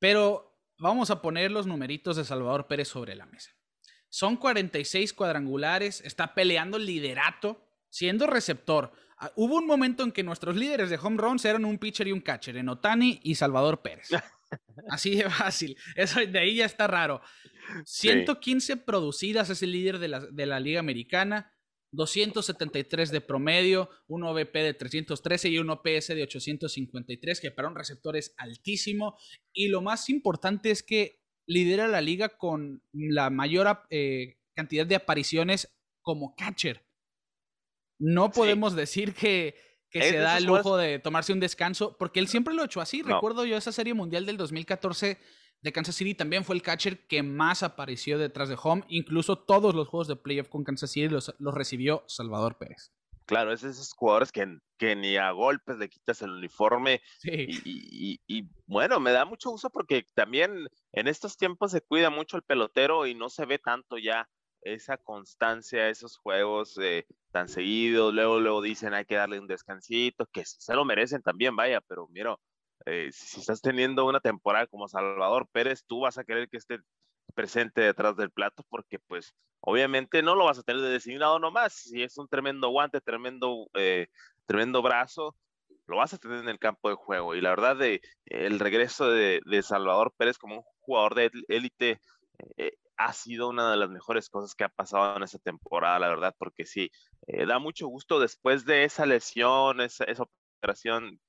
Pero 0.00 0.58
vamos 0.78 1.10
a 1.10 1.22
poner 1.22 1.52
los 1.52 1.68
numeritos 1.68 2.16
de 2.16 2.24
Salvador 2.24 2.66
Pérez 2.66 2.88
sobre 2.88 3.14
la 3.14 3.26
mesa. 3.26 3.52
Son 4.08 4.36
46 4.36 5.12
cuadrangulares, 5.12 6.00
está 6.00 6.34
peleando 6.34 6.78
el 6.78 6.86
liderato, 6.86 7.68
siendo 7.88 8.26
receptor. 8.26 8.92
Ah, 9.24 9.32
hubo 9.36 9.56
un 9.56 9.66
momento 9.66 10.02
en 10.02 10.12
que 10.12 10.22
nuestros 10.22 10.54
líderes 10.54 10.90
de 10.90 10.98
home 10.98 11.16
runs 11.16 11.46
eran 11.46 11.64
un 11.64 11.78
pitcher 11.78 12.06
y 12.06 12.12
un 12.12 12.20
catcher, 12.20 12.58
en 12.58 12.68
Otani 12.68 13.20
y 13.22 13.36
Salvador 13.36 13.80
Pérez. 13.80 14.10
Así 14.90 15.14
de 15.14 15.30
fácil. 15.30 15.78
Eso 15.96 16.20
de 16.20 16.38
ahí 16.38 16.56
ya 16.56 16.66
está 16.66 16.86
raro. 16.86 17.22
115 17.86 18.76
producidas 18.76 19.48
es 19.48 19.62
el 19.62 19.72
líder 19.72 19.98
de 19.98 20.08
la, 20.08 20.20
de 20.20 20.44
la 20.44 20.60
Liga 20.60 20.80
Americana. 20.80 21.50
273 21.92 23.12
de 23.12 23.20
promedio, 23.22 23.88
un 24.08 24.24
OVP 24.24 24.62
de 24.62 24.74
313 24.74 25.48
y 25.48 25.58
un 25.58 25.70
OPS 25.70 26.08
de 26.08 26.24
853, 26.24 27.40
que 27.40 27.50
para 27.50 27.68
un 27.68 27.76
receptor 27.76 28.18
es 28.18 28.34
altísimo. 28.36 29.16
Y 29.54 29.68
lo 29.68 29.80
más 29.80 30.10
importante 30.10 30.70
es 30.70 30.82
que 30.82 31.22
lidera 31.46 31.88
la 31.88 32.02
liga 32.02 32.28
con 32.28 32.82
la 32.92 33.30
mayor 33.30 33.84
eh, 33.88 34.36
cantidad 34.52 34.84
de 34.84 34.96
apariciones 34.96 35.74
como 36.02 36.34
catcher. 36.36 36.83
No 38.04 38.30
podemos 38.30 38.76
decir 38.76 39.14
que, 39.14 39.54
se 39.90 40.18
da 40.18 40.36
el 40.36 40.44
lujo 40.44 40.76
de 40.76 40.98
tomarse 40.98 41.32
un 41.32 41.40
descanso, 41.40 41.96
porque 41.98 42.20
él 42.20 42.28
siempre 42.28 42.52
lo 42.52 42.62
ha 42.62 42.66
hecho 42.66 42.82
así. 42.82 43.00
Recuerdo 43.00 43.46
yo 43.46 43.56
esa 43.56 43.72
serie 43.72 43.94
mundial 43.94 44.26
del 44.26 44.36
2014 44.36 45.18
de 45.62 45.72
Kansas 45.72 45.94
City 45.94 46.14
también 46.14 46.44
fue 46.44 46.54
el 46.54 46.60
catcher 46.60 47.06
que 47.06 47.22
más 47.22 47.62
apareció 47.62 48.18
detrás 48.18 48.50
de 48.50 48.58
home. 48.62 48.84
Incluso 48.88 49.38
todos 49.38 49.74
los 49.74 49.88
juegos 49.88 50.06
de 50.08 50.16
playoff 50.16 50.48
con 50.48 50.64
Kansas 50.64 50.90
City 50.90 51.08
los, 51.08 51.34
recibió 51.38 52.04
Salvador 52.06 52.58
Pérez. 52.58 52.92
Claro, 53.24 53.54
es 53.54 53.64
esos 53.64 53.94
jugadores 53.94 54.30
que, 54.30 54.58
que, 54.76 54.94
ni 54.96 55.16
a 55.16 55.30
golpes 55.30 55.78
le 55.78 55.88
quitas 55.88 56.20
el 56.20 56.30
uniforme. 56.30 57.00
Y, 57.22 58.20
y, 58.26 58.50
bueno, 58.66 59.00
me 59.00 59.12
da 59.12 59.24
mucho 59.24 59.48
gusto 59.48 59.70
porque 59.70 60.04
también 60.14 60.68
en 60.92 61.08
estos 61.08 61.38
tiempos 61.38 61.70
se 61.70 61.80
cuida 61.80 62.10
mucho 62.10 62.36
el 62.36 62.42
pelotero 62.42 63.06
y 63.06 63.14
no 63.14 63.30
se 63.30 63.46
ve 63.46 63.58
tanto 63.58 63.96
ya 63.96 64.28
esa 64.64 64.96
constancia, 64.96 65.88
esos 65.88 66.16
juegos 66.16 66.78
eh, 66.80 67.06
tan 67.30 67.48
seguidos. 67.48 68.12
Luego, 68.14 68.40
luego 68.40 68.62
dicen 68.62 68.94
hay 68.94 69.04
que 69.04 69.16
darle 69.16 69.38
un 69.38 69.46
descansito, 69.46 70.26
que 70.32 70.44
se 70.44 70.74
lo 70.74 70.84
merecen 70.84 71.22
también, 71.22 71.54
vaya, 71.54 71.80
pero 71.82 72.08
mira, 72.08 72.36
eh, 72.86 73.10
si 73.12 73.40
estás 73.40 73.60
teniendo 73.62 74.04
una 74.06 74.20
temporada 74.20 74.66
como 74.66 74.88
Salvador 74.88 75.48
Pérez, 75.52 75.84
tú 75.86 76.00
vas 76.00 76.18
a 76.18 76.24
querer 76.24 76.48
que 76.48 76.56
esté 76.56 76.78
presente 77.34 77.82
detrás 77.82 78.16
del 78.16 78.30
plato 78.30 78.64
porque 78.68 78.98
pues 78.98 79.34
obviamente 79.60 80.22
no 80.22 80.34
lo 80.34 80.44
vas 80.44 80.58
a 80.58 80.62
tener 80.62 80.82
de 80.82 80.90
designado 80.90 81.38
nomás, 81.38 81.74
si 81.74 82.02
es 82.02 82.16
un 82.18 82.28
tremendo 82.28 82.68
guante, 82.68 83.00
tremendo, 83.00 83.68
eh, 83.74 84.08
tremendo 84.46 84.82
brazo, 84.82 85.34
lo 85.86 85.96
vas 85.96 86.14
a 86.14 86.18
tener 86.18 86.38
en 86.38 86.48
el 86.48 86.58
campo 86.58 86.88
de 86.88 86.94
juego 86.94 87.34
y 87.34 87.40
la 87.40 87.50
verdad 87.50 87.76
de 87.76 88.00
el 88.26 88.58
regreso 88.60 89.10
de, 89.10 89.40
Salvador 89.62 90.12
Pérez 90.16 90.38
como 90.38 90.56
un 90.56 90.62
jugador 90.80 91.14
de 91.14 91.30
élite 91.48 92.00
eh, 92.56 92.76
ha 92.96 93.12
sido 93.12 93.48
una 93.48 93.70
de 93.70 93.76
las 93.76 93.90
mejores 93.90 94.28
cosas 94.28 94.54
que 94.54 94.64
ha 94.64 94.68
pasado 94.68 95.16
en 95.16 95.22
esta 95.22 95.38
temporada, 95.38 95.98
la 95.98 96.08
verdad, 96.08 96.34
porque 96.38 96.64
sí, 96.64 96.90
da 97.46 97.58
mucho 97.58 97.88
gusto 97.88 98.20
después 98.20 98.64
de 98.64 98.84
esa 98.84 99.06
lesión, 99.06 99.80
esa, 99.80 100.04
esa 100.04 100.24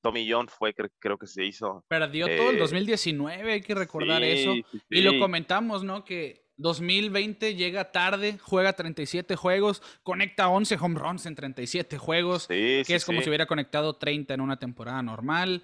Tommy 0.01 0.29
John 0.29 0.47
fue, 0.47 0.73
creo, 0.73 1.17
que 1.17 1.27
se 1.27 1.45
hizo. 1.45 1.83
Perdió 1.87 2.27
todo 2.35 2.51
el 2.51 2.59
2019, 2.59 3.49
eh, 3.49 3.53
hay 3.53 3.61
que 3.61 3.75
recordar 3.75 4.23
eso. 4.23 4.53
Y 4.89 5.01
lo 5.01 5.19
comentamos, 5.19 5.83
¿no? 5.83 6.03
Que 6.03 6.45
2020 6.57 7.55
llega 7.55 7.91
tarde, 7.91 8.37
juega 8.41 8.73
37 8.73 9.35
juegos, 9.35 9.81
conecta 10.03 10.47
11 10.47 10.77
home 10.79 10.99
runs 10.99 11.25
en 11.25 11.35
37 11.35 11.97
juegos, 11.97 12.47
que 12.47 12.83
es 12.87 13.05
como 13.05 13.21
si 13.21 13.29
hubiera 13.29 13.45
conectado 13.45 13.95
30 13.95 14.33
en 14.33 14.41
una 14.41 14.57
temporada 14.57 15.01
normal. 15.01 15.63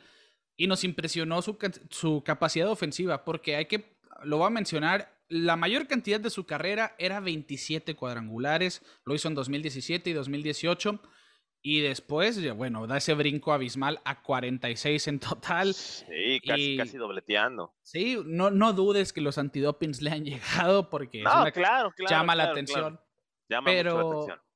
Y 0.58 0.68
nos 0.68 0.84
impresionó 0.84 1.42
su, 1.42 1.58
su 1.90 2.24
capacidad 2.24 2.70
ofensiva, 2.70 3.24
porque 3.24 3.56
hay 3.56 3.66
que, 3.66 3.98
lo 4.24 4.38
voy 4.38 4.48
a 4.48 4.52
mencionar, 4.52 5.21
la 5.32 5.56
mayor 5.56 5.88
cantidad 5.88 6.20
de 6.20 6.30
su 6.30 6.46
carrera 6.46 6.94
era 7.00 7.22
27 7.22 7.96
cuadrangulares, 7.96 8.84
lo 9.06 9.15
hizo 9.15 9.30
en 9.30 9.36
2017 9.36 10.10
y 10.10 10.13
2018 10.13 11.02
y 11.63 11.80
después, 11.82 12.54
bueno, 12.56 12.86
da 12.86 12.98
ese 12.98 13.13
brinco 13.13 13.54
abismal 13.54 14.02
a 14.04 14.22
46 14.22 15.08
en 15.08 15.20
total. 15.20 15.74
Sí, 15.74 16.39
casi, 16.46 16.76
casi 16.76 16.98
dobleteando. 16.98 17.74
Sí, 17.82 18.17
no, 18.26 18.52
no 18.52 18.74
dudes 18.74 19.13
que 19.13 19.22
los 19.22 19.38
antidopings 19.38 20.02
le 20.02 20.12
han 20.12 20.26
llegado 20.65 20.89
porque 20.89 21.24
llama 22.10 22.36
la 22.36 22.44
atención. 22.46 23.00
Llama 23.48 23.65
pero 23.65 23.94
mucho 23.94 24.04
la 24.04 24.15
atención. 24.15 24.52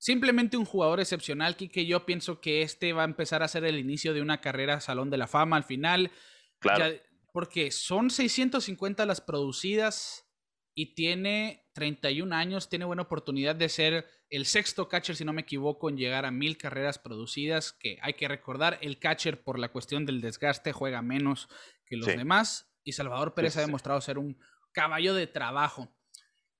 Simplemente 0.00 0.56
un 0.56 0.64
jugador 0.64 1.00
excepcional, 1.00 1.56
que 1.56 1.86
Yo 1.86 2.06
pienso 2.06 2.40
que 2.40 2.62
este 2.62 2.92
va 2.92 3.02
a 3.02 3.06
empezar 3.06 3.42
a 3.42 3.48
ser 3.48 3.64
el 3.64 3.78
inicio 3.78 4.14
de 4.14 4.22
una 4.22 4.40
carrera 4.40 4.80
Salón 4.80 5.10
de 5.10 5.18
la 5.18 5.26
Fama 5.26 5.56
al 5.56 5.64
final. 5.64 6.12
Claro. 6.60 6.94
Porque 7.38 7.70
son 7.70 8.10
650 8.10 9.06
las 9.06 9.20
producidas 9.20 10.28
y 10.74 10.96
tiene 10.96 11.70
31 11.72 12.34
años, 12.34 12.68
tiene 12.68 12.84
buena 12.84 13.02
oportunidad 13.02 13.54
de 13.54 13.68
ser 13.68 14.08
el 14.28 14.44
sexto 14.44 14.88
catcher, 14.88 15.14
si 15.14 15.24
no 15.24 15.32
me 15.32 15.42
equivoco, 15.42 15.88
en 15.88 15.96
llegar 15.96 16.26
a 16.26 16.32
mil 16.32 16.58
carreras 16.58 16.98
producidas, 16.98 17.72
que 17.72 17.96
hay 18.02 18.14
que 18.14 18.26
recordar, 18.26 18.80
el 18.82 18.98
catcher 18.98 19.44
por 19.44 19.60
la 19.60 19.70
cuestión 19.70 20.04
del 20.04 20.20
desgaste 20.20 20.72
juega 20.72 21.00
menos 21.00 21.48
que 21.86 21.96
los 21.96 22.08
demás, 22.08 22.74
y 22.82 22.90
Salvador 22.90 23.34
Pérez 23.34 23.56
ha 23.56 23.60
demostrado 23.60 24.00
ser 24.00 24.18
un 24.18 24.36
caballo 24.72 25.14
de 25.14 25.28
trabajo. 25.28 25.96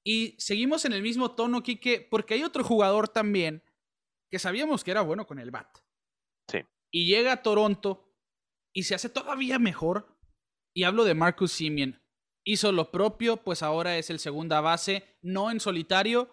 Y 0.04 0.36
seguimos 0.38 0.84
en 0.84 0.92
el 0.92 1.02
mismo 1.02 1.34
tono, 1.34 1.64
Quique, 1.64 2.06
porque 2.08 2.34
hay 2.34 2.44
otro 2.44 2.62
jugador 2.62 3.08
también 3.08 3.64
que 4.30 4.38
sabíamos 4.38 4.84
que 4.84 4.92
era 4.92 5.00
bueno 5.00 5.26
con 5.26 5.40
el 5.40 5.50
bat. 5.50 5.76
Sí. 6.46 6.60
Y 6.92 7.06
llega 7.06 7.32
a 7.32 7.42
Toronto 7.42 8.14
y 8.72 8.84
se 8.84 8.94
hace 8.94 9.08
todavía 9.08 9.58
mejor. 9.58 10.17
Y 10.78 10.84
hablo 10.84 11.02
de 11.02 11.14
Marcus 11.14 11.50
Simeon. 11.50 12.00
Hizo 12.44 12.70
lo 12.70 12.92
propio, 12.92 13.38
pues 13.38 13.64
ahora 13.64 13.98
es 13.98 14.10
el 14.10 14.20
segunda 14.20 14.60
base, 14.60 15.18
no 15.22 15.50
en 15.50 15.58
solitario, 15.58 16.30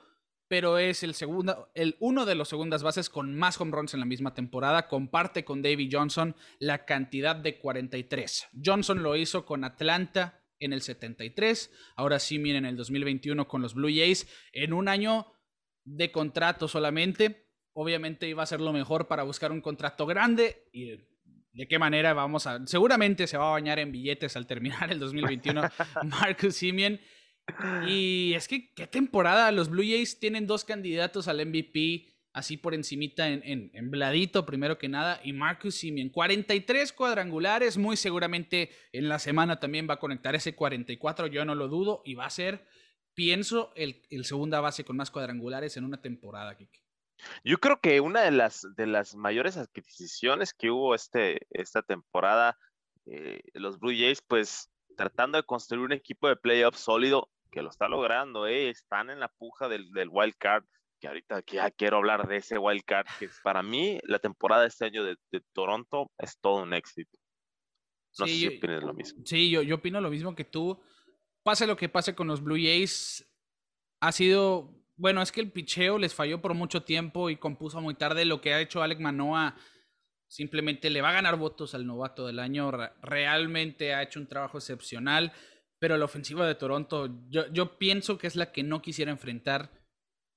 pero 0.48 0.78
es 0.78 1.02
el, 1.02 1.16
segundo, 1.16 1.72
el 1.74 1.98
uno 2.00 2.28
de 2.28 2.36
los 2.36 2.50
segundas 2.50 2.84
bases 2.84 3.10
con 3.10 3.36
más 3.36 3.60
home 3.60 3.72
runs 3.72 3.96
en 3.96 4.02
la 4.02 4.06
misma 4.06 4.36
temporada. 4.36 4.88
Comparte 4.88 5.44
con 5.44 5.64
Davy 5.64 5.90
Johnson 5.92 6.36
la 6.60 6.86
cantidad 6.86 7.36
de 7.36 7.58
43. 7.58 8.50
Johnson 8.64 9.02
lo 9.02 9.16
hizo 9.16 9.48
con 9.48 9.64
Atlanta 9.64 10.46
en 10.60 10.74
el 10.74 10.84
73, 10.84 11.72
ahora 11.96 12.20
sí 12.20 12.38
miren 12.38 12.66
en 12.66 12.70
el 12.70 12.78
2021 12.78 13.48
con 13.48 13.64
los 13.64 13.74
Blue 13.74 13.90
Jays, 13.90 14.28
en 14.54 14.74
un 14.74 14.90
año 14.90 15.26
de 15.86 16.12
contrato 16.12 16.68
solamente. 16.68 17.50
Obviamente 17.74 18.30
iba 18.30 18.44
a 18.44 18.46
ser 18.46 18.62
lo 18.62 18.74
mejor 18.74 19.08
para 19.08 19.24
buscar 19.24 19.52
un 19.52 19.62
contrato 19.62 20.06
grande 20.06 20.70
y 20.72 21.00
de 21.56 21.68
qué 21.68 21.80
manera 21.80 22.14
vamos 22.14 22.48
a. 22.48 22.66
Seguramente 22.68 23.28
se 23.28 23.38
va 23.38 23.48
a 23.48 23.52
bañar 23.52 23.80
en 23.80 23.92
billetes 23.92 24.36
al 24.36 24.46
terminar 24.46 24.92
el 24.92 25.00
2021 25.00 25.62
Marcus 26.04 26.56
Simeon. 26.56 27.00
Y 27.88 28.34
es 28.34 28.48
que, 28.48 28.74
qué 28.74 28.88
temporada. 28.88 29.52
Los 29.52 29.70
Blue 29.70 29.84
Jays 29.84 30.20
tienen 30.20 30.48
dos 30.48 30.66
candidatos 30.66 31.28
al 31.28 31.46
MVP, 31.46 32.08
así 32.34 32.58
por 32.58 32.74
encimita 32.74 33.30
en, 33.30 33.72
en, 33.74 33.92
Bladito, 33.92 34.46
primero 34.46 34.78
que 34.78 34.90
nada, 34.90 35.22
y 35.24 35.32
Marcus 35.32 35.76
Simeon. 35.76 36.10
43 36.10 36.92
cuadrangulares, 36.92 37.78
muy 37.78 37.96
seguramente 37.96 38.72
en 38.92 39.08
la 39.08 39.20
semana 39.20 39.60
también 39.60 39.88
va 39.90 39.94
a 39.94 40.00
conectar 40.00 40.36
ese 40.36 40.56
44, 40.56 41.28
yo 41.28 41.46
no 41.46 41.56
lo 41.56 41.68
dudo, 41.68 42.02
y 42.04 42.16
va 42.16 42.26
a 42.26 42.32
ser, 42.32 42.68
pienso, 43.14 43.72
el, 43.76 44.02
el 44.10 44.26
segunda 44.26 44.60
base 44.60 44.84
con 44.84 44.98
más 44.98 45.12
cuadrangulares 45.12 45.78
en 45.78 45.86
una 45.86 46.02
temporada, 46.02 46.58
Kike. 46.58 46.85
Yo 47.44 47.58
creo 47.60 47.80
que 47.80 48.02
una 48.02 48.22
de 48.22 48.32
las, 48.32 48.68
de 48.76 48.88
las 48.88 49.16
mayores 49.16 49.58
adquisiciones 49.58 50.54
que 50.54 50.72
hubo 50.72 50.96
este, 50.96 51.48
esta 51.50 51.82
temporada, 51.82 52.58
eh, 53.06 53.42
los 53.54 53.80
Blue 53.80 53.92
Jays, 53.92 54.22
pues 54.22 54.70
tratando 54.98 55.38
de 55.38 55.44
construir 55.44 55.84
un 55.84 55.92
equipo 55.92 56.28
de 56.28 56.36
playoffs 56.36 56.80
sólido, 56.80 57.30
que 57.52 57.62
lo 57.62 57.70
está 57.70 57.88
logrando, 57.88 58.48
eh, 58.48 58.70
están 58.70 59.10
en 59.10 59.20
la 59.20 59.30
puja 59.30 59.68
del, 59.68 59.90
del 59.92 60.10
wild 60.12 60.36
card, 60.38 60.66
que 61.00 61.08
ahorita 61.08 61.44
ya 61.48 61.72
quiero 61.72 61.98
hablar 61.98 62.28
de 62.28 62.38
ese 62.38 62.58
wild 62.58 62.84
card, 62.84 63.08
que 63.20 63.30
para 63.44 63.64
mí 63.64 64.00
la 64.04 64.20
temporada 64.20 64.64
de 64.64 64.68
este 64.70 64.86
año 64.86 65.04
de, 65.04 65.18
Toronto 65.54 66.12
es 66.18 66.38
todo 66.40 66.64
un 66.64 66.74
éxito. 66.74 67.18
No 68.18 68.28
sé 68.28 68.34
si 68.34 68.48
opinas 68.48 68.84
lo 68.84 68.94
mismo. 68.94 69.22
Sí, 69.26 69.50
yo, 69.50 69.62
yo 69.62 69.76
opino 69.76 70.00
lo 70.00 70.10
mismo 70.10 70.36
que 70.36 70.46
tú. 70.46 70.82
Pase 71.44 71.68
lo 71.68 71.76
que 71.76 71.90
pase 71.90 72.16
con 72.16 72.28
los 72.28 72.42
Blue 72.42 72.56
Jays, 72.56 73.30
ha 74.00 74.12
sido 74.12 74.74
bueno, 74.98 75.22
es 75.22 75.32
que 75.32 75.42
el 75.42 75.52
picheo 75.52 75.98
les 75.98 76.14
falló 76.14 76.42
por 76.42 76.54
mucho 76.54 76.84
tiempo 76.84 77.30
y 77.30 77.38
compuso 77.38 77.82
muy 77.82 77.96
tarde. 77.96 78.26
Lo 78.26 78.42
que 78.42 78.54
ha 78.54 78.62
hecho 78.62 78.82
Alec 78.82 79.00
Manoa 79.00 79.56
simplemente 80.28 80.90
le 80.90 81.02
va 81.02 81.10
a 81.10 81.14
ganar 81.14 81.38
votos 81.38 81.76
al 81.76 81.86
novato 81.86 82.26
del 82.28 82.40
año. 82.40 82.72
Realmente 83.02 83.94
ha 83.94 84.04
hecho 84.04 84.20
un 84.20 84.28
trabajo 84.28 84.58
excepcional. 84.58 85.34
Pero 85.78 85.98
la 85.98 86.06
ofensiva 86.06 86.48
de 86.48 86.56
Toronto, 86.56 87.10
yo, 87.30 87.52
yo 87.52 87.78
pienso 87.78 88.18
que 88.18 88.28
es 88.28 88.36
la 88.38 88.52
que 88.52 88.64
no 88.64 88.82
quisiera 88.82 89.12
enfrentar 89.12 89.72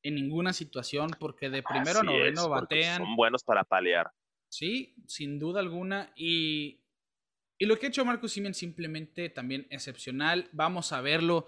en 0.02 0.16
ninguna 0.16 0.52
situación, 0.52 1.10
porque 1.18 1.48
de 1.48 1.62
primero 1.62 2.00
a 2.00 2.02
noveno 2.02 2.48
batean. 2.48 2.98
Son 2.98 3.16
buenos 3.16 3.44
para 3.44 3.64
paliar. 3.64 4.10
Sí, 4.48 4.94
sin 5.06 5.38
duda 5.38 5.60
alguna. 5.60 6.12
Y, 6.16 6.84
y 7.56 7.66
lo 7.66 7.78
que 7.78 7.86
ha 7.86 7.88
hecho 7.88 8.04
Marcus 8.04 8.32
Siemens 8.32 8.56
simplemente 8.56 9.30
también 9.30 9.66
excepcional. 9.70 10.48
Vamos 10.52 10.92
a 10.92 11.00
verlo 11.00 11.46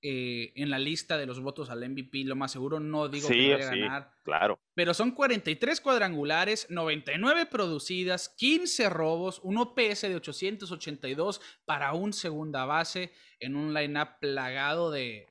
eh, 0.00 0.52
en 0.54 0.70
la 0.70 0.78
lista 0.78 1.18
de 1.18 1.26
los 1.26 1.40
votos 1.40 1.70
al 1.70 1.88
MVP, 1.88 2.22
lo 2.24 2.36
más 2.36 2.52
seguro, 2.52 2.78
no 2.78 3.08
digo 3.08 3.28
que 3.28 3.52
vaya 3.52 3.66
a 3.66 3.74
ganar. 3.74 4.10
Claro. 4.22 4.60
Pero 4.74 4.94
son 4.94 5.10
43 5.10 5.80
cuadrangulares, 5.80 6.70
99 6.70 7.46
producidas, 7.46 8.28
15 8.28 8.90
robos, 8.90 9.40
un 9.42 9.58
OPS 9.58 10.02
de 10.02 10.14
882 10.14 11.40
para 11.64 11.94
un 11.94 12.12
segunda 12.12 12.64
base 12.64 13.12
en 13.40 13.56
un 13.56 13.74
lineup 13.74 14.20
plagado 14.20 14.92
de 14.92 15.26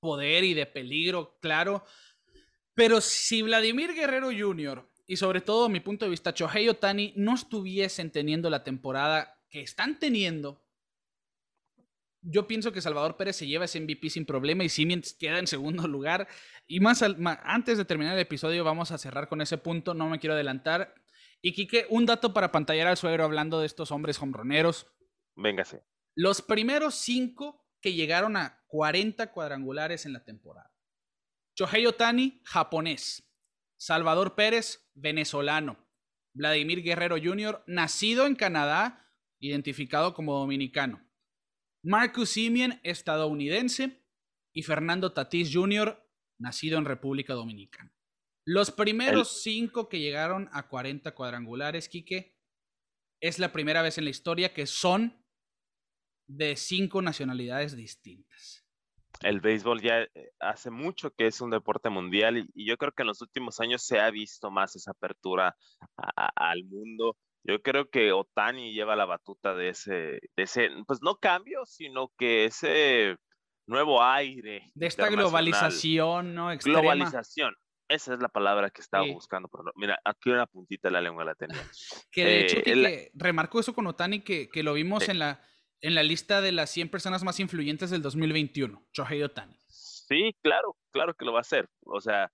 poder 0.00 0.44
y 0.44 0.54
de 0.54 0.66
peligro, 0.66 1.38
claro. 1.40 1.84
Pero 2.74 3.00
si 3.00 3.42
Vladimir 3.42 3.94
Guerrero 3.94 4.30
Jr. 4.36 4.86
y 5.06 5.16
sobre 5.16 5.40
todo, 5.40 5.68
mi 5.68 5.80
punto 5.80 6.04
de 6.04 6.10
vista, 6.10 6.34
Chohei 6.34 6.68
Otani 6.68 7.12
no 7.16 7.34
estuviesen 7.34 8.10
teniendo 8.10 8.50
la 8.50 8.64
temporada 8.64 9.38
que 9.48 9.62
están 9.62 9.98
teniendo, 9.98 10.62
yo 12.22 12.46
pienso 12.46 12.72
que 12.72 12.80
Salvador 12.80 13.16
Pérez 13.16 13.36
se 13.36 13.46
lleva 13.46 13.64
ese 13.64 13.80
MVP 13.80 14.10
sin 14.10 14.26
problema 14.26 14.64
y 14.64 14.68
Siemens 14.68 15.14
queda 15.14 15.38
en 15.38 15.46
segundo 15.46 15.86
lugar. 15.88 16.28
Y 16.66 16.80
más, 16.80 17.02
antes 17.02 17.78
de 17.78 17.84
terminar 17.84 18.14
el 18.14 18.20
episodio, 18.20 18.64
vamos 18.64 18.90
a 18.90 18.98
cerrar 18.98 19.28
con 19.28 19.40
ese 19.40 19.58
punto, 19.58 19.94
no 19.94 20.08
me 20.08 20.18
quiero 20.18 20.34
adelantar. 20.34 20.94
Y 21.42 21.52
Quique, 21.52 21.86
un 21.88 22.06
dato 22.06 22.34
para 22.34 22.52
pantallar 22.52 22.86
al 22.86 22.96
suegro 22.96 23.24
hablando 23.24 23.60
de 23.60 23.66
estos 23.66 23.90
hombres 23.90 24.20
hombroneros. 24.20 24.86
Véngase. 25.36 25.82
Los 26.14 26.42
primeros 26.42 26.96
cinco 26.96 27.66
que 27.80 27.94
llegaron 27.94 28.36
a 28.36 28.62
40 28.66 29.32
cuadrangulares 29.32 30.04
en 30.04 30.12
la 30.12 30.24
temporada. 30.24 30.70
Shohei 31.56 31.86
Otani, 31.86 32.42
japonés. 32.44 33.26
Salvador 33.76 34.34
Pérez, 34.34 34.90
venezolano. 34.94 35.88
Vladimir 36.34 36.82
Guerrero 36.82 37.16
Jr., 37.16 37.64
nacido 37.66 38.26
en 38.26 38.36
Canadá, 38.36 39.10
identificado 39.38 40.12
como 40.12 40.38
dominicano. 40.38 41.09
Marcus 41.82 42.30
Simeon, 42.30 42.80
estadounidense, 42.82 44.00
y 44.52 44.62
Fernando 44.62 45.12
Tatís 45.12 45.50
Jr., 45.52 45.98
nacido 46.38 46.78
en 46.78 46.84
República 46.84 47.34
Dominicana. 47.34 47.94
Los 48.46 48.70
primeros 48.70 49.42
cinco 49.42 49.88
que 49.88 50.00
llegaron 50.00 50.48
a 50.52 50.68
40 50.68 51.14
cuadrangulares, 51.14 51.88
Quique, 51.88 52.36
es 53.20 53.38
la 53.38 53.52
primera 53.52 53.82
vez 53.82 53.98
en 53.98 54.04
la 54.04 54.10
historia 54.10 54.54
que 54.54 54.66
son 54.66 55.24
de 56.26 56.56
cinco 56.56 57.02
nacionalidades 57.02 57.76
distintas. 57.76 58.64
El 59.20 59.40
béisbol 59.40 59.82
ya 59.82 60.02
eh, 60.02 60.32
hace 60.38 60.70
mucho 60.70 61.10
que 61.10 61.26
es 61.26 61.40
un 61.40 61.50
deporte 61.50 61.90
mundial 61.90 62.38
y, 62.54 62.66
yo 62.66 62.76
creo 62.78 62.92
que 62.92 63.02
en 63.02 63.08
los 63.08 63.20
últimos 63.20 63.60
años 63.60 63.84
se 63.84 64.00
ha 64.00 64.10
visto 64.10 64.50
más 64.50 64.74
esa 64.76 64.92
apertura 64.92 65.54
al 66.16 66.64
mundo 66.64 67.18
yo 67.44 67.62
creo 67.62 67.88
que 67.88 68.12
Otani 68.12 68.72
lleva 68.72 68.96
la 68.96 69.06
batuta 69.06 69.54
de 69.54 69.70
ese, 69.70 69.92
de 69.92 70.42
ese, 70.42 70.70
pues 70.86 71.00
no 71.02 71.16
cambio, 71.16 71.64
sino 71.66 72.12
que 72.18 72.44
ese 72.44 73.16
nuevo 73.66 74.02
aire. 74.02 74.70
De 74.74 74.86
esta 74.86 75.08
globalización, 75.08 76.34
¿no? 76.34 76.52
Extrema. 76.52 76.80
Globalización. 76.80 77.54
Esa 77.88 78.14
es 78.14 78.20
la 78.20 78.28
palabra 78.28 78.70
que 78.70 78.82
estaba 78.82 79.04
buscando. 79.06 79.48
Pero 79.48 79.64
mira, 79.74 79.98
aquí 80.04 80.30
una 80.30 80.46
puntita 80.46 80.88
de 80.88 80.92
la 80.92 81.00
lengua 81.00 81.24
la 81.24 81.34
tenía. 81.34 81.56
que 82.12 82.24
de 82.24 82.40
hecho, 82.40 82.56
eh, 82.64 83.10
remarcó 83.14 83.58
eso 83.58 83.74
con 83.74 83.86
Otani, 83.86 84.20
que, 84.20 84.48
que 84.48 84.62
lo 84.62 84.74
vimos 84.74 85.08
en, 85.08 85.18
la, 85.18 85.42
en 85.80 85.94
la 85.94 86.02
lista 86.02 86.40
de 86.40 86.52
las 86.52 86.70
100 86.70 86.90
personas 86.90 87.24
más 87.24 87.40
influyentes 87.40 87.90
del 87.90 88.02
2021, 88.02 88.86
Shohei 88.92 89.22
Otani. 89.22 89.56
Sí, 89.68 90.36
claro, 90.42 90.76
claro 90.92 91.14
que 91.14 91.24
lo 91.24 91.32
va 91.32 91.38
a 91.38 91.40
hacer. 91.40 91.68
O 91.84 92.00
sea, 92.00 92.30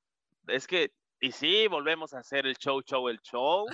es 0.49 0.66
que, 0.66 0.90
y 1.21 1.33
sí, 1.33 1.66
volvemos 1.69 2.12
a 2.12 2.19
hacer 2.19 2.47
el 2.47 2.57
show, 2.57 2.83
show, 2.83 3.09
el 3.09 3.21
show. 3.21 3.66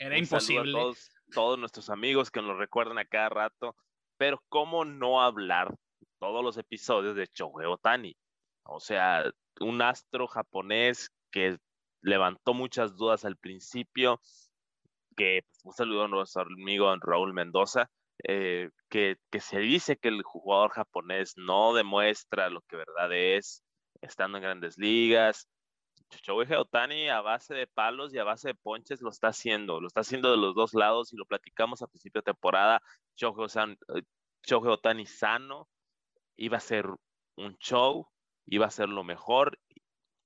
Era 0.00 0.16
imposible. 0.16 0.72
todos, 0.72 1.10
todos, 1.30 1.58
nuestros 1.58 1.90
amigos 1.90 2.30
que 2.30 2.40
nos 2.40 2.56
recuerdan 2.56 2.96
a 2.96 3.04
cada 3.04 3.28
rato, 3.28 3.76
pero 4.16 4.42
¿cómo 4.48 4.86
no 4.86 5.20
hablar 5.20 5.76
todos 6.18 6.42
los 6.42 6.56
episodios 6.56 7.14
de 7.14 7.28
Shohei 7.34 7.66
Otani? 7.66 8.16
O 8.64 8.80
sea, 8.80 9.30
un 9.60 9.82
astro 9.82 10.26
japonés 10.26 11.10
que 11.30 11.58
levantó 12.00 12.54
muchas 12.54 12.96
dudas 12.96 13.26
al 13.26 13.36
principio, 13.36 14.22
que 15.18 15.42
un 15.64 15.74
saludo 15.74 16.04
a 16.04 16.08
nuestro 16.08 16.42
amigo 16.42 16.96
Raúl 16.98 17.34
Mendoza, 17.34 17.90
eh, 18.26 18.70
que, 18.88 19.18
que 19.30 19.40
se 19.40 19.58
dice 19.58 19.98
que 19.98 20.08
el 20.08 20.22
jugador 20.22 20.70
japonés 20.70 21.34
no 21.36 21.74
demuestra 21.74 22.48
lo 22.48 22.62
que 22.62 22.76
verdad 22.76 23.12
es, 23.12 23.62
estando 24.00 24.38
en 24.38 24.44
grandes 24.44 24.78
ligas, 24.78 25.46
Shohei 26.22 26.56
Otani 26.56 27.08
a 27.08 27.20
base 27.20 27.54
de 27.54 27.66
palos 27.66 28.12
y 28.12 28.18
a 28.18 28.24
base 28.24 28.48
de 28.48 28.54
ponches 28.54 29.00
lo 29.00 29.10
está 29.10 29.28
haciendo, 29.28 29.80
lo 29.80 29.86
está 29.86 30.00
haciendo 30.00 30.30
de 30.30 30.36
los 30.36 30.54
dos 30.54 30.74
lados 30.74 31.12
y 31.12 31.16
lo 31.16 31.24
platicamos 31.24 31.82
a 31.82 31.86
principio 31.86 32.20
de 32.20 32.32
temporada. 32.32 32.82
Shohei, 33.16 33.76
eh, 33.94 34.54
Otani 34.54 35.06
sano, 35.06 35.68
iba 36.36 36.56
a 36.56 36.60
ser 36.60 36.86
un 37.36 37.56
show, 37.58 38.08
iba 38.46 38.66
a 38.66 38.70
ser 38.70 38.88
lo 38.88 39.04
mejor 39.04 39.58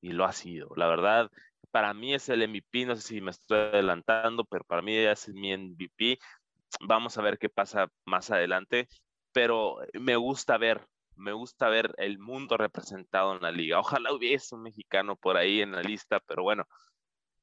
y 0.01 0.12
lo 0.12 0.25
ha 0.25 0.33
sido. 0.33 0.70
La 0.77 0.87
verdad, 0.87 1.31
para 1.70 1.94
mí 1.94 2.14
es 2.14 2.29
el 2.29 2.42
MVP, 2.49 2.87
no 2.87 2.97
sé 2.97 3.03
si 3.03 3.20
me 3.20 3.31
estoy 3.31 3.59
adelantando, 3.59 4.44
pero 4.44 4.64
para 4.64 4.83
mí 4.83 4.97
es 4.97 5.29
mi 5.29 5.53
MVP. 5.53 6.18
Vamos 6.81 7.18
a 7.18 7.23
ver 7.23 7.38
qué 7.38 7.49
pasa 7.49 7.88
más 8.05 8.31
adelante, 8.31 8.88
pero 9.33 9.79
me 9.94 10.16
gusta 10.16 10.59
ver 10.59 10.87
me 11.16 11.33
gusta 11.33 11.68
ver 11.68 11.94
el 11.98 12.18
mundo 12.18 12.57
representado 12.57 13.35
en 13.35 13.42
la 13.42 13.53
liga. 13.53 13.79
Ojalá 13.79 14.12
hubiese 14.12 14.55
un 14.55 14.62
mexicano 14.62 15.16
por 15.16 15.37
ahí 15.37 15.61
en 15.61 15.72
la 15.72 15.83
lista, 15.83 16.20
pero 16.20 16.42
bueno, 16.42 16.66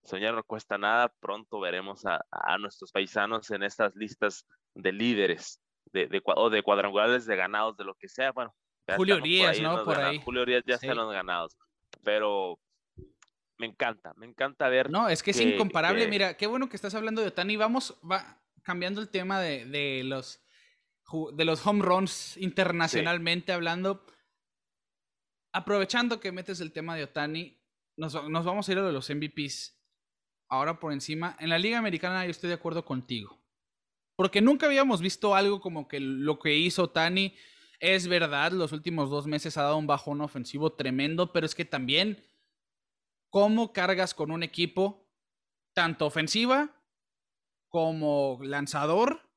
soñar 0.04 0.34
no 0.34 0.44
cuesta 0.44 0.78
nada. 0.78 1.14
Pronto 1.20 1.60
veremos 1.60 2.06
a, 2.06 2.22
nuestros 2.58 2.92
paisanos 2.92 3.50
en 3.52 3.64
estas 3.64 3.96
listas 3.96 4.46
de 4.74 4.92
líderes, 4.92 5.62
de, 5.94 6.08
de, 6.08 6.22
o 6.24 6.50
de 6.50 6.64
cuadrangulares 6.64 7.26
de 7.26 7.36
ganados, 7.36 7.78
de 7.78 7.86
lo 7.86 7.96
que 7.96 8.08
sea. 8.08 8.32
Bueno, 8.32 8.54
Julio 8.96 9.20
Díaz, 9.20 9.60
¿no? 9.62 9.84
Por 9.84 10.00
ahí. 10.00 10.22
Julio 10.24 10.46
Díaz 10.46 10.64
ya 10.66 10.76
están 10.76 10.98
los 10.98 11.12
ganados, 11.12 11.58
pero 12.04 12.60
me 13.58 13.68
encanta, 13.68 14.14
me 14.16 14.26
encanta 14.26 14.70
ver. 14.70 14.90
No, 14.90 15.08
es 15.08 15.24
que, 15.24 15.32
es 15.32 15.40
incomparable. 15.40 16.08
Mira, 16.08 16.36
qué 16.36 16.48
bueno 16.48 16.68
que 16.68 16.76
estás 16.76 16.96
hablando 16.96 17.22
de 17.22 17.28
Otani. 17.28 17.56
Vamos, 17.56 17.98
va 18.10 18.42
cambiando 18.64 19.02
el 19.02 19.10
tema 19.10 19.40
de, 19.40 19.66
de 19.66 20.04
los 20.04 20.44
de 21.34 21.46
los 21.46 21.66
home 21.66 21.84
runs 21.84 22.38
internacionalmente 22.38 23.52
hablando. 23.52 24.06
Aprovechando 25.54 26.20
que 26.20 26.32
metes 26.32 26.62
el 26.62 26.72
tema 26.72 26.96
de 26.96 27.04
Otani, 27.04 27.60
nos, 27.98 28.14
vamos 28.14 28.68
a 28.68 28.72
ir 28.72 28.78
a 28.78 28.92
los 28.92 29.10
MVPs. 29.10 29.78
Ahora 30.50 30.80
por 30.80 30.92
encima, 30.92 31.36
en 31.40 31.50
la 31.50 31.60
Liga 31.60 31.78
Americana 31.78 32.26
yo 32.26 32.32
estoy 32.32 32.50
de 32.50 32.56
acuerdo 32.56 32.86
contigo. 32.86 33.42
Porque 34.16 34.42
nunca 34.42 34.66
habíamos 34.66 35.02
visto 35.02 35.36
algo 35.36 35.62
como 35.62 35.88
que 35.88 36.00
lo 36.00 36.40
que 36.40 36.56
hizo 36.56 36.84
Otani 36.84 37.36
es 37.80 38.08
verdad, 38.08 38.52
los 38.52 38.72
últimos 38.72 39.10
dos 39.10 39.26
meses 39.26 39.58
ha 39.58 39.64
dado 39.64 39.78
un 39.78 39.88
bajón 39.88 40.22
ofensivo 40.22 40.74
tremendo, 40.74 41.34
pero 41.34 41.46
es 41.46 41.56
que 41.56 41.66
también, 41.66 42.24
¿cómo 43.30 43.74
cargas 43.74 44.14
con 44.14 44.30
un 44.30 44.44
equipo 44.44 45.10
tanto 45.74 46.06
ofensiva 46.06 46.70
como 47.70 48.38
lanzador, 48.44 49.31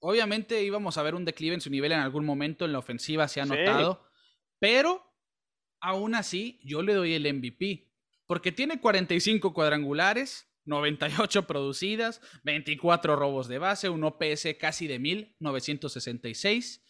obviamente 0.00 0.62
íbamos 0.62 0.98
a 0.98 1.02
ver 1.02 1.14
un 1.14 1.24
declive 1.24 1.54
en 1.54 1.60
su 1.60 1.70
nivel 1.70 1.92
en 1.92 2.00
algún 2.00 2.24
momento 2.24 2.64
en 2.64 2.72
la 2.72 2.78
ofensiva, 2.78 3.28
se 3.28 3.40
ha 3.40 3.46
notado, 3.46 4.04
pero 4.58 5.14
aún 5.80 6.14
así 6.14 6.60
yo 6.62 6.82
le 6.82 6.94
doy 6.94 7.14
el 7.14 7.32
MVP, 7.32 7.90
porque 8.26 8.52
tiene 8.52 8.80
45 8.80 9.52
cuadrangulares, 9.52 10.46
98 10.64 11.46
producidas, 11.46 12.20
24 12.44 13.16
robos 13.16 13.48
de 13.48 13.58
base, 13.58 13.88
un 13.88 14.04
OPS 14.04 14.48
casi 14.58 14.86
de 14.86 14.98
1966, 14.98 16.84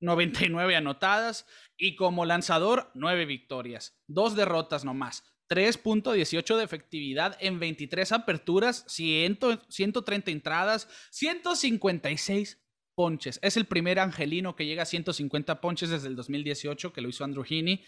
99 0.00 0.76
anotadas 0.76 1.46
y 1.76 1.96
como 1.96 2.24
lanzador 2.24 2.90
9 2.94 3.24
victorias, 3.26 3.98
2 4.06 4.36
derrotas 4.36 4.84
nomás. 4.84 5.33
3.18 5.48 6.56
de 6.56 6.64
efectividad 6.64 7.36
en 7.40 7.58
23 7.58 8.12
aperturas, 8.12 8.84
130 8.88 10.30
entradas, 10.30 10.88
156 11.10 12.64
ponches. 12.94 13.38
Es 13.42 13.56
el 13.56 13.66
primer 13.66 13.98
angelino 13.98 14.56
que 14.56 14.66
llega 14.66 14.82
a 14.82 14.86
150 14.86 15.60
ponches 15.60 15.90
desde 15.90 16.08
el 16.08 16.16
2018, 16.16 16.92
que 16.92 17.00
lo 17.00 17.08
hizo 17.08 17.24
Andrew 17.24 17.44
Heaney. 17.44 17.84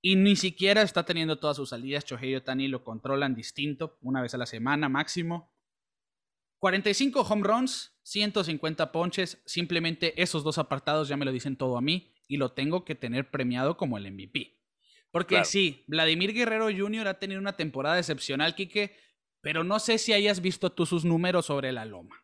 Y 0.00 0.16
ni 0.16 0.36
siquiera 0.36 0.82
está 0.82 1.04
teniendo 1.04 1.38
todas 1.38 1.56
sus 1.56 1.70
salidas. 1.70 2.04
Chohei 2.04 2.32
y 2.32 2.34
Otani 2.36 2.68
lo 2.68 2.84
controlan 2.84 3.34
distinto, 3.34 3.98
una 4.02 4.20
vez 4.20 4.34
a 4.34 4.38
la 4.38 4.46
semana 4.46 4.88
máximo. 4.88 5.54
45 6.58 7.22
home 7.22 7.42
runs, 7.42 7.96
150 8.02 8.92
ponches. 8.92 9.42
Simplemente 9.46 10.20
esos 10.22 10.44
dos 10.44 10.58
apartados 10.58 11.08
ya 11.08 11.16
me 11.16 11.24
lo 11.24 11.32
dicen 11.32 11.56
todo 11.56 11.78
a 11.78 11.80
mí 11.80 12.12
y 12.28 12.36
lo 12.36 12.52
tengo 12.52 12.84
que 12.84 12.94
tener 12.94 13.30
premiado 13.30 13.76
como 13.76 13.98
el 13.98 14.10
MVP. 14.12 14.63
Porque 15.14 15.44
sí, 15.44 15.84
Vladimir 15.86 16.34
Guerrero 16.34 16.64
Jr. 16.76 17.06
ha 17.06 17.20
tenido 17.20 17.40
una 17.40 17.56
temporada 17.56 18.00
excepcional, 18.00 18.56
Quique, 18.56 18.96
pero 19.40 19.62
no 19.62 19.78
sé 19.78 19.98
si 19.98 20.12
hayas 20.12 20.40
visto 20.40 20.72
tú 20.72 20.86
sus 20.86 21.04
números 21.04 21.46
sobre 21.46 21.70
la 21.70 21.84
loma. 21.84 22.20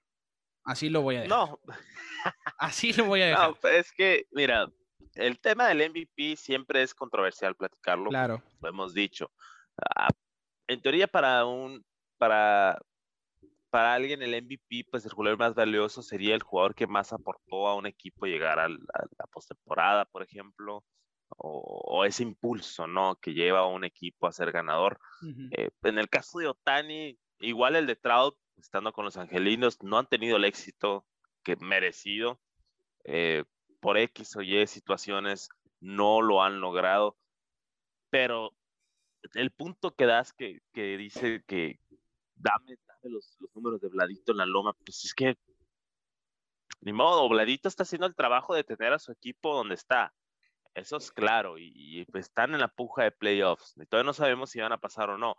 Así 0.65 0.91
lo 0.91 1.01
voy 1.01 1.15
a 1.15 1.21
dejar. 1.21 1.39
No. 1.39 1.61
Así 2.59 2.93
lo 2.93 3.05
voy 3.05 3.23
a 3.23 3.27
dejar. 3.27 3.51
No, 3.51 3.55
pues, 3.61 3.75
es 3.87 3.93
que, 3.93 4.27
mira, 4.33 4.69
el 5.15 5.39
tema 5.39 5.69
del 5.69 5.89
MVP 5.89 6.35
siempre 6.35 6.83
es 6.83 6.93
controversial 6.93 7.55
platicarlo. 7.55 8.11
Claro. 8.11 8.43
Lo 8.61 8.69
hemos 8.69 8.93
dicho. 8.93 9.31
Ah, 9.95 10.09
en 10.67 10.83
teoría, 10.83 11.07
para 11.07 11.47
un, 11.47 11.85
para, 12.19 12.77
para 13.71 13.95
alguien 13.95 14.21
el 14.21 14.43
MVP, 14.43 14.89
pues 14.91 15.05
el 15.05 15.13
jugador 15.13 15.39
más 15.39 15.55
valioso 15.55 16.03
sería 16.03 16.35
el 16.35 16.43
jugador 16.43 16.75
que 16.75 16.89
más 16.89 17.13
aportó 17.13 17.69
a 17.69 17.77
un 17.77 17.87
equipo 17.87 18.27
llegar 18.27 18.59
a 18.59 18.69
la 18.69 19.27
postemporada, 19.31 20.07
por 20.07 20.25
ejemplo 20.25 20.85
o, 21.37 22.05
ese 22.05 22.23
impulso, 22.23 22.87
¿no? 22.87 23.17
Que 23.17 23.35
lleva 23.35 23.61
a 23.61 23.67
un 23.67 23.85
equipo 23.85 24.27
a 24.27 24.33
ser 24.33 24.53
ganador. 24.53 24.99
Eh, 25.53 25.71
en 25.83 25.99
el 25.99 26.09
caso 26.09 26.39
de 26.39 26.49
Otani, 26.49 27.19
igual 27.41 27.77
el 27.77 27.87
de 27.87 27.97
Trout, 27.97 28.37
estando 28.57 28.93
con 28.93 29.05
los 29.05 29.17
Angelinos, 29.17 29.83
no 29.83 29.99
han 29.99 30.07
tenido 30.07 30.37
el 30.37 30.45
éxito 30.45 31.07
que 31.43 31.57
merecido. 31.57 32.41
Eh, 33.05 33.45
por 33.81 33.97
X 33.97 34.37
o 34.37 34.43
Y 34.43 34.67
situaciones 34.67 35.49
no 35.81 36.21
lo 36.21 36.43
han 36.43 36.61
logrado. 36.61 37.17
Pero 38.11 38.55
el 39.35 39.51
punto 39.51 39.95
que 39.95 40.07
das 40.07 40.33
que, 40.33 40.61
que 40.73 40.97
dice 40.97 41.43
que 41.47 41.81
dame, 42.35 42.77
dame 42.87 43.15
los, 43.15 43.37
los, 43.39 43.55
números 43.55 43.81
de 43.81 43.89
Vladito 43.89 44.33
en 44.33 44.39
la 44.39 44.47
loma, 44.47 44.73
pues 44.85 45.05
es 45.05 45.15
que 45.15 45.37
ni 46.83 46.93
modo, 46.93 47.29
Vladito 47.29 47.69
está 47.69 47.83
haciendo 47.83 48.07
el 48.07 48.15
trabajo 48.15 48.55
de 48.55 48.65
tener 48.65 48.93
a 48.93 48.99
su 48.99 49.13
equipo 49.13 49.55
donde 49.55 49.75
está. 49.75 50.15
Eso 50.75 50.97
es 50.99 51.11
claro, 51.11 51.59
y, 51.59 52.05
pues, 52.13 52.27
están 52.27 52.55
en 52.55 52.61
la 52.61 52.69
puja 52.69 53.05
de 53.05 53.11
playoffs. 53.13 53.75
Y 53.77 53.87
todavía 53.87 54.07
no 54.07 54.13
sabemos 54.13 54.51
si 54.51 54.61
van 54.61 54.73
a 54.73 54.79
pasar 54.79 55.11
o 55.11 55.19
no. 55.19 55.35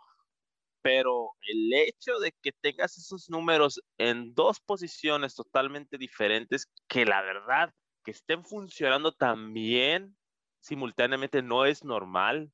Pero 0.82 1.30
el 1.48 1.72
hecho 1.74 2.18
de 2.18 2.32
que 2.42 2.52
tengas 2.52 2.98
esos 2.98 3.30
números 3.30 3.80
en 3.98 4.34
dos 4.34 4.60
posiciones 4.60 5.34
totalmente 5.34 5.96
diferentes, 5.98 6.66
que 6.88 7.06
la 7.06 7.22
verdad, 7.22 7.72
que 8.04 8.10
estén 8.10 8.44
funcionando 8.44 9.12
tan 9.12 9.52
bien 9.54 10.16
simultáneamente 10.60 11.42
no 11.42 11.66
es 11.66 11.84
normal. 11.84 12.52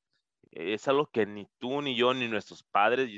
Es 0.51 0.89
algo 0.89 1.07
que 1.11 1.27
ni 1.27 1.47
tú, 1.59 1.83
ni 1.83 1.97
yo, 1.97 2.15
ni 2.15 2.29
nuestros 2.29 2.65
padres, 2.65 3.11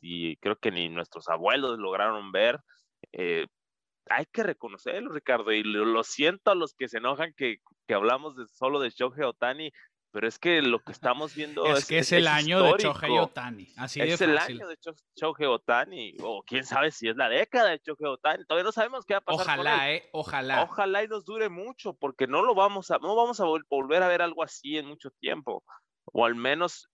y, 0.00 0.36
creo 0.38 0.56
que 0.56 0.70
ni 0.72 0.88
nuestros 0.88 1.28
abuelos 1.28 1.78
lograron 1.78 2.32
ver. 2.32 2.60
Eh, 3.12 3.46
hay 4.08 4.26
que 4.26 4.42
reconocerlo, 4.42 5.12
Ricardo, 5.12 5.52
y 5.52 5.62
lo, 5.62 6.02
siento 6.04 6.50
a 6.50 6.54
los 6.54 6.74
que 6.74 6.88
se 6.88 6.98
enojan 6.98 7.32
que, 7.36 7.58
que 7.86 7.94
hablamos 7.94 8.36
de, 8.36 8.46
solo 8.46 8.80
de 8.80 8.90
Shohei 8.90 9.24
Otani, 9.24 9.72
pero 10.10 10.28
es 10.28 10.38
que 10.38 10.60
lo 10.60 10.80
que 10.80 10.92
estamos 10.92 11.34
viendo 11.34 11.64
es, 11.66 11.86
que 11.86 11.98
es, 11.98 12.12
el 12.12 12.26
año 12.26 12.62
de 12.62 12.82
Shohei 12.82 13.18
Otani, 13.18 13.72
así 13.76 14.00
es 14.00 14.20
el 14.20 14.36
año 14.36 14.68
de 14.68 14.76
Shohei 15.16 15.46
Otani, 15.46 16.16
o 16.20 16.42
quién 16.42 16.64
sabe 16.64 16.90
si 16.90 17.08
es 17.08 17.16
la 17.16 17.28
década 17.28 17.70
de 17.70 17.80
Shohei 17.84 18.06
Otani, 18.06 18.44
todavía 18.44 18.64
no 18.64 18.72
sabemos 18.72 19.04
qué 19.06 19.14
va 19.14 19.18
a 19.18 19.22
pasar 19.22 19.58
Ojalá, 19.58 19.92
eh, 19.92 20.08
ojalá. 20.12 20.62
Ojalá 20.62 21.04
y 21.04 21.08
nos 21.08 21.24
dure 21.24 21.48
mucho, 21.48 21.94
porque 21.94 22.26
no 22.26 22.42
lo 22.42 22.54
vamos 22.54 22.90
a, 22.90 22.98
no 22.98 23.14
vamos 23.14 23.40
a 23.40 23.44
volver 23.68 24.02
a 24.02 24.08
ver 24.08 24.22
algo 24.22 24.42
así 24.42 24.76
en 24.76 24.86
mucho 24.86 25.10
tiempo, 25.20 25.64
o 26.04 26.26
al 26.26 26.34
menos 26.34 26.88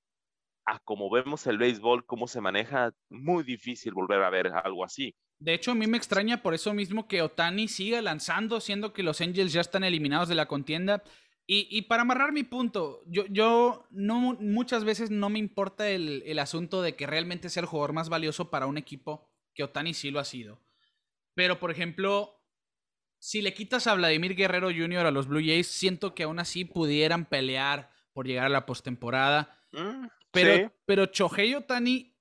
a 0.67 0.79
como 0.81 1.11
vemos 1.11 1.47
el 1.47 1.57
béisbol, 1.57 2.05
cómo 2.05 2.29
se 2.29 2.43
maneja, 2.43 2.93
muy 3.09 3.43
difícil 3.43 3.95
volver 3.95 4.23
a 4.23 4.31
ver 4.31 4.49
algo 4.49 4.85
así. 4.85 5.15
De 5.41 5.55
hecho, 5.55 5.71
a 5.71 5.75
mí 5.75 5.87
me 5.87 5.97
extraña 5.97 6.43
por 6.43 6.55
eso 6.55 6.75
mismo 6.75 7.07
que 7.07 7.23
Otani 7.23 7.69
siga 7.69 8.03
lanzando, 8.03 8.61
siendo 8.61 8.93
que 8.93 9.05
los 9.05 9.21
Angels 9.21 9.53
ya 9.53 9.61
están 9.61 9.85
eliminados 9.85 10.29
de 10.29 10.35
la 10.35 10.47
contienda. 10.47 11.03
Y, 11.51 11.81
para 11.83 12.03
amarrar 12.03 12.31
mi 12.31 12.43
punto, 12.43 13.03
yo, 13.07 13.25
yo 13.31 13.87
no, 13.91 14.37
muchas 14.39 14.85
veces 14.85 15.11
no 15.11 15.31
me 15.31 15.39
importa 15.39 15.89
el, 15.89 16.23
el, 16.27 16.39
asunto 16.41 16.83
de 16.83 16.95
que 16.95 17.07
realmente 17.07 17.49
sea 17.49 17.63
el 17.63 17.67
jugador 17.67 17.95
más 17.95 18.11
valioso 18.11 18.51
para 18.51 18.67
un 18.67 18.77
equipo, 18.77 19.31
que 19.55 19.65
Otani 19.65 19.95
sí 19.95 20.11
lo 20.11 20.21
ha 20.21 20.27
sido. 20.27 20.61
Pero, 21.33 21.59
por 21.59 21.71
ejemplo, 21.71 22.39
si 23.19 23.41
le 23.41 23.55
quitas 23.55 23.87
a 23.87 23.95
Vladimir 23.95 24.35
Guerrero 24.35 24.69
Jr. 24.69 25.07
a 25.07 25.11
los 25.11 25.27
Blue 25.27 25.41
Jays, 25.41 25.69
siento 25.69 26.15
que 26.15 26.25
aún 26.25 26.39
así 26.39 26.67
pudieran 26.67 27.25
pelear 27.25 27.91
por 28.13 28.27
llegar 28.27 28.45
a 28.45 28.51
la 28.51 28.67
postemporada. 28.67 29.59
Mm, 29.73 30.07
pero, 30.31 30.73
pero 30.85 31.07
Chohei 31.07 31.55
Otani 31.55 32.15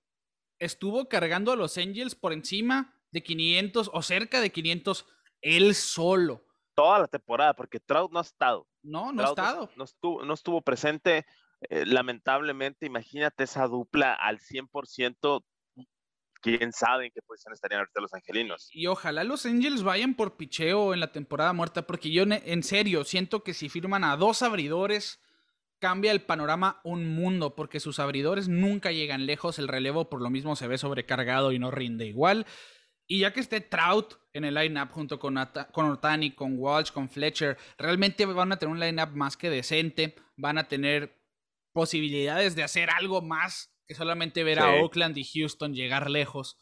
estuvo 0.58 1.10
cargando 1.10 1.52
a 1.52 1.58
los 1.58 1.78
Angels 1.78 2.16
por 2.16 2.32
encima 2.32 2.97
de 3.12 3.24
500 3.24 3.90
o 3.94 4.02
cerca 4.02 4.42
de 4.42 4.52
500 4.52 5.06
él 5.42 5.76
solo. 5.76 6.44
Toda 6.76 7.00
la 7.00 7.08
temporada, 7.08 7.56
porque 7.56 7.80
Trout 7.80 8.12
no 8.12 8.20
ha 8.20 8.24
estado. 8.24 8.68
No, 8.84 9.12
no 9.12 9.24
ha 9.24 9.30
estado. 9.30 9.70
No, 9.76 9.84
estuvo, 9.84 10.24
no 10.24 10.34
estuvo 10.34 10.62
presente. 10.62 11.26
Eh, 11.70 11.86
lamentablemente, 11.86 12.86
imagínate 12.86 13.46
esa 13.46 13.68
dupla 13.68 14.14
al 14.14 14.40
100%. 14.40 15.44
Quién 16.40 16.72
sabe 16.72 17.08
en 17.08 17.12
qué 17.12 17.22
posición 17.24 17.54
estarían 17.54 17.80
ahorita 17.80 18.00
los 18.00 18.14
angelinos. 18.14 18.70
Y 18.72 18.86
ojalá 18.86 19.24
los 19.24 19.48
Angels 19.48 19.82
vayan 19.82 20.14
por 20.14 20.38
picheo 20.38 20.94
en 20.94 21.00
la 21.00 21.12
temporada 21.12 21.52
muerta, 21.52 21.88
porque 21.88 22.12
yo 22.12 22.24
en 22.28 22.64
serio 22.64 23.04
siento 23.04 23.44
que 23.44 23.56
si 23.56 23.70
firman 23.70 24.04
a 24.04 24.16
dos 24.18 24.44
abridores, 24.44 25.20
cambia 25.80 26.12
el 26.12 26.22
panorama 26.22 26.80
un 26.84 27.08
mundo, 27.08 27.56
porque 27.56 27.80
sus 27.80 28.00
abridores 28.00 28.48
nunca 28.48 28.92
llegan 28.92 29.26
lejos, 29.26 29.60
el 29.60 29.68
relevo 29.68 30.10
por 30.10 30.22
lo 30.22 30.30
mismo 30.30 30.56
se 30.56 30.68
ve 30.68 30.78
sobrecargado 30.78 31.52
y 31.52 31.60
no 31.60 31.72
rinde 31.72 32.06
igual. 32.06 32.46
Y 33.08 33.20
ya 33.20 33.32
que 33.32 33.40
esté 33.40 33.62
Trout 33.62 34.16
en 34.34 34.44
el 34.44 34.56
lineup 34.56 34.92
junto 34.92 35.18
con, 35.18 35.38
con 35.72 35.90
Otani, 35.90 36.36
con 36.36 36.60
Walsh, 36.60 36.92
con 36.92 37.10
Fletcher, 37.10 37.58
realmente 37.78 38.26
van 38.26 38.52
a 38.52 38.60
tener 38.60 38.74
un 38.74 38.80
lineup 38.80 39.12
más 39.12 39.38
que 39.38 39.50
decente, 39.50 40.16
van 40.36 40.58
a 40.58 40.68
tener 40.68 41.18
posibilidades 41.72 42.56
de 42.56 42.64
hacer 42.64 42.90
algo 42.90 43.22
más 43.22 43.74
que 43.88 43.96
solamente 43.96 44.44
ver 44.44 44.60
a 44.60 44.82
Oakland 44.82 45.18
y 45.18 45.24
Houston 45.24 45.74
llegar 45.74 46.10
lejos. 46.10 46.60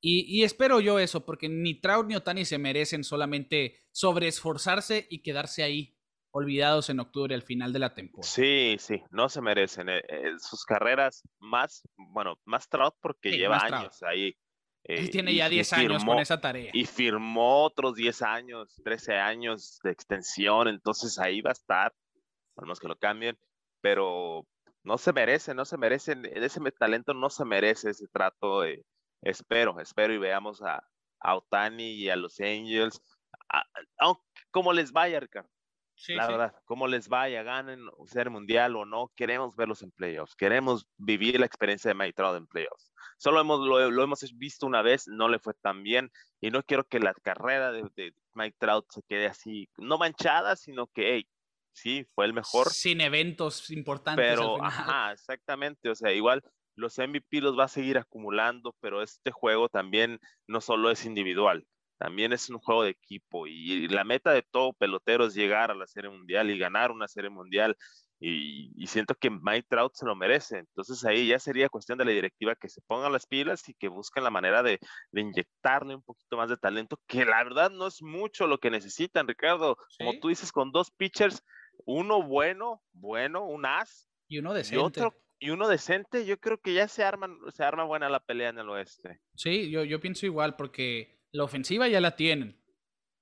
Y, 0.00 0.44
espero 0.44 0.78
yo 0.78 1.00
eso, 1.00 1.24
porque 1.24 1.48
ni 1.48 1.80
Trout 1.80 2.06
ni 2.06 2.14
Otani 2.14 2.44
se 2.44 2.58
merecen 2.58 3.02
solamente 3.02 3.82
sobreesforzarse 3.90 5.08
y 5.10 5.22
quedarse 5.22 5.64
ahí, 5.64 5.96
olvidados 6.30 6.88
en 6.90 7.00
octubre 7.00 7.34
al 7.34 7.42
final 7.42 7.72
de 7.72 7.80
la 7.80 7.94
temporada. 7.94 8.30
Sí, 8.30 8.76
sí, 8.78 9.02
no 9.10 9.28
se 9.28 9.40
merecen. 9.40 9.88
Eh, 9.88 10.02
eh, 10.08 10.34
sus 10.38 10.64
carreras 10.64 11.22
más, 11.40 11.82
bueno, 11.96 12.38
más 12.44 12.68
Trout 12.68 12.94
porque 13.00 13.30
lleva 13.30 13.58
años 13.58 14.00
ahí 14.02 14.36
eh, 14.84 15.08
tiene 15.08 15.34
ya 15.34 15.48
10 15.48 15.72
años 15.74 16.04
con 16.04 16.18
esa 16.18 16.40
tarea. 16.40 16.70
Y 16.72 16.86
firmó 16.86 17.64
otros 17.64 17.94
10 17.94 18.22
años, 18.22 18.80
13 18.84 19.16
años 19.16 19.78
de 19.82 19.90
extensión, 19.90 20.68
entonces 20.68 21.18
ahí 21.18 21.40
va 21.40 21.50
a 21.50 21.52
estar, 21.52 21.94
menos 22.56 22.80
que 22.80 22.88
lo 22.88 22.96
cambien, 22.96 23.38
pero 23.80 24.46
no 24.82 24.98
se 24.98 25.12
merece, 25.12 25.54
no 25.54 25.64
se 25.64 25.76
merece, 25.76 26.16
ese 26.34 26.60
talento 26.72 27.14
no 27.14 27.30
se 27.30 27.44
merece 27.44 27.90
ese 27.90 28.06
trato. 28.08 28.64
espero, 29.22 29.80
espero 29.80 30.14
y 30.14 30.18
veamos 30.18 30.62
a, 30.62 30.82
a 31.20 31.36
Otani 31.36 31.90
y 31.92 32.08
a 32.08 32.16
los 32.16 32.40
Angels, 32.40 33.00
aunque 33.98 34.22
como 34.50 34.72
les 34.72 34.92
vaya, 34.92 35.20
Ricardo. 35.20 35.50
La 36.08 36.26
verdad, 36.26 36.54
como 36.64 36.86
les 36.86 37.08
vaya, 37.08 37.42
ganen 37.42 37.80
ser 38.06 38.30
mundial 38.30 38.76
o 38.76 38.84
no, 38.84 39.12
queremos 39.16 39.56
verlos 39.56 39.82
en 39.82 39.90
playoffs, 39.90 40.34
queremos 40.36 40.86
vivir 40.96 41.38
la 41.40 41.46
experiencia 41.46 41.88
de 41.88 41.94
Mike 41.94 42.22
en 42.36 42.46
playoffs. 42.46 42.92
Solo 43.16 43.40
hemos, 43.40 43.60
lo, 43.60 44.02
hemos 44.02 44.38
visto 44.38 44.66
una 44.66 44.82
vez, 44.82 45.08
no 45.08 45.28
le 45.28 45.38
fue 45.38 45.54
tan 45.54 45.82
bien 45.82 46.10
y 46.40 46.50
no 46.50 46.62
quiero 46.62 46.84
que 46.84 47.00
la 47.00 47.14
carrera 47.14 47.72
de, 47.72 48.14
Mike 48.34 48.56
Trout 48.58 48.86
se 48.90 49.02
quede 49.02 49.26
así, 49.26 49.68
no 49.76 49.98
manchada, 49.98 50.54
sino 50.54 50.86
que, 50.86 51.14
hey, 51.14 51.28
sí, 51.72 52.04
fue 52.14 52.26
el 52.26 52.32
mejor. 52.32 52.68
Sin 52.70 53.00
eventos 53.00 53.70
importantes. 53.70 54.24
Pero, 54.24 54.62
ajá, 54.62 55.12
exactamente, 55.12 55.90
o 55.90 55.94
sea, 55.94 56.12
igual 56.12 56.44
los 56.76 56.96
MVP 56.96 57.40
los 57.40 57.58
va 57.58 57.64
a 57.64 57.68
seguir 57.68 57.98
acumulando, 57.98 58.74
pero 58.80 59.02
este 59.02 59.32
juego 59.32 59.68
también 59.68 60.20
no 60.46 60.60
solo 60.60 60.90
es 60.92 61.04
individual, 61.04 61.66
también 61.98 62.32
es 62.32 62.48
un 62.48 62.58
juego 62.58 62.84
de 62.84 62.90
equipo 62.90 63.46
y 63.46 63.88
la 63.88 64.04
meta 64.04 64.32
de 64.32 64.42
todo 64.42 64.72
pelotero 64.72 65.26
es 65.26 65.34
llegar 65.34 65.70
a 65.70 65.74
la 65.74 65.86
Serie 65.86 66.10
Mundial 66.10 66.50
y 66.50 66.58
ganar 66.58 66.90
una 66.90 67.08
Serie 67.08 67.30
Mundial 67.30 67.76
y, 68.20 68.86
siento 68.86 69.14
que 69.14 69.30
Mike 69.30 69.66
Trout 69.68 69.94
se 69.94 70.06
lo 70.06 70.16
merece. 70.16 70.58
Entonces 70.58 71.04
ahí 71.04 71.28
ya 71.28 71.38
sería 71.38 71.68
cuestión 71.68 71.98
de 71.98 72.04
la 72.04 72.10
directiva 72.10 72.56
que 72.56 72.68
se 72.68 72.80
pongan 72.82 73.12
las 73.12 73.26
pilas 73.26 73.68
y 73.68 73.74
que 73.74 73.88
busquen 73.88 74.24
la 74.24 74.30
manera 74.30 74.62
de, 74.62 74.78
inyectarle 75.12 75.94
un 75.94 76.02
poquito 76.02 76.36
más 76.36 76.48
de 76.48 76.56
talento, 76.56 76.98
que 77.06 77.24
la 77.24 77.42
verdad 77.44 77.70
no 77.70 77.86
es 77.86 78.02
mucho 78.02 78.46
lo 78.46 78.58
que 78.58 78.70
necesitan, 78.70 79.28
Ricardo. 79.28 79.76
Como 79.98 80.18
tú 80.20 80.28
dices, 80.28 80.52
con 80.52 80.72
dos 80.72 80.90
pitchers, 80.90 81.44
uno 81.84 82.22
bueno, 82.22 82.82
bueno, 82.92 83.44
un 83.44 83.66
as. 83.66 84.08
Y 84.26 84.38
uno 84.38 84.52
decente. 84.52 84.76
Y, 84.76 84.84
otro, 84.84 85.14
y 85.38 85.50
uno 85.50 85.68
decente, 85.68 86.26
yo 86.26 86.38
creo 86.38 86.58
que 86.58 86.74
ya 86.74 86.88
se, 86.88 87.04
arman, 87.04 87.38
se 87.52 87.62
arma 87.62 87.84
buena 87.84 88.08
la 88.08 88.20
pelea 88.20 88.48
en 88.48 88.58
el 88.58 88.68
oeste. 88.68 89.20
Sí, 89.34 89.70
yo, 89.70 89.84
yo 89.84 90.00
pienso 90.00 90.26
igual, 90.26 90.56
porque 90.56 91.17
la 91.32 91.44
ofensiva 91.44 91.88
ya 91.88 92.00
la 92.00 92.16
tienen 92.16 92.58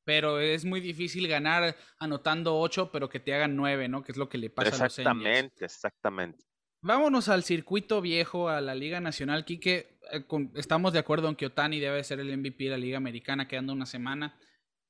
pero 0.06 0.38
es 0.38 0.64
muy 0.64 0.80
difícil 0.80 1.26
ganar 1.26 1.74
anotando 1.98 2.56
8, 2.60 2.92
pero 2.92 3.08
que 3.08 3.18
te 3.18 3.34
hagan 3.34 3.56
9, 3.56 3.88
¿no? 3.88 4.04
Que 4.04 4.12
es 4.12 4.18
lo 4.18 4.28
que 4.28 4.38
le 4.38 4.50
pasa 4.50 4.68
a 4.68 4.84
los 4.84 4.98
Exactamente, 4.98 5.64
exactamente. 5.64 6.44
Vámonos 6.80 7.28
al 7.28 7.42
circuito 7.42 8.00
viejo, 8.00 8.48
a 8.48 8.60
la 8.60 8.76
Liga 8.76 9.00
Nacional. 9.00 9.44
Quique, 9.44 9.98
eh, 10.12 10.24
estamos 10.54 10.92
de 10.92 11.00
acuerdo 11.00 11.28
en 11.28 11.34
que 11.34 11.46
Otani 11.46 11.80
debe 11.80 12.04
ser 12.04 12.20
el 12.20 12.38
MVP 12.38 12.64
de 12.64 12.70
la 12.70 12.76
Liga 12.78 12.98
Americana, 12.98 13.48
quedando 13.48 13.72
una 13.72 13.84
semana. 13.84 14.38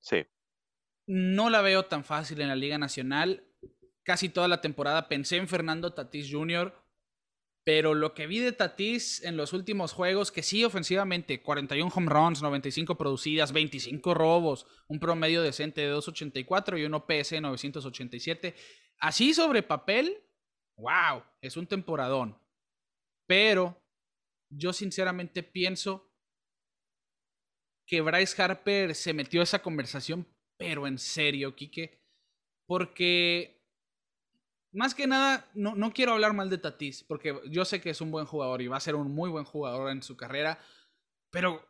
Sí. 0.01 0.27
No 1.07 1.49
la 1.49 1.63
veo 1.63 1.87
tan 1.87 2.05
fácil 2.05 2.43
en 2.43 2.49
la 2.49 2.57
Liga 2.57 2.77
Nacional. 2.77 3.43
Casi 4.03 4.29
toda 4.29 4.49
la 4.49 4.61
temporada 4.61 5.09
pensé 5.09 5.39
en 5.39 5.49
Fernando 5.49 5.95
Tatis 5.95 6.31
Jr., 6.31 6.75
pero 7.67 7.95
lo 7.95 8.15
que 8.15 8.29
vi 8.29 8.39
de 8.39 8.53
Tatis 8.53 9.25
en 9.25 9.37
los 9.37 9.53
últimos 9.53 9.93
juegos, 9.93 10.31
que 10.31 10.45
sí, 10.45 10.63
ofensivamente, 10.63 11.43
41 11.43 11.91
home 11.93 12.09
runs, 12.09 12.41
95 12.41 12.97
producidas, 12.97 13.53
25 13.53 14.15
robos, 14.15 14.69
un 14.87 15.01
promedio 15.01 15.43
decente 15.43 15.81
de 15.81 15.89
284 15.89 16.79
y 16.79 16.85
un 16.85 16.95
OPS 16.95 17.31
de 17.31 17.41
987. 17.41 18.55
Así 19.01 19.35
sobre 19.35 19.65
papel, 19.65 20.17
wow, 20.79 21.25
es 21.41 21.57
un 21.57 21.67
temporadón. 21.67 22.41
Pero 23.27 23.85
yo 24.49 24.73
sinceramente 24.73 25.43
pienso 25.43 26.15
que 27.85 28.01
Bryce 28.01 28.41
Harper 28.41 28.95
se 28.95 29.13
metió 29.13 29.43
esa 29.43 29.61
conversación, 29.61 30.33
pero 30.57 30.87
en 30.87 31.01
serio, 31.01 31.57
Quique, 31.57 32.01
porque 32.69 33.56
más 34.77 34.95
que 34.95 35.07
nada, 35.07 35.49
no, 35.55 35.75
no 35.75 35.93
quiero 35.93 36.13
hablar 36.13 36.35
mal 36.35 36.51
de 36.51 36.59
Tatis, 36.59 37.03
porque 37.03 37.41
yo 37.49 37.65
sé 37.65 37.81
que 37.81 37.91
es 37.91 38.01
un 38.01 38.11
buen 38.11 38.27
jugador 38.27 38.61
y 38.61 38.69
va 38.69 38.77
a 38.77 38.81
ser 38.81 38.95
un 38.95 39.13
muy 39.13 39.31
buen 39.31 39.45
jugador 39.45 39.91
en 39.91 40.03
su 40.03 40.17
carrera, 40.17 40.59
pero 41.31 41.67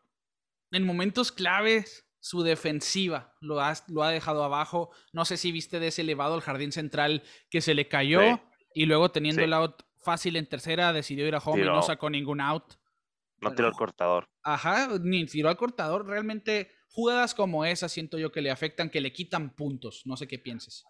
en 0.72 0.84
momentos 0.84 1.30
claves 1.30 2.06
su 2.18 2.42
defensiva 2.42 3.34
lo 3.40 3.60
ha, 3.60 3.72
lo 3.86 4.02
ha 4.02 4.10
dejado 4.10 4.42
abajo. 4.42 4.90
No 5.12 5.24
sé 5.24 5.36
si 5.36 5.52
viste 5.52 5.78
de 5.78 5.88
ese 5.88 6.02
elevado 6.02 6.34
al 6.34 6.40
jardín 6.40 6.72
central 6.72 7.22
que 7.48 7.60
se 7.60 7.74
le 7.74 7.86
cayó 7.86 8.40
y 8.74 8.86
luego 8.86 9.12
teniendo 9.12 9.42
el 9.42 9.52
out 9.52 9.84
fácil 9.98 10.34
en 10.34 10.48
tercera 10.48 10.92
decidió 10.92 11.26
ir 11.28 11.36
a 11.36 11.38
home 11.38 11.62
y 11.62 11.64
no 11.64 11.82
sacó 11.82 12.10
ningún 12.10 12.40
out. 12.40 12.74
No 13.40 13.54
tiró 13.54 13.68
el 13.68 13.74
cortador. 13.74 14.28
Ajá, 14.42 14.88
ni 15.00 15.26
tiró 15.26 15.48
al 15.48 15.56
cortador. 15.56 16.06
Realmente 16.06 16.72
jugadas 16.88 17.34
como 17.34 17.64
esa 17.64 17.88
siento 17.88 18.18
yo 18.18 18.32
que 18.32 18.40
le 18.40 18.50
afectan, 18.50 18.90
que 18.90 19.00
le 19.00 19.12
quitan 19.12 19.54
puntos. 19.54 20.02
No 20.06 20.16
sé 20.16 20.26
qué 20.26 20.38
pienses. 20.40 20.84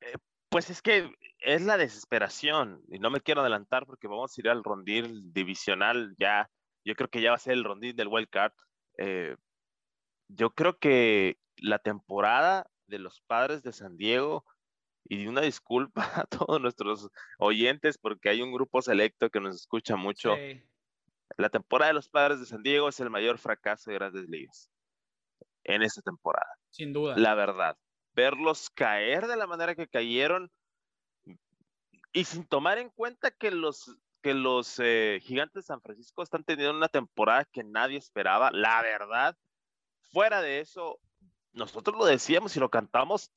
Eh, 0.00 0.14
pues 0.48 0.70
es 0.70 0.82
que 0.82 1.12
es 1.40 1.62
la 1.62 1.76
desesperación, 1.76 2.82
y 2.88 2.98
no 2.98 3.10
me 3.10 3.20
quiero 3.20 3.40
adelantar 3.40 3.86
porque 3.86 4.08
vamos 4.08 4.36
a 4.36 4.40
ir 4.40 4.48
al 4.48 4.64
rondín 4.64 5.32
divisional 5.32 6.14
ya, 6.18 6.50
yo 6.84 6.94
creo 6.94 7.08
que 7.08 7.20
ya 7.20 7.30
va 7.30 7.36
a 7.36 7.40
ser 7.40 7.54
el 7.54 7.64
rondín 7.64 7.96
del 7.96 8.08
Wild 8.08 8.28
Card. 8.28 8.52
Eh, 8.98 9.36
yo 10.28 10.50
creo 10.50 10.78
que 10.78 11.38
la 11.56 11.78
temporada 11.78 12.70
de 12.86 12.98
los 12.98 13.20
padres 13.22 13.62
de 13.62 13.72
San 13.72 13.96
Diego, 13.96 14.44
y 15.04 15.26
una 15.26 15.40
disculpa 15.40 16.02
a 16.24 16.26
todos 16.26 16.60
nuestros 16.60 17.08
oyentes 17.38 17.98
porque 17.98 18.28
hay 18.28 18.42
un 18.42 18.52
grupo 18.52 18.82
selecto 18.82 19.30
que 19.30 19.40
nos 19.40 19.56
escucha 19.56 19.96
mucho. 19.96 20.36
La 21.36 21.48
temporada 21.48 21.88
de 21.88 21.94
los 21.94 22.08
padres 22.08 22.40
de 22.40 22.46
San 22.46 22.62
Diego 22.62 22.88
es 22.88 23.00
el 23.00 23.08
mayor 23.08 23.38
fracaso 23.38 23.90
de 23.90 23.96
grandes 23.96 24.28
ligas 24.28 24.70
en 25.64 25.82
esta 25.82 26.02
temporada. 26.02 26.54
Sin 26.70 26.92
duda. 26.92 27.16
La 27.16 27.34
verdad 27.34 27.76
verlos 28.12 28.70
caer 28.70 29.26
de 29.26 29.36
la 29.36 29.46
manera 29.46 29.74
que 29.74 29.88
cayeron 29.88 30.50
y 32.12 32.24
sin 32.24 32.44
tomar 32.46 32.78
en 32.78 32.90
cuenta 32.90 33.30
que 33.30 33.50
los, 33.50 33.96
que 34.22 34.34
los 34.34 34.78
eh, 34.78 35.20
gigantes 35.22 35.64
de 35.64 35.66
San 35.66 35.80
Francisco 35.80 36.22
están 36.22 36.44
teniendo 36.44 36.76
una 36.76 36.88
temporada 36.88 37.44
que 37.44 37.64
nadie 37.64 37.98
esperaba, 37.98 38.50
la 38.50 38.82
verdad, 38.82 39.36
fuera 40.12 40.42
de 40.42 40.60
eso, 40.60 41.00
nosotros 41.52 41.96
lo 41.96 42.04
decíamos 42.04 42.56
y 42.56 42.60
lo 42.60 42.68
cantamos 42.68 43.30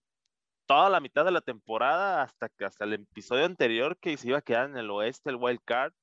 toda 0.66 0.90
la 0.90 1.00
mitad 1.00 1.26
de 1.26 1.32
la 1.32 1.42
temporada 1.42 2.22
hasta 2.22 2.50
que 2.50 2.66
hasta 2.66 2.86
el 2.86 2.94
episodio 2.94 3.46
anterior 3.46 3.98
que 3.98 4.16
se 4.18 4.30
iba 4.30 4.38
a 4.38 4.44
quedar 4.44 4.70
en 4.70 4.78
el 4.78 4.90
oeste 4.90 5.30
el 5.30 5.36
wild 5.36 5.62
card 5.66 5.94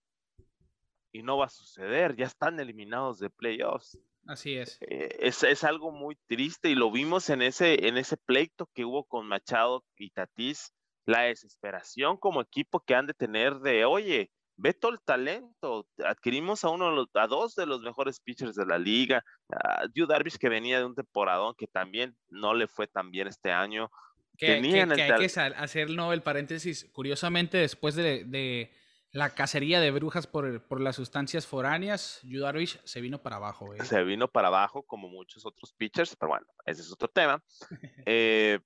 y 1.12 1.22
no 1.22 1.38
va 1.38 1.46
a 1.46 1.50
suceder, 1.50 2.14
ya 2.14 2.26
están 2.26 2.60
eliminados 2.60 3.18
de 3.18 3.30
playoffs. 3.30 3.98
Así 4.26 4.56
es. 4.56 4.78
Eh, 4.82 5.16
es. 5.20 5.42
es. 5.42 5.64
algo 5.64 5.90
muy 5.90 6.16
triste 6.26 6.68
y 6.68 6.74
lo 6.74 6.92
vimos 6.92 7.30
en 7.30 7.42
ese, 7.42 7.88
en 7.88 7.96
ese 7.96 8.16
pleito 8.16 8.68
que 8.74 8.84
hubo 8.84 9.04
con 9.04 9.26
Machado 9.26 9.84
y 9.96 10.10
Tatís, 10.10 10.72
la 11.06 11.22
desesperación 11.22 12.16
como 12.16 12.40
equipo 12.40 12.80
que 12.80 12.94
han 12.94 13.06
de 13.06 13.14
tener 13.14 13.60
de, 13.60 13.84
oye, 13.84 14.30
ve 14.56 14.74
todo 14.74 14.92
el 14.92 15.00
talento, 15.00 15.86
adquirimos 16.04 16.64
a 16.64 16.68
uno, 16.70 17.06
a 17.14 17.26
dos 17.26 17.54
de 17.54 17.66
los 17.66 17.80
mejores 17.82 18.20
pitchers 18.20 18.54
de 18.54 18.66
la 18.66 18.78
liga, 18.78 19.24
a 19.50 19.84
Yu 19.94 20.06
Darvish 20.06 20.36
que 20.36 20.48
venía 20.48 20.78
de 20.78 20.84
un 20.84 20.94
temporadón 20.94 21.54
que 21.56 21.66
también 21.66 22.16
no 22.28 22.54
le 22.54 22.68
fue 22.68 22.86
tan 22.86 23.10
bien 23.10 23.26
este 23.26 23.50
año. 23.50 23.90
Que, 24.36 24.60
que, 24.62 24.70
que 24.94 25.02
hay 25.02 25.18
que 25.18 25.24
hacer 25.26 25.88
el 25.90 26.22
paréntesis, 26.22 26.88
curiosamente 26.92 27.58
después 27.58 27.94
de 27.94 28.70
la 29.12 29.34
cacería 29.34 29.80
de 29.80 29.90
brujas 29.90 30.26
por, 30.26 30.62
por 30.62 30.80
las 30.80 30.96
sustancias 30.96 31.46
foráneas, 31.46 32.20
Yudarvich 32.22 32.80
se 32.84 33.00
vino 33.00 33.20
para 33.22 33.36
abajo. 33.36 33.72
Se 33.82 34.04
vino 34.04 34.28
para 34.28 34.48
abajo 34.48 34.82
como 34.84 35.08
muchos 35.08 35.44
otros 35.44 35.72
pitchers, 35.72 36.14
pero 36.16 36.30
bueno, 36.30 36.46
ese 36.64 36.82
es 36.82 36.92
otro 36.92 37.08
tema. 37.08 37.42
Eh, 38.06 38.58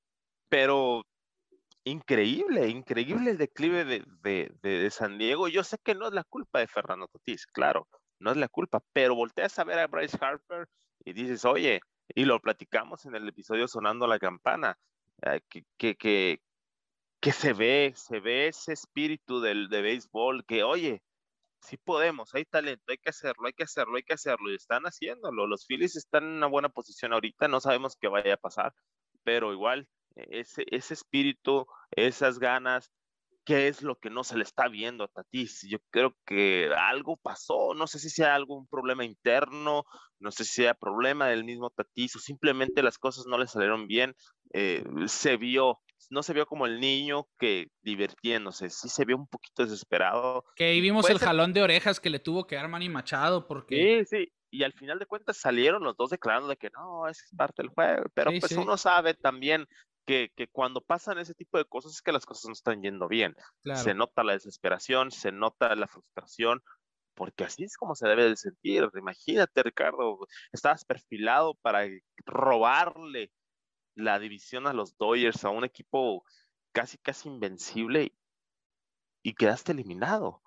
pero 0.49 1.05
increíble, 1.85 2.68
increíble 2.68 3.32
el 3.32 3.39
declive 3.39 3.85
de, 3.85 4.05
de, 4.22 4.53
de, 4.62 4.91
San 4.91 5.18
Diego. 5.18 5.49
Yo 5.49 5.62
sé 5.64 5.78
que 5.82 5.95
no 5.95 6.09
es 6.09 6.14
la 6.14 6.24
culpa 6.24 6.59
de 6.59 6.66
Fernando 6.66 7.09
Tatis, 7.09 7.47
claro, 7.47 7.89
no 8.18 8.30
es 8.30 8.37
la 8.37 8.49
culpa, 8.49 8.82
pero 8.93 9.14
volteas 9.14 9.59
a 9.59 9.64
ver 9.64 9.78
a 9.78 9.87
Bryce 9.87 10.18
Harper 10.20 10.68
y 11.05 11.12
dices, 11.12 11.45
oye, 11.45 11.80
y 12.14 12.24
lo 12.24 12.41
platicamos 12.41 13.05
en 13.07 13.14
el 13.14 13.28
episodio 13.28 13.68
Sonando 13.68 14.07
la 14.07 14.18
Campana, 14.18 14.78
eh, 15.22 15.41
que, 15.49 15.64
que, 15.76 15.97
que, 15.97 16.41
que 17.20 17.32
se 17.32 17.53
ve, 17.53 17.93
se 17.97 18.20
ve 18.20 18.49
ese 18.49 18.72
espíritu 18.72 19.41
del, 19.41 19.68
de 19.68 19.82
béisbol, 19.82 20.45
que 20.47 20.62
oye, 20.62 21.03
sí 21.61 21.76
podemos, 21.76 22.35
hay 22.35 22.45
talento, 22.45 22.85
hay 22.89 22.99
que 22.99 23.11
hacerlo, 23.11 23.47
hay 23.47 23.53
que 23.53 23.64
hacerlo, 23.64 23.97
hay 23.97 24.03
que 24.03 24.14
hacerlo, 24.14 24.51
y 24.51 24.57
están 24.57 24.85
haciéndolo. 24.85 25.47
Los 25.47 25.66
Phillies 25.66 25.97
están 25.97 26.24
en 26.24 26.30
una 26.37 26.47
buena 26.47 26.68
posición 26.68 27.12
ahorita, 27.12 27.49
no 27.49 27.61
sabemos 27.61 27.97
qué 27.97 28.09
vaya 28.09 28.35
a 28.35 28.39
pasar, 28.39 28.74
pero 29.22 29.53
igual, 29.53 29.89
ese, 30.16 30.64
ese 30.70 30.94
espíritu, 30.94 31.66
esas 31.90 32.38
ganas, 32.38 32.90
¿qué 33.44 33.68
es 33.68 33.82
lo 33.82 33.96
que 33.96 34.10
no 34.10 34.24
se 34.24 34.36
le 34.36 34.42
está 34.42 34.68
viendo 34.68 35.04
a 35.04 35.08
Tatis? 35.08 35.66
Yo 35.68 35.78
creo 35.90 36.16
que 36.26 36.70
algo 36.76 37.16
pasó, 37.16 37.74
no 37.74 37.86
sé 37.86 37.98
si 37.98 38.10
sea 38.10 38.34
algún 38.34 38.66
problema 38.66 39.04
interno, 39.04 39.84
no 40.18 40.30
sé 40.30 40.44
si 40.44 40.62
sea 40.62 40.74
problema 40.74 41.28
del 41.28 41.44
mismo 41.44 41.70
Tatis 41.70 42.16
o 42.16 42.18
simplemente 42.18 42.82
las 42.82 42.98
cosas 42.98 43.26
no 43.26 43.38
le 43.38 43.46
salieron 43.46 43.86
bien. 43.86 44.14
Eh, 44.52 44.84
se 45.06 45.36
vio 45.36 45.80
no 46.10 46.22
se 46.22 46.34
vio 46.34 46.46
como 46.46 46.66
el 46.66 46.80
niño 46.80 47.26
que 47.38 47.68
divirtiéndose, 47.82 48.70
sí 48.70 48.88
se 48.88 49.04
vio 49.04 49.16
un 49.16 49.26
poquito 49.26 49.64
desesperado. 49.64 50.44
Que 50.54 50.64
ahí 50.64 50.80
vimos 50.80 51.08
el 51.08 51.18
jalón 51.18 51.52
de 51.52 51.62
orejas 51.62 51.98
que 51.98 52.10
le 52.10 52.18
tuvo 52.18 52.46
que 52.46 52.56
dar 52.56 52.68
Manny 52.68 52.88
Machado, 52.88 53.46
porque... 53.46 54.04
Sí, 54.04 54.16
sí, 54.18 54.32
y 54.50 54.62
al 54.62 54.72
final 54.72 54.98
de 54.98 55.06
cuentas 55.06 55.38
salieron 55.38 55.82
los 55.82 55.96
dos 55.96 56.10
declarando 56.10 56.48
de 56.48 56.56
que 56.56 56.70
no, 56.70 57.08
es 57.08 57.28
parte 57.36 57.62
del 57.62 57.70
juego, 57.70 58.04
pero 58.14 58.30
pues 58.38 58.52
uno 58.52 58.76
sabe 58.76 59.14
también 59.14 59.66
que, 60.05 60.32
que, 60.36 60.48
cuando 60.48 60.80
pasan 60.80 61.18
ese 61.18 61.34
tipo 61.34 61.59
de 61.59 61.64
cosas 61.64 61.92
es 61.92 62.02
que 62.02 62.12
las 62.12 62.26
cosas 62.26 62.46
no 62.46 62.52
están 62.52 62.82
yendo 62.82 63.09
bien. 63.09 63.36
Se 63.74 63.94
nota 63.94 64.24
la 64.24 64.34
desesperación, 64.34 65.11
se 65.11 65.32
nota 65.32 65.74
la 65.74 65.86
frustración, 65.86 66.62
porque 67.14 67.44
así 67.44 67.64
es 67.64 67.76
como 67.76 67.94
se 67.94 68.09
debe 68.09 68.28
de 68.28 68.36
sentir. 68.36 68.88
Imagínate, 68.94 69.62
Ricardo, 69.62 70.18
estabas 70.52 70.84
perfilado 70.84 71.55
para 71.62 71.86
robarle 72.26 73.32
la 73.94 74.18
división 74.18 74.66
a 74.66 74.72
los 74.72 74.96
Dodgers, 74.96 75.44
a 75.44 75.50
un 75.50 75.64
equipo 75.64 76.24
casi, 76.72 76.98
casi 76.98 77.28
invencible 77.28 78.12
y 79.22 79.34
quedaste 79.34 79.72
eliminado. 79.72 80.42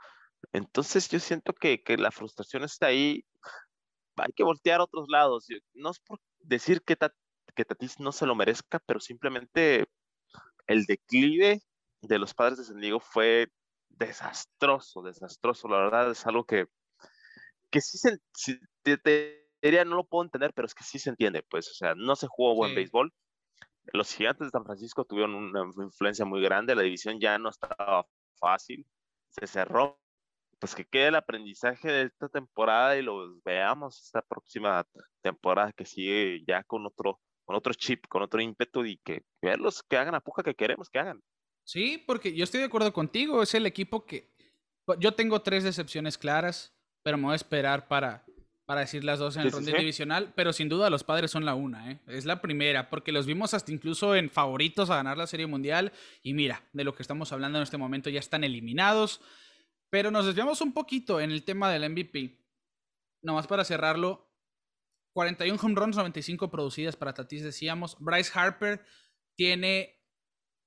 Entonces 0.54 1.10
yo 1.10 1.20
siento 1.20 1.54
que, 1.54 1.82
la 1.98 2.12
frustración 2.12 2.64
está 2.64 2.88
ahí. 2.88 3.26
Hay 4.18 4.32
que 4.34 4.44
voltear 4.44 4.80
a 4.80 4.86
otros 4.86 5.08
lados. 5.10 5.48
No 5.74 5.92
es 5.92 6.00
por 6.00 6.20
decir 6.40 6.82
que, 6.84 6.98
que 7.58 7.66
Tatis 7.66 8.00
no 8.00 8.14
se 8.14 8.26
lo 8.26 8.36
merezca, 8.36 8.80
pero 8.86 9.00
simplemente 9.00 9.88
el 10.68 10.86
declive 10.86 11.62
de 12.02 12.20
los 12.20 12.34
padres 12.34 12.60
de 12.60 12.66
San 12.66 12.80
Diego 12.80 13.00
fue 13.00 13.52
desastroso, 13.90 15.02
desastroso. 15.02 15.68
La 15.68 15.80
verdad 15.80 16.12
es 16.12 16.26
algo 16.26 16.46
que 16.46 16.68
que 17.70 17.82
sí 17.82 17.98
se, 17.98 18.20
te, 18.98 19.50
diría, 19.62 19.86
no 19.86 19.96
lo 19.96 20.06
puedo 20.06 20.24
entender, 20.24 20.54
pero 20.54 20.66
es 20.66 20.74
que 20.74 20.84
sí 20.84 21.00
se 21.00 21.10
entiende, 21.10 21.44
pues, 21.50 21.70
o 21.70 21.74
sea, 21.74 21.96
no 21.96 22.16
se 22.16 22.28
jugó 22.28 22.56
buen 22.56 22.76
béisbol. 22.76 23.14
Los 23.94 24.14
gigantes 24.14 24.48
de 24.48 24.52
San 24.52 24.66
Francisco 24.66 25.06
tuvieron 25.06 25.36
una 25.36 25.62
influencia 25.84 26.26
muy 26.26 26.42
grande, 26.42 26.76
la 26.76 26.82
división 26.84 27.20
ya 27.20 27.38
no 27.38 27.50
estaba 27.50 28.06
fácil, 28.40 28.86
se 29.30 29.48
cerró. 29.48 30.00
Pues 30.60 30.74
que 30.74 30.86
quede 30.86 31.10
el 31.10 31.16
aprendizaje 31.16 31.92
de 31.92 32.02
esta 32.04 32.30
temporada 32.30 32.98
y 32.98 33.04
lo 33.04 33.40
veamos 33.46 34.02
esta 34.04 34.24
próxima 34.24 34.88
temporada 35.22 35.72
que 35.72 35.86
sigue 35.86 36.44
ya 36.48 36.64
con 36.64 36.84
otro, 36.88 37.20
con 37.48 37.56
otro 37.56 37.74
chip, 37.74 38.06
con 38.10 38.22
otro 38.22 38.42
ímpetu 38.42 38.84
y 38.86 38.98
que 38.98 39.24
verlos 39.42 39.82
que 39.82 39.96
hagan 39.96 40.14
a 40.16 40.20
puja 40.20 40.44
que 40.44 40.54
queremos 40.54 40.90
que 40.90 41.00
hagan. 41.00 41.24
Sí, 41.64 42.04
porque 42.06 42.36
yo 42.36 42.44
estoy 42.44 42.60
de 42.60 42.66
acuerdo 42.66 42.92
contigo, 42.92 43.42
es 43.42 43.56
el 43.56 43.66
equipo 43.66 44.06
que 44.06 44.30
yo 45.00 45.14
tengo 45.14 45.42
tres 45.42 45.64
decepciones 45.64 46.18
claras, 46.18 46.76
pero 47.04 47.18
me 47.18 47.24
voy 47.24 47.34
a 47.34 47.38
esperar 47.38 47.88
para, 47.88 48.26
para 48.66 48.82
decir 48.82 49.06
las 49.06 49.20
dos 49.20 49.38
en 49.38 49.44
el 49.44 49.52
rondín 49.52 49.78
divisional, 49.78 50.34
pero 50.36 50.52
sin 50.52 50.68
duda 50.68 50.90
los 50.90 51.06
padres 51.06 51.32
son 51.32 51.46
la 51.46 51.56
una, 51.56 51.92
¿eh? 51.92 52.02
es 52.08 52.26
la 52.26 52.42
primera, 52.42 52.90
porque 52.90 53.14
los 53.14 53.26
vimos 53.26 53.54
hasta 53.54 53.72
incluso 53.72 54.14
en 54.16 54.30
favoritos 54.30 54.90
a 54.90 54.98
ganar 54.98 55.18
la 55.18 55.28
Serie 55.28 55.48
Mundial, 55.48 55.94
y 56.24 56.34
mira, 56.34 56.64
de 56.74 56.84
lo 56.84 56.96
que 56.96 57.02
estamos 57.02 57.32
hablando 57.32 57.60
en 57.60 57.64
este 57.64 57.78
momento 57.78 58.10
ya 58.10 58.20
están 58.20 58.44
eliminados, 58.44 59.22
pero 59.90 60.12
nos 60.12 60.26
desviamos 60.26 60.60
un 60.60 60.74
poquito 60.74 61.22
en 61.22 61.32
el 61.32 61.44
tema 61.44 61.72
del 61.72 61.90
MVP, 61.90 62.46
nomás 63.22 63.48
para 63.48 63.64
cerrarlo, 63.64 64.27
41 65.18 65.58
home 65.60 65.74
runs, 65.74 65.96
95 65.96 66.52
producidas 66.52 66.96
para 66.96 67.12
Tatis, 67.12 67.42
decíamos, 67.42 67.98
Bryce 68.00 68.32
Harper 68.36 68.86
tiene 69.36 70.00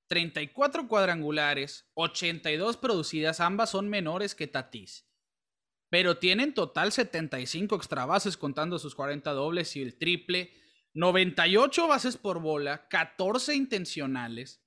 34 0.09 0.89
cuadrangulares, 0.89 1.89
82 1.95 2.77
producidas, 2.77 3.39
ambas 3.39 3.71
son 3.71 3.89
menores 3.89 4.35
que 4.35 4.49
Tatis. 4.49 5.09
Pero 5.89 6.19
tienen 6.19 6.53
total 6.53 6.91
75 6.91 7.77
extra 7.77 8.07
bases 8.07 8.37
contando 8.37 8.81
sus 8.81 8.97
40 8.97 9.31
dobles 9.31 9.77
y 9.77 9.83
el 9.83 9.97
triple, 9.97 10.53
98 10.95 11.87
bases 11.87 12.17
por 12.17 12.41
bola, 12.41 12.89
14 12.89 13.55
intencionales. 13.55 14.65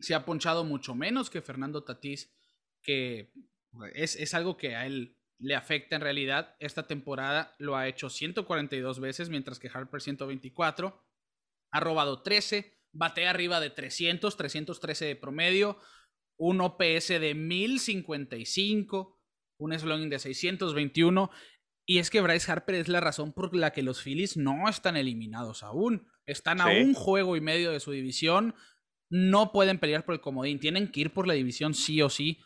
Se 0.00 0.16
ha 0.16 0.24
ponchado 0.24 0.64
mucho 0.64 0.96
menos 0.96 1.30
que 1.30 1.40
Fernando 1.40 1.84
Tatis, 1.84 2.34
que 2.82 3.32
es, 3.94 4.16
es 4.16 4.34
algo 4.34 4.56
que 4.56 4.74
a 4.74 4.86
él 4.86 5.16
le 5.38 5.54
afecta 5.54 5.96
en 5.96 6.02
realidad. 6.02 6.56
Esta 6.60 6.86
temporada 6.86 7.54
lo 7.58 7.76
ha 7.76 7.88
hecho 7.88 8.10
142 8.10 9.00
veces, 9.00 9.28
mientras 9.28 9.58
que 9.58 9.70
Harper 9.72 10.00
124. 10.00 11.04
Ha 11.72 11.80
robado 11.80 12.22
13, 12.22 12.78
batea 12.92 13.30
arriba 13.30 13.60
de 13.60 13.70
300, 13.70 14.36
313 14.36 15.06
de 15.06 15.16
promedio, 15.16 15.78
un 16.36 16.60
OPS 16.60 17.08
de 17.08 17.34
1055, 17.34 19.20
un 19.58 19.78
slugging 19.78 20.10
de 20.10 20.18
621. 20.18 21.30
Y 21.86 21.98
es 21.98 22.10
que 22.10 22.20
Bryce 22.20 22.50
Harper 22.50 22.76
es 22.76 22.88
la 22.88 23.00
razón 23.00 23.32
por 23.32 23.54
la 23.54 23.72
que 23.72 23.82
los 23.82 24.02
Phillies 24.02 24.36
no 24.36 24.68
están 24.68 24.96
eliminados 24.96 25.62
aún. 25.62 26.08
Están 26.26 26.60
a 26.60 26.68
un 26.68 26.94
juego 26.94 27.36
y 27.36 27.42
medio 27.42 27.72
de 27.72 27.80
su 27.80 27.90
división. 27.90 28.54
No 29.10 29.52
pueden 29.52 29.78
pelear 29.78 30.04
por 30.04 30.14
el 30.14 30.22
comodín. 30.22 30.58
Tienen 30.58 30.90
que 30.90 31.00
ir 31.00 31.12
por 31.12 31.26
la 31.26 31.34
división 31.34 31.74
sí 31.74 32.00
o 32.00 32.08
sí. 32.08 32.40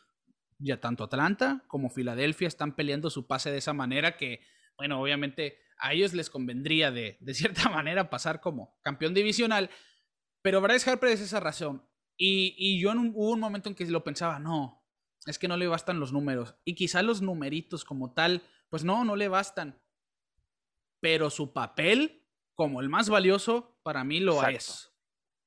Ya 0.58 0.80
tanto 0.80 1.04
Atlanta 1.04 1.64
como 1.68 1.90
Filadelfia 1.90 2.48
están 2.48 2.74
peleando 2.74 3.10
su 3.10 3.26
pase 3.26 3.50
de 3.50 3.58
esa 3.58 3.72
manera 3.72 4.16
que, 4.16 4.40
bueno, 4.76 5.00
obviamente 5.00 5.58
a 5.78 5.92
ellos 5.92 6.14
les 6.14 6.30
convendría 6.30 6.90
de, 6.90 7.16
de 7.20 7.34
cierta 7.34 7.68
manera 7.68 8.10
pasar 8.10 8.40
como 8.40 8.78
campeón 8.82 9.14
divisional. 9.14 9.70
Pero 10.42 10.60
Bryce 10.60 10.90
Harper 10.90 11.10
es 11.10 11.20
esa 11.20 11.40
razón. 11.40 11.88
Y, 12.20 12.80
yo 12.80 12.90
en 12.90 12.98
un, 12.98 13.12
hubo 13.14 13.30
un 13.30 13.40
momento 13.40 13.68
en 13.68 13.76
que 13.76 13.86
lo 13.86 14.02
pensaba, 14.02 14.40
no, 14.40 14.84
es 15.24 15.38
que 15.38 15.46
no 15.46 15.56
le 15.56 15.68
bastan 15.68 16.00
los 16.00 16.12
números. 16.12 16.56
Y 16.64 16.74
quizá 16.74 17.02
los 17.02 17.22
numeritos 17.22 17.84
como 17.84 18.12
tal, 18.12 18.42
pues 18.68 18.84
no, 18.84 19.04
no 19.04 19.14
le 19.14 19.28
bastan. 19.28 19.80
Pero 21.00 21.30
su 21.30 21.52
papel, 21.52 22.26
como 22.54 22.80
el 22.80 22.88
más 22.88 23.08
valioso, 23.08 23.78
para 23.84 24.02
mí 24.02 24.18
lo 24.18 24.44
es. 24.48 24.92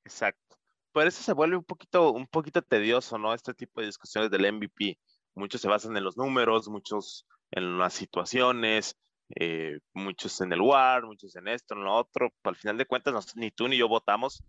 Exacto. 0.04 0.51
Por 0.92 1.06
eso 1.06 1.22
se 1.22 1.32
vuelve 1.32 1.56
un 1.56 1.64
poquito, 1.64 2.12
un 2.12 2.26
poquito 2.26 2.62
tedioso, 2.62 3.18
¿no? 3.18 3.34
Este 3.34 3.54
tipo 3.54 3.80
de 3.80 3.86
discusiones 3.86 4.30
del 4.30 4.52
MVP. 4.52 4.98
Muchos 5.34 5.60
se 5.60 5.68
basan 5.68 5.96
en 5.96 6.04
los 6.04 6.16
números, 6.16 6.68
muchos 6.68 7.26
en 7.50 7.78
las 7.78 7.94
situaciones, 7.94 8.96
eh, 9.36 9.78
muchos 9.94 10.40
en 10.40 10.52
el 10.52 10.60
WAR, 10.60 11.04
muchos 11.04 11.34
en 11.36 11.48
esto, 11.48 11.74
en 11.74 11.84
lo 11.84 11.94
otro. 11.94 12.30
Al 12.44 12.56
final 12.56 12.76
de 12.76 12.86
cuentas, 12.86 13.34
ni 13.36 13.50
tú 13.50 13.68
ni 13.68 13.76
yo 13.76 13.88
votamos 13.88 14.44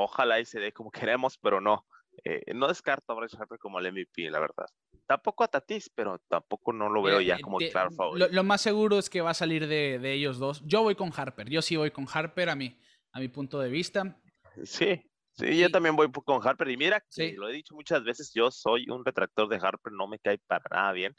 Ojalá 0.00 0.38
y 0.38 0.44
se 0.44 0.60
dé 0.60 0.72
como 0.72 0.90
queremos, 1.10 1.38
pero 1.38 1.60
no. 1.60 1.86
Eh, 2.24 2.52
no 2.54 2.66
descarto 2.66 3.12
a 3.12 3.16
Bryce 3.16 3.36
Harper 3.38 3.58
como 3.58 3.78
el 3.78 3.92
MVP, 3.92 4.30
la 4.30 4.40
verdad. 4.40 4.66
Tampoco 5.06 5.44
a 5.44 5.48
Tatis, 5.48 5.90
pero 5.94 6.18
tampoco 6.28 6.72
no 6.72 6.88
lo 6.88 7.00
veo 7.02 7.20
ya 7.20 7.38
como 7.40 7.60
el 7.60 7.70
claro 7.70 7.90
favorito. 7.92 8.28
Lo, 8.30 8.44
más 8.44 8.60
seguro 8.60 8.98
es 8.98 9.08
que 9.08 9.20
va 9.20 9.30
a 9.30 9.34
salir 9.34 9.66
de, 9.66 10.12
ellos 10.12 10.38
dos. 10.38 10.62
Yo 10.66 10.82
voy 10.82 10.96
con 10.96 11.12
Harper. 11.16 11.48
Yo 11.48 11.62
sí 11.62 11.76
voy 11.76 11.90
con 11.92 12.06
Harper 12.12 12.50
a 12.50 12.56
mi, 12.56 12.76
a 13.12 13.20
mi 13.20 13.28
punto 13.28 13.60
de 13.60 13.70
vista. 13.70 14.20
Sí, 14.64 15.00
sí, 15.38 15.58
yo 15.58 15.70
también 15.70 15.96
voy 15.96 16.10
con 16.10 16.46
Harper. 16.46 16.68
Y 16.68 16.76
mira, 16.76 17.02
lo 17.36 17.48
he 17.48 17.52
dicho 17.52 17.74
muchas 17.74 18.04
veces, 18.04 18.32
yo 18.34 18.50
soy 18.50 18.86
un 18.88 19.04
retractor 19.04 19.48
de 19.48 19.56
Harper, 19.56 19.92
no 19.92 20.06
me 20.06 20.18
cae 20.18 20.38
para 20.46 20.64
nada 20.70 20.92
bien, 20.92 21.14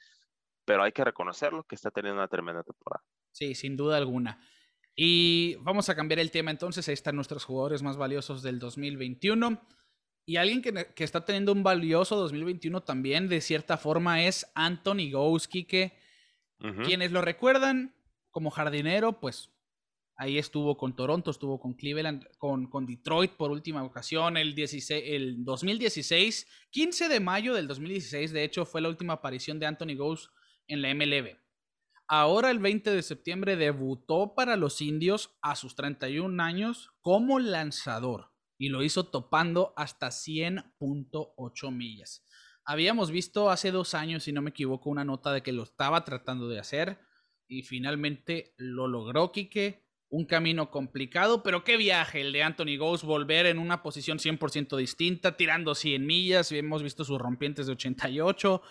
pero 0.65 0.83
hay 0.83 0.91
que 0.91 1.03
reconocerlo 1.03 1.63
que 1.63 1.75
está 1.75 1.91
teniendo 1.91 2.19
una 2.19 2.27
tremenda 2.27 2.63
temporada. 2.63 3.03
Sí, 3.31 3.55
sin 3.55 3.75
duda 3.75 3.97
alguna. 3.97 4.39
Y 4.95 5.55
vamos 5.61 5.87
a 5.89 5.95
cambiar 5.95 6.19
el 6.19 6.31
tema 6.31 6.51
entonces. 6.51 6.87
Ahí 6.87 6.93
están 6.93 7.15
nuestros 7.15 7.45
jugadores 7.45 7.81
más 7.81 7.97
valiosos 7.97 8.43
del 8.43 8.59
2021. 8.59 9.61
Y 10.25 10.35
alguien 10.37 10.61
que, 10.61 11.03
está 11.03 11.25
teniendo 11.25 11.51
un 11.53 11.63
valioso 11.63 12.15
2021 12.15 12.83
también, 12.83 13.29
de 13.29 13.41
cierta 13.41 13.77
forma, 13.77 14.23
es 14.23 14.51
Anthony 14.53 15.09
Gouski, 15.11 15.63
que 15.63 15.97
quienes 16.83 17.11
lo 17.11 17.21
recuerdan 17.21 17.95
como 18.29 18.51
jardinero, 18.51 19.19
pues 19.19 19.49
ahí 20.19 20.37
estuvo 20.37 20.75
con 20.75 20.95
Toronto, 20.97 21.31
estuvo 21.31 21.59
con 21.61 21.73
Cleveland, 21.73 22.27
con, 22.37 22.69
con 22.69 22.85
Detroit 22.85 23.31
por 23.31 23.51
última 23.51 23.81
ocasión, 23.83 24.35
el, 24.35 24.53
16, 24.53 25.03
el 25.07 25.45
2016, 25.45 26.45
15 26.69 27.07
de 27.07 27.19
mayo 27.21 27.53
del 27.53 27.69
2016, 27.69 28.33
de 28.33 28.43
hecho, 28.43 28.65
fue 28.65 28.81
la 28.81 28.89
última 28.89 29.13
aparición 29.13 29.59
de 29.59 29.65
Anthony 29.65 29.95
Gouski 29.95 30.33
en 30.67 30.81
la 30.81 30.93
MLB. 30.93 31.37
Ahora 32.05 32.51
el 32.51 32.59
20 32.59 32.91
de 32.91 33.01
septiembre 33.01 33.55
debutó 33.55 34.35
para 34.35 34.57
los 34.57 34.81
indios 34.81 35.37
a 35.41 35.55
sus 35.55 35.75
31 35.75 36.43
años 36.43 36.91
como 36.99 37.39
lanzador 37.39 38.33
y 38.57 38.67
lo 38.67 38.83
hizo 38.83 39.05
topando 39.05 39.73
hasta 39.77 40.07
100.8 40.07 41.71
millas. 41.71 42.25
Habíamos 42.65 43.09
visto 43.09 43.49
hace 43.49 43.71
dos 43.71 43.93
años, 43.93 44.23
si 44.23 44.33
no 44.33 44.41
me 44.41 44.49
equivoco, 44.49 44.89
una 44.89 45.05
nota 45.05 45.31
de 45.31 45.41
que 45.41 45.53
lo 45.53 45.63
estaba 45.63 46.03
tratando 46.03 46.49
de 46.49 46.59
hacer 46.59 46.99
y 47.47 47.63
finalmente 47.63 48.53
lo 48.57 48.87
logró 48.87 49.31
Quique. 49.31 49.88
Un 50.09 50.25
camino 50.25 50.71
complicado, 50.71 51.43
pero 51.43 51.63
qué 51.63 51.77
viaje 51.77 52.21
el 52.21 52.33
de 52.33 52.43
Anthony 52.43 52.77
Ghost, 52.77 53.03
volver 53.03 53.45
en 53.45 53.59
una 53.59 53.83
posición 53.83 54.17
100% 54.17 54.75
distinta, 54.75 55.37
tirando 55.37 55.75
100 55.75 56.05
millas, 56.05 56.51
hemos 56.51 56.81
visto 56.81 57.05
sus 57.05 57.19
rompientes 57.19 57.67
de 57.67 57.73
88, 57.73 58.61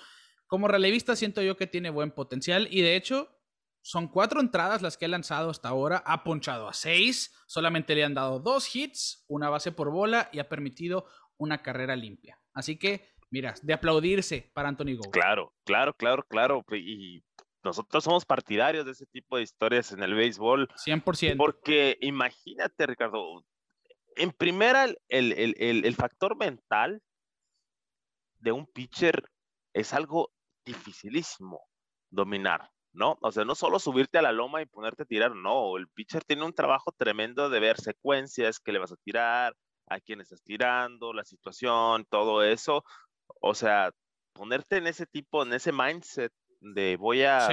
como 0.49 0.66
relevista 0.66 1.14
siento 1.14 1.43
yo 1.43 1.57
que 1.57 1.66
tiene 1.66 1.91
buen 1.91 2.11
potencial 2.11 2.66
y 2.70 2.80
de 2.80 2.97
hecho 2.97 3.39
son 3.82 4.09
cuatro 4.09 4.41
entradas 4.41 4.82
las 4.82 4.97
que 4.97 5.05
ha 5.05 5.09
lanzado 5.09 5.51
hasta 5.51 5.68
ahora, 5.68 6.03
ha 6.05 6.24
ponchado 6.24 6.68
a 6.68 6.74
seis, 6.74 7.34
solamente 7.47 7.95
le 7.95 8.05
han 8.05 8.14
dado 8.14 8.41
dos 8.41 8.74
hits, 8.74 9.24
una 9.28 9.49
base 9.49 9.72
por 9.72 9.91
bola 9.91 10.28
y 10.32 10.41
ha 10.41 10.49
permitido 10.49 11.07
una 11.36 11.62
carrera 11.62 11.97
limpia. 11.97 12.41
Así 12.53 12.78
que, 12.78 13.09
mira, 13.30 13.55
de 13.62 13.72
aplaudirse 13.72 14.51
para 14.53 14.68
Anthony 14.68 14.97
Go. 14.97 15.11
Claro, 15.11 15.55
claro, 15.64 15.95
claro, 15.95 16.24
claro. 16.28 16.64
Y 16.72 17.22
nosotros 17.69 18.05
somos 18.05 18.25
partidarios 18.25 18.85
de 18.85 18.93
ese 18.93 19.07
tipo 19.07 19.37
de 19.37 19.43
historias 19.43 19.93
en 19.93 20.03
el 20.03 20.14
béisbol. 20.14 20.69
100%. 20.69 21.37
Porque 21.37 21.97
imagínate, 22.01 22.87
Ricardo, 22.87 23.45
en 24.16 24.33
primera, 24.33 24.87
el, 25.09 25.33
el 25.59 25.95
factor 25.95 26.37
mental 26.37 27.03
de 28.39 28.53
un 28.53 28.66
pitcher 28.66 29.31
es 29.73 29.93
algo 29.93 30.33
dificilísimo 30.64 31.61
dominar, 32.11 32.71
¿no? 32.93 33.19
O 33.21 33.33
sea, 33.33 33.45
no 33.45 33.55
solo 33.55 33.79
subirte 33.79 34.19
a 34.19 34.23
la 34.23 34.33
loma 34.33 34.62
y 34.62 34.66
ponerte 34.66 35.03
a 35.03 35.07
tirar, 35.07 35.35
no, 35.35 35.77
el 35.77 35.89
pitcher 35.89 36.25
tiene 36.25 36.45
un 36.45 36.55
trabajo 36.55 36.93
tremendo 36.93 37.51
de 37.51 37.61
ver 37.61 37.79
secuencias, 37.79 38.61
que 38.61 38.73
le 38.73 38.79
vas 38.79 38.93
a 38.93 38.97
tirar, 38.97 39.55
a 39.87 40.01
quién 40.01 40.21
estás 40.21 40.43
tirando, 40.43 41.12
la 41.12 41.25
situación, 41.25 42.05
todo 42.11 42.43
eso. 42.43 42.85
O 43.41 43.55
sea, 43.55 43.91
ponerte 44.33 44.77
en 44.77 44.87
ese 44.87 45.07
tipo, 45.07 45.43
en 45.43 45.53
ese 45.53 45.73
mindset 45.73 46.33
de 46.61 46.97
voy 46.97 47.23
a, 47.23 47.49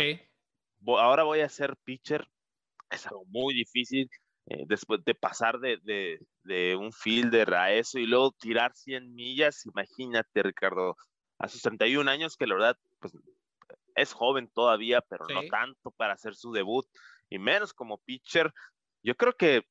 ahora 0.85 1.23
voy 1.23 1.41
a 1.41 1.49
ser 1.49 1.75
pitcher, 1.83 2.27
es 2.89 3.05
algo 3.07 3.25
muy 3.25 3.53
difícil. 3.53 4.09
Eh, 4.47 4.63
después 4.67 5.03
de 5.03 5.15
pasar 5.15 5.59
de, 5.59 5.77
de, 5.81 6.19
de, 6.43 6.75
un 6.75 6.93
fielder 6.93 7.51
a 7.55 7.73
eso 7.73 7.97
y 7.97 8.05
luego 8.05 8.31
tirar 8.31 8.73
100 8.75 9.15
millas, 9.15 9.65
imagínate, 9.65 10.43
Ricardo, 10.43 10.95
a 11.39 11.47
sus 11.47 11.63
31 11.63 12.07
años, 12.11 12.37
que 12.37 12.45
la 12.45 12.53
verdad, 12.53 12.77
pues 12.99 13.13
es 13.95 14.13
joven 14.13 14.47
todavía, 14.53 15.01
pero 15.01 15.25
no 15.33 15.41
tanto 15.49 15.89
para 15.91 16.13
hacer 16.13 16.35
su 16.35 16.51
debut, 16.51 16.85
y 17.29 17.39
menos 17.39 17.73
como 17.73 17.97
pitcher. 17.97 18.53
Yo 19.01 19.15
creo 19.15 19.33
que 19.33 19.65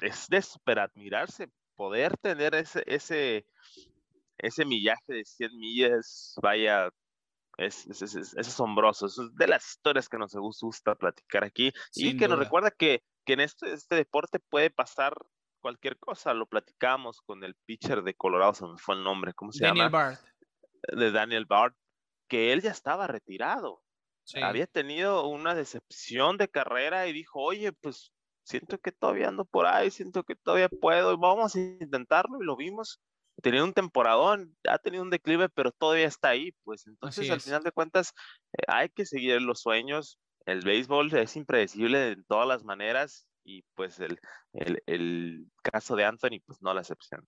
es 0.00 0.26
de 0.28 0.42
super 0.42 0.80
admirarse 0.80 1.48
poder 1.76 2.16
tener 2.16 2.54
ese, 2.56 2.82
ese, 2.86 3.46
ese 4.38 4.64
millaje 4.64 5.12
de 5.12 5.24
100 5.24 5.58
millas, 5.58 6.34
vaya, 6.42 6.90
Es, 7.58 7.86
es, 7.88 8.36
asombroso, 8.38 9.06
es 9.06 9.18
de 9.34 9.48
las 9.48 9.68
historias 9.68 10.08
que 10.08 10.16
nos 10.16 10.32
gusta 10.34 10.94
platicar 10.94 11.42
aquí 11.42 11.72
y 11.92 12.16
que 12.16 12.28
nos 12.28 12.38
recuerda 12.38 12.70
que, 12.70 13.02
que 13.26 13.32
en 13.32 13.40
este, 13.40 13.72
este 13.72 13.96
deporte 13.96 14.38
puede 14.38 14.70
pasar 14.70 15.14
cualquier 15.60 15.98
cosa. 15.98 16.34
Lo 16.34 16.46
platicamos 16.46 17.20
con 17.20 17.42
el 17.42 17.56
pitcher 17.66 18.02
de 18.02 18.14
Colorado, 18.14 18.54
se 18.54 18.64
me 18.64 18.78
fue 18.78 18.94
el 18.94 19.02
nombre, 19.02 19.34
¿cómo 19.34 19.52
se 19.52 19.64
Daniel 19.64 19.86
llama? 19.86 19.98
Bart. 19.98 20.20
De 20.96 21.10
Daniel 21.10 21.46
Bart, 21.46 21.76
que 22.28 22.52
él 22.52 22.62
ya 22.62 22.70
estaba 22.70 23.08
retirado. 23.08 23.82
Había 24.42 24.66
tenido 24.66 25.26
una 25.26 25.54
decepción 25.54 26.36
de 26.36 26.48
carrera 26.48 27.06
y 27.06 27.12
dijo, 27.12 27.40
oye, 27.40 27.72
pues 27.72 28.12
siento 28.44 28.78
que 28.78 28.92
todavía 28.92 29.28
ando 29.28 29.44
por 29.44 29.66
ahí, 29.66 29.90
siento 29.90 30.22
que 30.24 30.36
todavía 30.36 30.68
puedo, 30.68 31.16
vamos 31.16 31.56
a 31.56 31.60
intentarlo 31.60 32.38
y 32.40 32.44
lo 32.44 32.56
vimos. 32.56 33.00
Tenía 33.42 33.62
un 33.62 33.72
temporadón, 33.72 34.56
ha 34.68 34.78
tenido 34.78 35.02
un 35.02 35.10
declive, 35.10 35.48
pero 35.48 35.70
todavía 35.70 36.06
está 36.06 36.30
ahí, 36.30 36.52
pues 36.64 36.86
entonces 36.86 37.30
al 37.30 37.40
final 37.40 37.62
de 37.62 37.72
cuentas 37.72 38.12
eh, 38.52 38.64
hay 38.66 38.88
que 38.88 39.06
seguir 39.06 39.40
los 39.40 39.60
sueños. 39.60 40.18
El 40.46 40.62
béisbol 40.62 41.12
es 41.14 41.36
impredecible 41.36 41.98
de 41.98 42.16
todas 42.26 42.48
las 42.48 42.64
maneras 42.64 43.28
y 43.44 43.62
pues 43.74 44.00
el, 44.00 44.18
el, 44.52 44.82
el 44.86 45.46
caso 45.62 45.94
de 45.94 46.04
Anthony, 46.04 46.40
pues 46.44 46.60
no 46.60 46.74
la 46.74 46.80
excepción. 46.80 47.26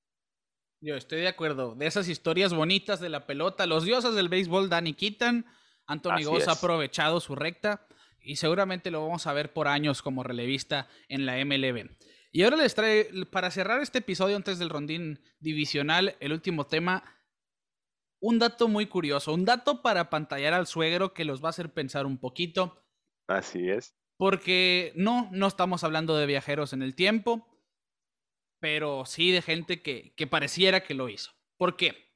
Yo 0.82 0.96
estoy 0.96 1.20
de 1.20 1.28
acuerdo. 1.28 1.74
De 1.74 1.86
esas 1.86 2.08
historias 2.08 2.54
bonitas 2.54 3.00
de 3.00 3.10
la 3.10 3.26
pelota, 3.26 3.66
los 3.66 3.84
dioses 3.84 4.14
del 4.14 4.30
béisbol, 4.30 4.70
Danny 4.70 4.94
Keaton, 4.94 5.44
Anthony 5.86 6.24
Goss 6.24 6.48
ha 6.48 6.52
aprovechado 6.52 7.20
su 7.20 7.34
recta 7.34 7.86
y 8.22 8.36
seguramente 8.36 8.90
lo 8.90 9.02
vamos 9.02 9.26
a 9.26 9.32
ver 9.32 9.52
por 9.52 9.68
años 9.68 10.02
como 10.02 10.22
relevista 10.22 10.88
en 11.08 11.26
la 11.26 11.44
MLB. 11.44 11.90
Y 12.32 12.44
ahora 12.44 12.56
les 12.56 12.74
trae, 12.74 13.08
para 13.26 13.50
cerrar 13.50 13.80
este 13.80 13.98
episodio 13.98 14.36
antes 14.36 14.58
del 14.58 14.70
rondín 14.70 15.20
divisional, 15.40 16.16
el 16.20 16.32
último 16.32 16.66
tema, 16.66 17.02
un 18.20 18.38
dato 18.38 18.68
muy 18.68 18.86
curioso, 18.86 19.34
un 19.34 19.44
dato 19.44 19.82
para 19.82 20.10
pantallar 20.10 20.52
al 20.52 20.68
suegro 20.68 21.12
que 21.12 21.24
los 21.24 21.42
va 21.42 21.48
a 21.48 21.50
hacer 21.50 21.72
pensar 21.72 22.06
un 22.06 22.18
poquito. 22.18 22.84
Así 23.26 23.68
es. 23.68 23.96
Porque 24.16 24.92
no, 24.94 25.28
no 25.32 25.48
estamos 25.48 25.82
hablando 25.82 26.16
de 26.16 26.26
viajeros 26.26 26.72
en 26.72 26.82
el 26.82 26.94
tiempo, 26.94 27.48
pero 28.60 29.06
sí 29.06 29.32
de 29.32 29.42
gente 29.42 29.82
que, 29.82 30.14
que 30.14 30.26
pareciera 30.26 30.84
que 30.84 30.94
lo 30.94 31.08
hizo. 31.08 31.32
¿Por 31.56 31.76
qué? 31.76 32.14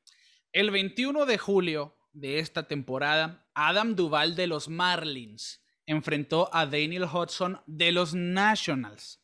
El 0.52 0.70
21 0.70 1.26
de 1.26 1.38
julio 1.38 1.96
de 2.12 2.38
esta 2.38 2.68
temporada, 2.68 3.48
Adam 3.54 3.96
Duval 3.96 4.36
de 4.36 4.46
los 4.46 4.68
Marlins 4.68 5.64
enfrentó 5.86 6.48
a 6.54 6.66
Daniel 6.66 7.04
Hudson 7.04 7.60
de 7.66 7.90
los 7.90 8.14
Nationals. 8.14 9.23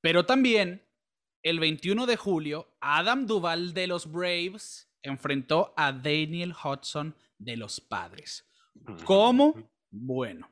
Pero 0.00 0.26
también, 0.26 0.86
el 1.42 1.60
21 1.60 2.06
de 2.06 2.16
julio, 2.16 2.76
Adam 2.80 3.26
Duval 3.26 3.74
de 3.74 3.86
los 3.86 4.10
Braves 4.10 4.90
enfrentó 5.02 5.74
a 5.76 5.92
Daniel 5.92 6.52
Hudson 6.52 7.16
de 7.38 7.56
los 7.56 7.80
Padres. 7.80 8.46
¿Cómo? 9.04 9.54
Bueno, 9.90 10.50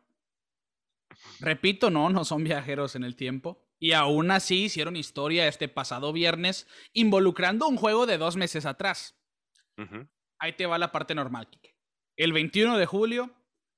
Repito, 1.40 1.90
no, 1.90 2.11
no 2.11 2.24
son 2.24 2.44
viajeros 2.44 2.97
en 2.97 3.05
el 3.05 3.16
tiempo. 3.16 3.62
Y 3.78 3.92
aún 3.92 4.30
así 4.30 4.64
hicieron 4.64 4.97
historia 4.97 5.49
este 5.49 5.68
pasado 5.68 6.12
viernes 6.12 6.66
involucrando 6.92 7.68
un 7.68 7.76
juego 7.76 8.07
de 8.07 8.18
dos 8.18 8.36
meses 8.36 8.64
atrás. 8.64 9.18
Ahí 10.38 10.55
te 10.55 10.66
va 10.66 10.78
la 10.78 10.92
parte 10.92 11.14
normal, 11.14 11.49
Kike. 11.49 11.76
El 12.16 12.32
21 12.32 12.78
de 12.78 12.86
julio, 12.86 13.30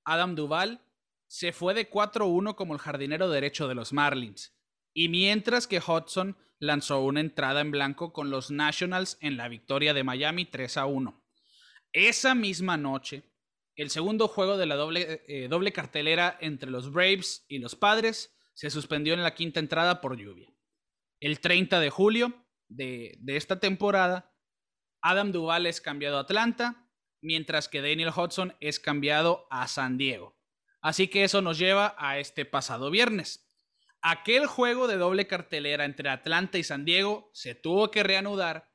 Adam 0.05 0.37
Duval 0.37 0.81
se 1.27 1.53
fue 1.53 1.75
de 1.75 1.91
4-1 1.91 2.55
como 2.55 2.75
el 2.75 2.81
jardinero 2.81 3.29
derecho 3.29 3.67
de 3.67 3.75
los 3.75 3.93
Marlins. 3.93 4.57
Y 4.99 5.09
mientras 5.09 5.69
que 5.69 5.79
Hudson 5.79 6.37
lanzó 6.59 7.05
una 7.05 7.21
entrada 7.21 7.61
en 7.61 7.71
blanco 7.71 8.13
con 8.13 8.31
los 8.31 8.51
Nationals 8.51 9.17
en 9.21 9.37
la 9.37 9.47
victoria 9.47 9.95
de 9.95 10.03
Miami 10.03 10.45
3-1. 10.45 11.23
Esa 11.93 12.35
misma 12.35 12.77
noche, 12.77 13.23
el 13.77 13.91
segundo 13.91 14.27
juego 14.27 14.57
de 14.57 14.67
la 14.67 14.75
doble, 14.75 15.23
eh, 15.29 15.47
doble 15.47 15.73
cartelera 15.73 16.37
entre 16.41 16.69
los 16.69 16.91
Braves 16.91 17.47
y 17.47 17.61
los 17.61 17.77
Padres 17.77 18.37
se 18.55 18.71
suspendió 18.71 19.15
en 19.15 19.23
la 19.23 19.37
quinta 19.37 19.61
entrada 19.61 20.01
por 20.01 20.17
lluvia. 20.17 20.53
El 21.21 21.39
30 21.39 21.79
de 21.79 21.91
julio 21.91 22.49
de, 22.67 23.19
de 23.21 23.37
esta 23.37 23.61
temporada, 23.61 24.35
Adam 25.01 25.31
Duval 25.31 25.67
es 25.67 25.81
cambiado 25.81 26.19
a 26.19 26.23
Atlanta, 26.23 26.91
mientras 27.23 27.69
que 27.69 27.83
Daniel 27.83 28.11
Hudson 28.11 28.57
es 28.59 28.81
cambiado 28.81 29.47
a 29.49 29.69
San 29.69 29.97
Diego. 29.97 30.37
Así 30.81 31.07
que 31.07 31.23
eso 31.23 31.41
nos 31.41 31.57
lleva 31.57 31.95
a 31.99 32.19
este 32.19 32.45
pasado 32.45 32.91
viernes. 32.91 33.48
Aquel 34.01 34.47
juego 34.47 34.87
de 34.87 34.97
doble 34.97 35.27
cartelera 35.27 35.85
entre 35.85 36.09
Atlanta 36.09 36.59
y 36.59 36.65
San 36.65 36.85
Diego 36.85 37.31
se 37.33 37.55
tuvo 37.55 37.91
que 37.91 38.03
reanudar 38.03 38.69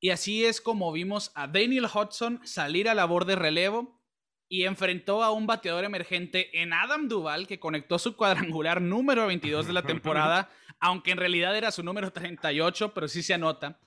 y 0.00 0.10
así 0.10 0.44
es 0.44 0.60
como 0.60 0.92
vimos 0.92 1.32
a 1.34 1.46
Daniel 1.46 1.86
Hudson 1.86 2.40
salir 2.44 2.88
a 2.88 2.94
labor 2.94 3.24
de 3.24 3.36
relevo 3.36 4.02
y 4.48 4.64
enfrentó 4.64 5.24
a 5.24 5.32
un 5.32 5.46
bateador 5.46 5.84
emergente 5.84 6.62
en 6.62 6.72
Adam 6.72 7.08
Duval, 7.08 7.46
que 7.46 7.58
conectó 7.58 7.98
su 7.98 8.14
cuadrangular 8.16 8.80
número 8.80 9.26
22 9.26 9.66
de 9.66 9.72
la 9.72 9.82
temporada, 9.86 10.50
aunque 10.78 11.10
en 11.10 11.16
realidad 11.16 11.56
era 11.56 11.72
su 11.72 11.82
número 11.82 12.12
38, 12.12 12.94
pero 12.94 13.08
sí 13.08 13.22
se 13.22 13.34
anota. 13.34 13.80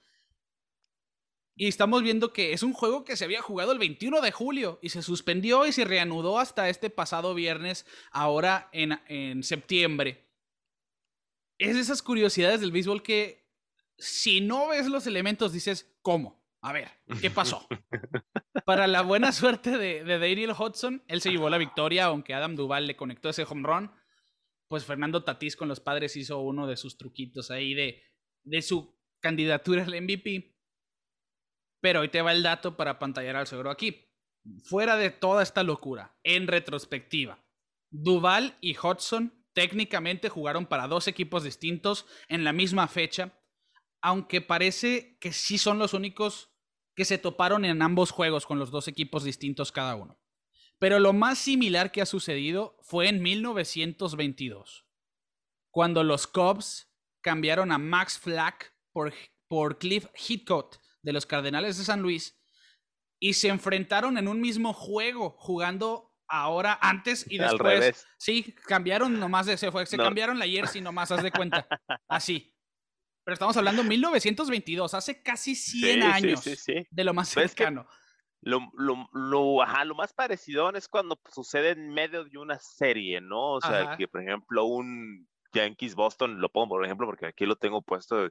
Y 1.55 1.67
estamos 1.67 2.03
viendo 2.03 2.33
que 2.33 2.53
es 2.53 2.63
un 2.63 2.73
juego 2.73 3.03
que 3.03 3.15
se 3.15 3.25
había 3.25 3.41
jugado 3.41 3.71
el 3.71 3.79
21 3.79 4.21
de 4.21 4.31
julio 4.31 4.79
y 4.81 4.89
se 4.89 5.01
suspendió 5.01 5.65
y 5.65 5.71
se 5.71 5.85
reanudó 5.85 6.39
hasta 6.39 6.69
este 6.69 6.89
pasado 6.89 7.33
viernes, 7.33 7.85
ahora 8.11 8.69
en, 8.71 8.99
en 9.07 9.43
septiembre. 9.43 10.28
Es 11.60 11.76
esas 11.76 12.01
curiosidades 12.01 12.62
del 12.62 12.72
béisbol 12.72 13.03
que 13.03 13.47
si 13.97 14.39
no 14.41 14.70
ves 14.70 14.88
los 14.88 15.05
elementos 15.07 15.51
dices, 15.51 15.93
¿cómo? 16.01 16.41
A 16.62 16.74
ver, 16.74 16.89
¿qué 17.22 17.30
pasó? 17.30 17.68
Para 18.66 18.88
la 18.88 19.01
buena 19.01 19.32
suerte 19.32 19.78
de, 19.78 20.03
Daniel 20.03 20.53
Hudson, 20.57 21.03
él 21.07 21.22
se 21.22 21.32
llevó 21.32 21.49
la 21.49 21.57
victoria, 21.57 22.05
aunque 22.05 22.34
Adam 22.34 22.55
Duval 22.55 22.88
le 22.88 22.95
conectó 22.95 23.30
ese 23.30 23.43
home 23.43 23.68
run. 23.68 23.91
Pues 24.68 24.86
Fernando 24.86 25.24
Tatís 25.24 25.55
con 25.55 25.68
los 25.68 25.80
padres 25.80 26.16
hizo 26.16 26.39
uno 26.39 26.68
de 26.68 26.78
sus 26.78 26.97
truquitos 26.97 27.49
ahí 27.51 27.74
de, 27.74 28.03
de 28.43 28.62
su 28.62 28.97
candidatura 29.20 29.84
al 29.84 30.01
MVP. 30.01 30.55
Pero 31.82 32.01
hoy 32.01 32.10
te 32.10 32.22
va 32.22 32.32
el 32.32 32.43
dato 32.43 32.78
para 32.78 32.99
pantallar 32.99 33.36
al 33.36 33.47
seguro 33.47 33.72
aquí. 33.72 34.10
Fuera 34.64 34.95
de 34.95 35.10
toda 35.10 35.43
esta 35.43 35.64
locura, 35.64 36.18
en 36.24 36.47
retrospectiva, 36.47 37.43
Duval 37.89 38.57
y 38.62 38.78
Hudson 38.78 39.38
técnicamente 39.54 40.30
jugaron 40.30 40.66
para 40.66 40.88
dos 40.88 41.08
equipos 41.08 41.43
distintos 41.43 42.06
en 42.28 42.43
la 42.43 42.54
misma 42.54 42.88
fecha, 42.88 43.39
aunque 44.02 44.41
parece 44.41 45.18
que 45.20 45.34
sí 45.34 45.58
son 45.58 45.80
los 45.80 45.93
únicos 45.93 46.52
que 46.95 47.06
se 47.06 47.18
toparon 47.18 47.66
en 47.66 47.82
ambos 47.82 48.12
juegos 48.12 48.45
con 48.45 48.60
los 48.60 48.72
dos 48.72 48.88
equipos 48.88 49.24
distintos 49.24 49.72
cada 49.72 49.95
uno. 49.95 50.20
Pero 50.80 51.00
lo 51.00 51.14
más 51.14 51.38
similar 51.38 51.91
que 51.91 52.02
ha 52.02 52.06
sucedido 52.06 52.78
fue 52.82 53.10
en 53.10 53.22
1922, 53.22 54.86
cuando 55.72 56.04
los 56.04 56.26
Cubs 56.28 56.89
cambiaron 57.22 57.72
a 57.72 57.78
Max 57.78 58.18
Flack 58.18 58.74
por, 58.91 59.14
por 59.47 59.78
Cliff 59.78 60.08
Heathcote 60.16 60.78
de 61.02 61.14
los 61.14 61.26
Cardenales 61.26 61.78
de 61.78 61.84
San 61.84 62.02
Luis 62.02 62.39
y 63.20 63.34
se 63.34 63.50
enfrentaron 63.50 64.18
en 64.18 64.28
un 64.28 64.39
mismo 64.39 64.74
juego, 64.74 65.36
jugando 65.38 66.09
ahora 66.30 66.77
antes 66.82 67.25
y 67.30 67.38
después. 67.39 68.07
Sí, 68.17 68.55
cambiaron 68.67 69.19
nomás 69.19 69.47
de 69.47 69.57
se 69.57 69.71
fue, 69.71 69.86
se 69.86 69.97
cambiaron 69.97 70.39
la 70.39 70.45
jersey 70.45 70.82
nomás, 70.82 71.11
haz 71.11 71.23
de 71.23 71.32
cuenta. 71.32 71.67
Así. 72.07 72.53
Pero 73.23 73.34
estamos 73.34 73.57
hablando 73.57 73.84
de 73.84 73.89
1922, 73.89 74.93
hace 74.93 75.21
casi 75.21 75.53
100 75.53 76.03
años 76.03 76.43
de 76.43 77.03
lo 77.03 77.13
más 77.13 77.30
cercano. 77.30 77.88
Lo, 78.41 78.71
lo, 78.77 79.09
lo, 79.13 79.61
ajá, 79.61 79.84
lo 79.84 79.95
más 79.95 80.13
parecido 80.13 80.71
es 80.73 80.88
cuando 80.88 81.19
sucede 81.32 81.71
en 81.71 81.89
medio 81.89 82.23
de 82.23 82.38
una 82.38 82.57
serie, 82.57 83.19
¿no? 83.19 83.55
O 83.55 83.61
sea, 83.61 83.97
que 83.97 84.07
por 84.07 84.21
ejemplo 84.21 84.63
un 84.65 85.27
Yankees 85.53 85.93
Boston, 85.93 86.39
lo 86.39 86.49
pongo 86.49 86.69
por 86.69 86.86
ejemplo 86.86 87.05
porque 87.05 87.27
aquí 87.27 87.45
lo 87.45 87.57
tengo 87.57 87.82
puesto, 87.82 88.30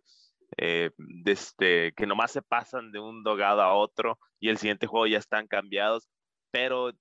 eh, 0.56 0.90
este, 1.26 1.92
que 1.92 2.06
nomás 2.06 2.32
se 2.32 2.42
pasan 2.42 2.90
de 2.90 2.98
un 2.98 3.22
dogado 3.22 3.60
a 3.60 3.74
otro 3.74 4.18
y 4.40 4.48
el 4.48 4.56
siguiente 4.56 4.86
juego 4.86 5.06
ya 5.06 5.18
están 5.18 5.46
cambiados, 5.46 6.08
pero 6.50 6.92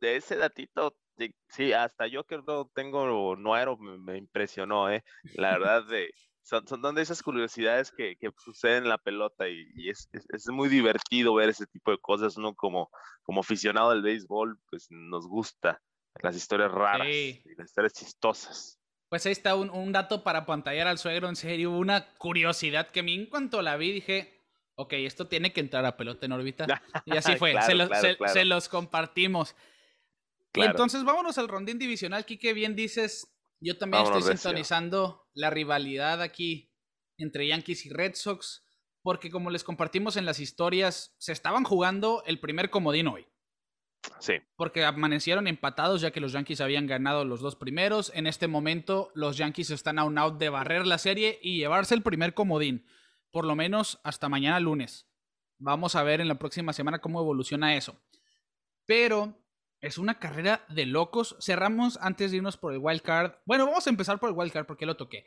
de 0.00 0.16
ese 0.16 0.36
datito, 0.36 0.96
sí, 1.48 1.72
hasta 1.72 2.06
yo 2.06 2.24
que 2.24 2.38
no 2.38 2.70
tengo 2.74 3.36
nuero 3.36 3.76
me, 3.76 3.98
me 3.98 4.16
impresionó, 4.18 4.90
¿eh? 4.90 5.04
La 5.34 5.52
verdad 5.58 5.84
de 5.84 6.10
son, 6.48 6.66
son 6.66 6.94
de 6.94 7.02
esas 7.02 7.22
curiosidades 7.22 7.92
que, 7.92 8.16
que, 8.16 8.30
suceden 8.38 8.84
en 8.84 8.88
la 8.88 8.98
pelota 8.98 9.48
y, 9.48 9.88
es, 9.88 10.08
es, 10.12 10.48
muy 10.48 10.70
divertido 10.70 11.34
ver 11.34 11.50
ese 11.50 11.66
tipo 11.66 11.90
de 11.90 11.98
cosas. 11.98 12.38
Uno 12.38 12.54
como, 12.54 12.90
como 13.22 13.40
aficionado 13.40 13.90
del 13.90 14.02
béisbol, 14.02 14.58
pues 14.70 14.86
nos 14.88 15.26
gusta 15.26 15.82
las 16.22 16.34
historias 16.34 16.72
raras 16.72 17.06
y 17.06 17.42
las 17.56 17.68
historias 17.68 17.92
chistosas. 17.92 18.80
Pues 19.10 19.26
ahí 19.26 19.32
está 19.32 19.56
un, 19.56 19.68
un, 19.70 19.92
dato 19.92 20.24
para 20.24 20.46
pantallar 20.46 20.86
al 20.86 20.98
suegro, 20.98 21.28
en 21.28 21.36
serio, 21.36 21.70
una 21.70 22.14
curiosidad 22.14 22.90
que 22.90 23.00
a 23.00 23.02
mí 23.02 23.14
en 23.14 23.26
cuanto 23.26 23.60
la 23.60 23.76
vi 23.76 23.92
dije, 23.92 24.42
ok, 24.74 24.94
esto 24.94 25.28
tiene 25.28 25.52
que 25.52 25.60
entrar 25.60 25.84
a 25.84 25.96
pelota 25.98 26.24
en 26.24 26.32
órbita. 26.32 26.66
Y 27.06 27.16
así 27.16 27.36
fue, 27.36 27.54
se, 27.62 28.16
se, 28.28 28.44
los 28.46 28.68
compartimos. 28.68 29.54
Y 30.54 30.62
entonces 30.62 31.04
vámonos 31.04 31.38
al 31.38 31.48
rondín 31.48 31.78
divisional, 31.78 32.24
Kike, 32.24 32.52
bien 32.52 32.74
dices, 32.74 33.32
yo 33.60 33.76
también 33.76 34.04
estoy 34.04 34.22
sintonizando 34.22 35.28
la 35.34 35.50
rivalidad 35.50 36.22
aquí 36.22 36.72
entre 37.16 37.46
Yankees 37.46 37.86
y 37.86 37.90
Red 37.90 38.14
Sox, 38.14 38.64
porque 39.02 39.30
como 39.30 39.50
les 39.50 39.64
compartimos 39.64 40.16
en 40.16 40.24
las 40.24 40.40
historias, 40.40 41.14
se 41.18 41.32
estaban 41.32 41.64
jugando 41.64 42.22
el 42.26 42.40
primer 42.40 42.70
comodín 42.70 43.08
hoy. 43.08 43.26
Sí. 44.20 44.34
Porque 44.56 44.84
amanecieron 44.84 45.46
empatados 45.46 46.00
ya 46.00 46.10
que 46.10 46.20
los 46.20 46.32
Yankees 46.32 46.60
habían 46.60 46.86
ganado 46.86 47.24
los 47.24 47.40
dos 47.40 47.56
primeros. 47.56 48.12
En 48.14 48.26
este 48.26 48.46
momento 48.46 49.10
los 49.14 49.36
Yankees 49.36 49.70
están 49.70 49.98
a 49.98 50.04
un 50.04 50.18
out 50.18 50.38
de 50.38 50.48
barrer 50.48 50.86
la 50.86 50.98
serie 50.98 51.38
y 51.42 51.58
llevarse 51.58 51.94
el 51.94 52.02
primer 52.02 52.34
comodín. 52.34 52.86
Por 53.30 53.44
lo 53.44 53.54
menos 53.54 54.00
hasta 54.04 54.28
mañana 54.28 54.60
lunes. 54.60 55.08
Vamos 55.58 55.96
a 55.96 56.02
ver 56.04 56.20
en 56.20 56.28
la 56.28 56.38
próxima 56.38 56.72
semana 56.72 57.00
cómo 57.00 57.20
evoluciona 57.20 57.76
eso. 57.76 58.00
Pero 58.86 59.36
es 59.80 59.98
una 59.98 60.18
carrera 60.18 60.64
de 60.68 60.86
locos. 60.86 61.36
Cerramos 61.40 61.98
antes 62.00 62.30
de 62.30 62.38
irnos 62.38 62.56
por 62.56 62.72
el 62.72 62.78
wild 62.78 63.02
card. 63.02 63.32
Bueno, 63.46 63.66
vamos 63.66 63.86
a 63.86 63.90
empezar 63.90 64.18
por 64.18 64.30
el 64.30 64.36
wild 64.36 64.52
card 64.52 64.66
porque 64.66 64.86
lo 64.86 64.96
toqué. 64.96 65.26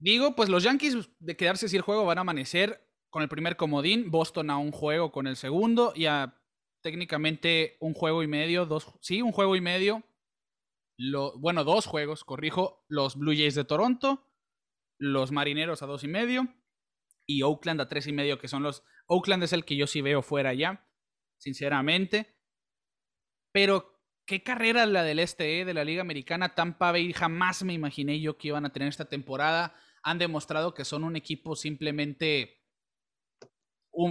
Digo, 0.00 0.36
pues 0.36 0.48
los 0.48 0.62
Yankees 0.62 1.10
de 1.18 1.36
quedarse 1.36 1.68
sin 1.68 1.78
el 1.78 1.82
juego 1.82 2.04
van 2.04 2.18
a 2.18 2.20
amanecer 2.20 2.84
con 3.10 3.22
el 3.22 3.28
primer 3.28 3.56
comodín, 3.56 4.10
Boston 4.10 4.50
a 4.50 4.58
un 4.58 4.70
juego 4.70 5.12
con 5.12 5.26
el 5.26 5.36
segundo 5.36 5.92
y 5.94 6.06
a 6.06 6.40
técnicamente 6.82 7.76
un 7.80 7.94
juego 7.94 8.22
y 8.22 8.28
medio, 8.28 8.66
dos, 8.66 8.92
sí, 9.00 9.22
un 9.22 9.32
juego 9.32 9.56
y 9.56 9.60
medio. 9.60 10.04
Bueno, 11.36 11.64
dos 11.64 11.86
juegos, 11.86 12.24
corrijo, 12.24 12.84
los 12.88 13.16
Blue 13.16 13.32
Jays 13.32 13.54
de 13.54 13.64
Toronto, 13.64 14.26
los 14.98 15.32
Marineros 15.32 15.82
a 15.82 15.86
dos 15.86 16.04
y 16.04 16.08
medio 16.08 16.48
y 17.26 17.42
Oakland 17.42 17.80
a 17.80 17.88
tres 17.88 18.06
y 18.06 18.12
medio, 18.12 18.38
que 18.38 18.48
son 18.48 18.62
los... 18.62 18.82
Oakland 19.06 19.42
es 19.42 19.52
el 19.52 19.64
que 19.64 19.76
yo 19.76 19.86
sí 19.86 20.00
veo 20.00 20.22
fuera 20.22 20.54
ya, 20.54 20.88
sinceramente. 21.38 22.37
Pero 23.58 24.00
qué 24.24 24.44
carrera 24.44 24.86
la 24.86 25.02
del 25.02 25.18
este, 25.18 25.58
eh, 25.58 25.64
de 25.64 25.74
la 25.74 25.82
Liga 25.82 26.00
Americana. 26.00 26.54
Tampa 26.54 26.92
Bay 26.92 27.12
jamás 27.12 27.64
me 27.64 27.72
imaginé 27.72 28.20
yo 28.20 28.38
que 28.38 28.46
iban 28.46 28.64
a 28.64 28.72
tener 28.72 28.88
esta 28.88 29.08
temporada. 29.08 29.74
Han 30.04 30.18
demostrado 30.18 30.74
que 30.74 30.84
son 30.84 31.02
un 31.02 31.16
equipo 31.16 31.56
simplemente 31.56 32.62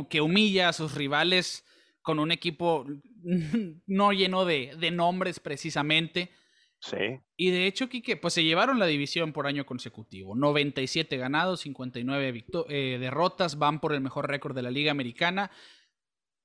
que 0.10 0.20
humilla 0.20 0.68
a 0.68 0.74
sus 0.74 0.96
rivales 0.96 1.66
con 2.02 2.20
un 2.20 2.34
equipo 2.34 2.86
no 3.88 4.12
lleno 4.12 4.44
de, 4.44 4.92
nombres 4.92 5.40
precisamente. 5.40 6.30
Sí. 6.82 7.22
Y 7.38 7.52
de 7.52 7.68
hecho, 7.68 7.88
Quique, 7.88 8.18
pues 8.18 8.34
se 8.34 8.44
llevaron 8.44 8.80
la 8.80 8.86
división 8.86 9.32
por 9.32 9.48
año 9.48 9.66
consecutivo. 9.66 10.36
97 10.36 11.16
ganados, 11.16 11.62
59 11.62 12.46
eh, 12.68 12.98
derrotas, 13.00 13.58
van 13.58 13.80
por 13.80 13.94
el 13.94 14.02
mejor 14.02 14.28
récord 14.28 14.54
de 14.54 14.64
la 14.64 14.72
Liga 14.72 14.92
Americana. 14.92 15.52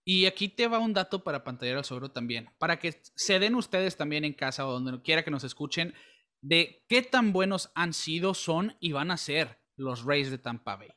Y 0.05 0.27
aquí 0.27 0.49
te 0.49 0.67
va 0.67 0.79
un 0.79 0.93
dato 0.93 1.23
para 1.23 1.45
pantallar 1.45 1.79
al 1.79 1.85
sobre 1.85 2.09
también, 2.09 2.51
para 2.59 2.79
que 2.79 3.01
se 3.15 3.39
den 3.39 3.55
ustedes 3.55 3.97
también 3.97 4.25
en 4.25 4.33
casa 4.33 4.67
o 4.67 4.73
donde 4.73 5.01
quiera 5.03 5.23
que 5.23 5.31
nos 5.31 5.45
escuchen, 5.45 5.95
de 6.41 6.85
qué 6.89 7.03
tan 7.03 7.33
buenos 7.33 7.71
han 7.75 7.93
sido, 7.93 8.35
son 8.35 8.77
y 8.81 8.93
van 8.93 9.11
a 9.13 9.17
ser 9.17 9.61
los 9.77 10.05
Rays 10.05 10.31
de 10.31 10.39
Tampa 10.39 10.77
Bay. 10.77 10.91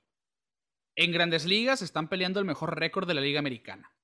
En 0.95 1.11
grandes 1.11 1.45
ligas 1.45 1.81
están 1.81 2.09
peleando 2.09 2.39
el 2.39 2.45
mejor 2.45 2.79
récord 2.79 3.07
de 3.07 3.13
la 3.13 3.21
Liga 3.21 3.39
Americana. 3.39 3.95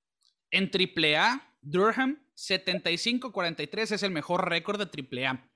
En 0.51 0.69
AAA, 0.69 1.55
Durham 1.61 2.27
75-43 2.35 3.91
es 3.93 4.03
el 4.03 4.11
mejor 4.11 4.49
récord 4.49 4.79
de 4.79 5.25
AAA. 5.25 5.49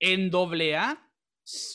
En 0.00 0.30
AA, 0.32 1.12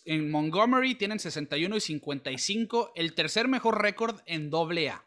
en 0.06 0.32
Montgomery 0.32 0.96
tienen 0.96 1.20
61 1.20 1.76
y 1.76 1.80
55, 1.80 2.94
el 2.96 3.14
tercer 3.16 3.48
mejor 3.48 3.82
récord 3.82 4.22
en 4.26 4.52
AA. 4.54 5.04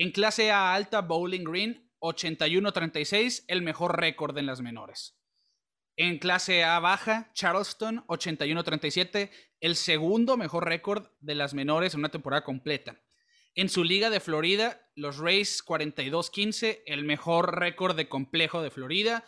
En 0.00 0.12
clase 0.12 0.50
A 0.50 0.72
alta, 0.72 1.02
Bowling 1.02 1.44
Green 1.44 1.92
81-36, 2.00 3.44
el 3.48 3.60
mejor 3.60 4.00
récord 4.00 4.38
en 4.38 4.46
las 4.46 4.62
menores. 4.62 5.20
En 5.94 6.16
clase 6.16 6.64
A 6.64 6.80
baja, 6.80 7.30
Charleston 7.34 8.06
81-37, 8.06 9.30
el 9.60 9.76
segundo 9.76 10.38
mejor 10.38 10.64
récord 10.64 11.08
de 11.20 11.34
las 11.34 11.52
menores 11.52 11.92
en 11.92 12.00
una 12.00 12.08
temporada 12.08 12.44
completa. 12.44 12.98
En 13.54 13.68
su 13.68 13.84
liga 13.84 14.08
de 14.08 14.20
Florida, 14.20 14.88
los 14.94 15.18
Rays 15.18 15.62
42-15, 15.62 16.80
el 16.86 17.04
mejor 17.04 17.58
récord 17.58 17.94
de 17.94 18.08
complejo 18.08 18.62
de 18.62 18.70
Florida. 18.70 19.26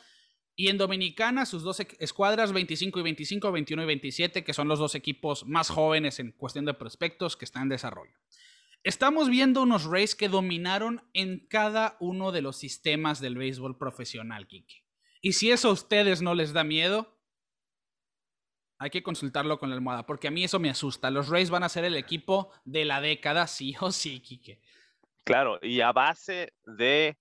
Y 0.57 0.69
en 0.69 0.79
Dominicana, 0.79 1.45
sus 1.45 1.65
dos 1.65 1.81
escuadras 1.99 2.55
25 2.55 2.99
y 2.99 3.03
25, 3.03 3.53
21 3.53 3.83
y 3.83 3.87
27, 3.87 4.43
que 4.43 4.55
son 4.55 4.69
los 4.69 4.79
dos 4.79 4.95
equipos 4.95 5.45
más 5.45 5.69
jóvenes 5.69 6.19
en 6.19 6.33
cuestión 6.33 6.65
de 6.65 6.73
prospectos 6.73 7.37
que 7.37 7.45
están 7.45 7.65
en 7.65 7.69
desarrollo. 7.69 8.17
Estamos 8.85 9.29
viendo 9.29 9.63
unos 9.63 9.85
Rays 9.85 10.17
que 10.17 10.29
dominaron 10.29 11.09
en 11.13 11.47
cada 11.47 11.97
uno 12.01 12.33
de 12.33 12.43
los 12.43 12.57
sistemas 12.57 13.21
del 13.21 13.37
béisbol 13.37 13.79
profesional, 13.79 14.49
Kike. 14.49 14.85
Y 15.21 15.35
si 15.35 15.53
eso 15.53 15.69
a 15.69 15.73
ustedes 15.73 16.21
no 16.21 16.35
les 16.35 16.53
da 16.53 16.65
miedo, 16.65 17.17
hay 18.79 18.91
que 18.91 19.05
consultarlo 19.05 19.61
con 19.61 19.71
la 19.71 19.77
almohada, 19.77 20.05
porque 20.05 20.27
a 20.27 20.33
mí 20.33 20.43
eso 20.43 20.59
me 20.59 20.69
asusta. 20.69 21.13
Los 21.13 21.29
Rays 21.29 21.49
van 21.49 21.63
a 21.63 21.69
ser 21.69 21.85
el 21.85 21.95
equipo 21.95 22.51
de 22.65 22.85
la 22.85 23.01
década, 23.01 23.47
sí 23.47 23.77
o 23.81 23.93
sí, 23.93 24.21
Kike. 24.21 24.61
Claro, 25.23 25.61
y 25.63 25.81
a 25.81 25.93
base 25.93 26.53
de 26.65 27.17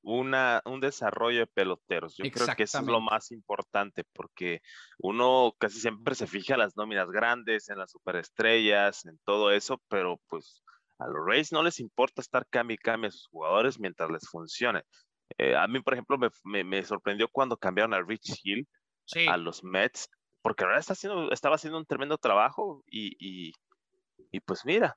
una, 0.00 0.62
un 0.64 0.80
desarrollo 0.80 1.40
de 1.40 1.46
peloteros. 1.46 2.16
Yo 2.16 2.24
creo 2.30 2.56
que 2.56 2.62
eso 2.62 2.78
es 2.78 2.86
lo 2.86 3.02
más 3.02 3.30
importante, 3.30 4.04
porque 4.12 4.62
uno 4.98 5.54
casi 5.58 5.78
siempre 5.78 6.14
se 6.14 6.26
fija 6.26 6.54
en 6.54 6.60
las 6.60 6.76
nóminas 6.76 7.10
grandes, 7.10 7.68
en 7.68 7.78
las 7.78 7.90
superestrellas, 7.90 9.04
en 9.04 9.18
todo 9.26 9.52
eso, 9.52 9.82
pero 9.88 10.18
pues 10.28 10.61
a 11.04 11.08
los 11.08 11.26
Rays 11.26 11.52
no 11.52 11.62
les 11.62 11.80
importa 11.80 12.20
estar 12.20 12.46
cambio 12.48 12.74
y 12.74 12.78
cambio 12.78 13.08
a 13.08 13.12
sus 13.12 13.26
jugadores 13.28 13.78
mientras 13.78 14.10
les 14.10 14.28
funcione. 14.28 14.82
Eh, 15.38 15.56
a 15.56 15.66
mí, 15.66 15.80
por 15.80 15.94
ejemplo, 15.94 16.18
me, 16.44 16.64
me, 16.64 16.84
sorprendió 16.84 17.28
cuando 17.28 17.56
cambiaron 17.56 17.94
a 17.94 18.02
Rich 18.02 18.40
Hill 18.42 18.68
a 19.28 19.36
los 19.36 19.64
Mets, 19.64 20.08
porque 20.42 20.64
ahora 20.64 20.78
está 20.78 20.92
haciendo, 20.92 21.32
estaba 21.32 21.56
haciendo 21.56 21.78
un 21.78 21.86
tremendo 21.86 22.18
trabajo 22.18 22.84
y, 22.86 23.16
y, 23.18 23.52
y 24.30 24.40
pues 24.40 24.64
mira, 24.64 24.96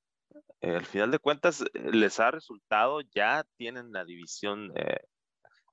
eh, 0.62 0.76
al 0.76 0.86
final 0.86 1.12
de 1.12 1.20
cuentas 1.20 1.62
eh, 1.62 1.92
les 1.92 2.20
ha 2.20 2.32
resultado, 2.32 3.02
ya 3.14 3.46
tienen 3.58 3.92
la 3.92 4.06
división 4.06 4.72
eh, 4.76 5.00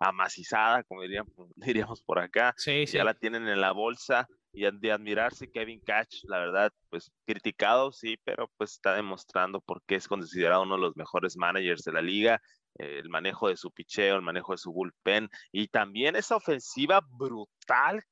amacizada, 0.08 0.82
como 0.84 1.02
diríamos, 1.02 1.32
diríamos 1.56 2.02
por 2.02 2.18
acá, 2.18 2.54
ya 2.64 3.04
la 3.04 3.14
tienen 3.14 3.48
en 3.48 3.60
la 3.60 3.72
bolsa 3.72 4.28
y 4.52 4.70
de 4.70 4.92
admirarse 4.92 5.50
Kevin 5.50 5.80
Catch, 5.80 6.24
la 6.24 6.38
verdad, 6.38 6.72
pues 6.90 7.10
criticado, 7.24 7.90
sí, 7.90 8.18
pero 8.22 8.50
pues 8.58 8.72
está 8.72 8.94
demostrando 8.94 9.60
por 9.60 9.82
qué 9.86 9.94
es 9.94 10.06
considerado 10.06 10.62
uno 10.62 10.74
de 10.74 10.82
los 10.82 10.96
mejores 10.96 11.36
managers 11.36 11.84
de 11.84 11.92
la 11.92 12.02
liga, 12.02 12.40
el 12.74 13.08
manejo 13.08 13.48
de 13.48 13.56
su 13.56 13.70
picheo, 13.70 14.16
el 14.16 14.22
manejo 14.22 14.52
de 14.52 14.58
su 14.58 14.72
bullpen 14.72 15.30
y 15.52 15.68
también 15.68 16.16
esa 16.16 16.36
ofensiva 16.36 17.00
brutal 17.00 18.02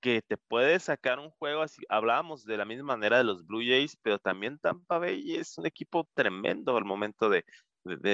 que 0.00 0.22
te 0.22 0.36
puede 0.36 0.78
sacar 0.78 1.18
un 1.18 1.30
juego 1.30 1.62
así. 1.62 1.82
Hablábamos 1.88 2.44
de 2.44 2.56
la 2.56 2.64
misma 2.64 2.96
manera 2.96 3.18
de 3.18 3.24
los 3.24 3.46
Blue 3.46 3.60
Jays, 3.60 3.96
pero 4.02 4.18
también 4.18 4.58
Tampa 4.58 4.98
Bay 4.98 5.36
es 5.36 5.58
un 5.58 5.66
equipo 5.66 6.08
tremendo 6.14 6.76
al 6.76 6.84
momento 6.84 7.28
de, 7.28 7.44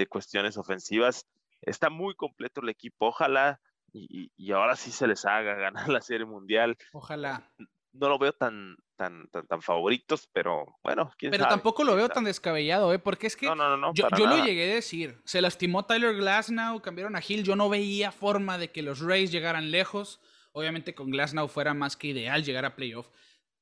cuestiones 0.08 0.56
ofensivas. 0.56 1.26
Está 1.66 1.90
muy 1.90 2.14
completo 2.14 2.60
el 2.60 2.68
equipo. 2.68 3.06
Ojalá 3.06 3.60
y, 3.94 4.52
ahora 4.52 4.76
sí 4.76 4.90
se 4.90 5.06
les 5.06 5.24
haga 5.24 5.54
ganar 5.54 5.88
la 5.88 6.00
Serie 6.00 6.26
Mundial. 6.26 6.76
Ojalá. 6.92 7.50
No 7.92 8.08
lo 8.08 8.18
veo 8.18 8.32
tan, 8.32 8.76
tan, 8.96 9.28
tan, 9.28 9.62
favoritos, 9.62 10.28
pero 10.32 10.78
bueno. 10.82 11.12
pero 11.16 11.46
tampoco 11.46 11.84
lo 11.84 11.94
veo 11.94 12.08
tan 12.08 12.24
descabellado, 12.24 12.92
¿eh? 12.92 12.98
Porque 12.98 13.28
es 13.28 13.36
que 13.36 13.46
yo, 13.46 14.08
yo 14.18 14.26
lo 14.26 14.44
llegué 14.44 14.72
a 14.72 14.74
decir. 14.74 15.20
Se 15.24 15.40
lastimó 15.40 15.86
Tyler 15.86 16.16
Glasnow, 16.16 16.80
cambiaron 16.82 17.14
a 17.14 17.20
Hill. 17.26 17.44
Yo 17.44 17.54
no 17.54 17.68
veía 17.68 18.10
forma 18.10 18.58
de 18.58 18.72
que 18.72 18.82
los 18.82 18.98
Rays 18.98 19.30
llegaran 19.30 19.70
lejos. 19.70 20.20
Obviamente 20.50 20.94
con 20.96 21.10
Glasnow 21.10 21.46
fuera 21.46 21.72
más 21.72 21.96
que 21.96 22.08
ideal 22.08 22.42
llegar 22.42 22.64
a 22.64 22.74
playoff. 22.74 23.08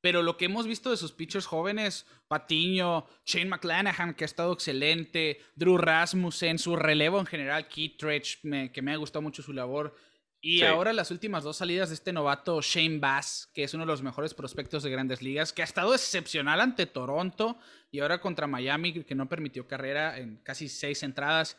Pero 0.03 0.23
lo 0.23 0.37
que 0.37 0.45
hemos 0.45 0.67
visto 0.67 0.91
de 0.91 0.99
sus 0.99 1.13
pitchers 1.13 1.47
jóvenes, 1.47 2.07
Patiño, 2.29 3.07
Shane 3.25 3.47
McClanahan, 3.47 4.15
que 4.15 4.25
ha 4.25 4.27
estado 4.27 4.53
excelente, 4.53 5.41
Drew 5.55 5.79
Rasmussen, 5.79 6.59
su 6.59 6.77
relevo 6.77 7.19
en 7.19 7.27
general, 7.27 7.69
Kittredge, 7.69 8.41
que 8.73 8.83
me 8.83 8.93
ha 8.93 8.97
gustado 8.97 9.23
mucho 9.23 9.43
su 9.43 9.55
labor. 9.55 9.97
Y 10.45 10.63
ahora 10.63 10.93
las 10.93 11.13
últimas 11.13 11.45
dos 11.45 11.57
salidas 11.57 11.91
de 11.91 11.95
este 11.95 12.13
novato 12.13 12.61
Shane 12.61 12.99
Bass, 12.99 13.49
que 13.55 13.63
es 13.63 13.73
uno 13.75 13.85
de 13.85 13.93
los 13.93 14.03
mejores 14.03 14.35
prospectos 14.35 14.83
de 14.83 14.91
grandes 14.91 15.23
ligas, 15.23 15.53
que 15.53 15.63
ha 15.63 15.65
estado 15.65 15.95
excepcional 15.95 16.61
ante 16.61 16.87
Toronto 16.87 17.57
y 17.93 18.01
ahora 18.01 18.21
contra 18.21 18.49
Miami, 18.49 19.05
que 19.05 19.15
no 19.15 19.29
permitió 19.29 19.69
carrera 19.69 20.19
en 20.19 20.39
casi 20.39 20.69
seis 20.69 21.05
entradas 21.05 21.57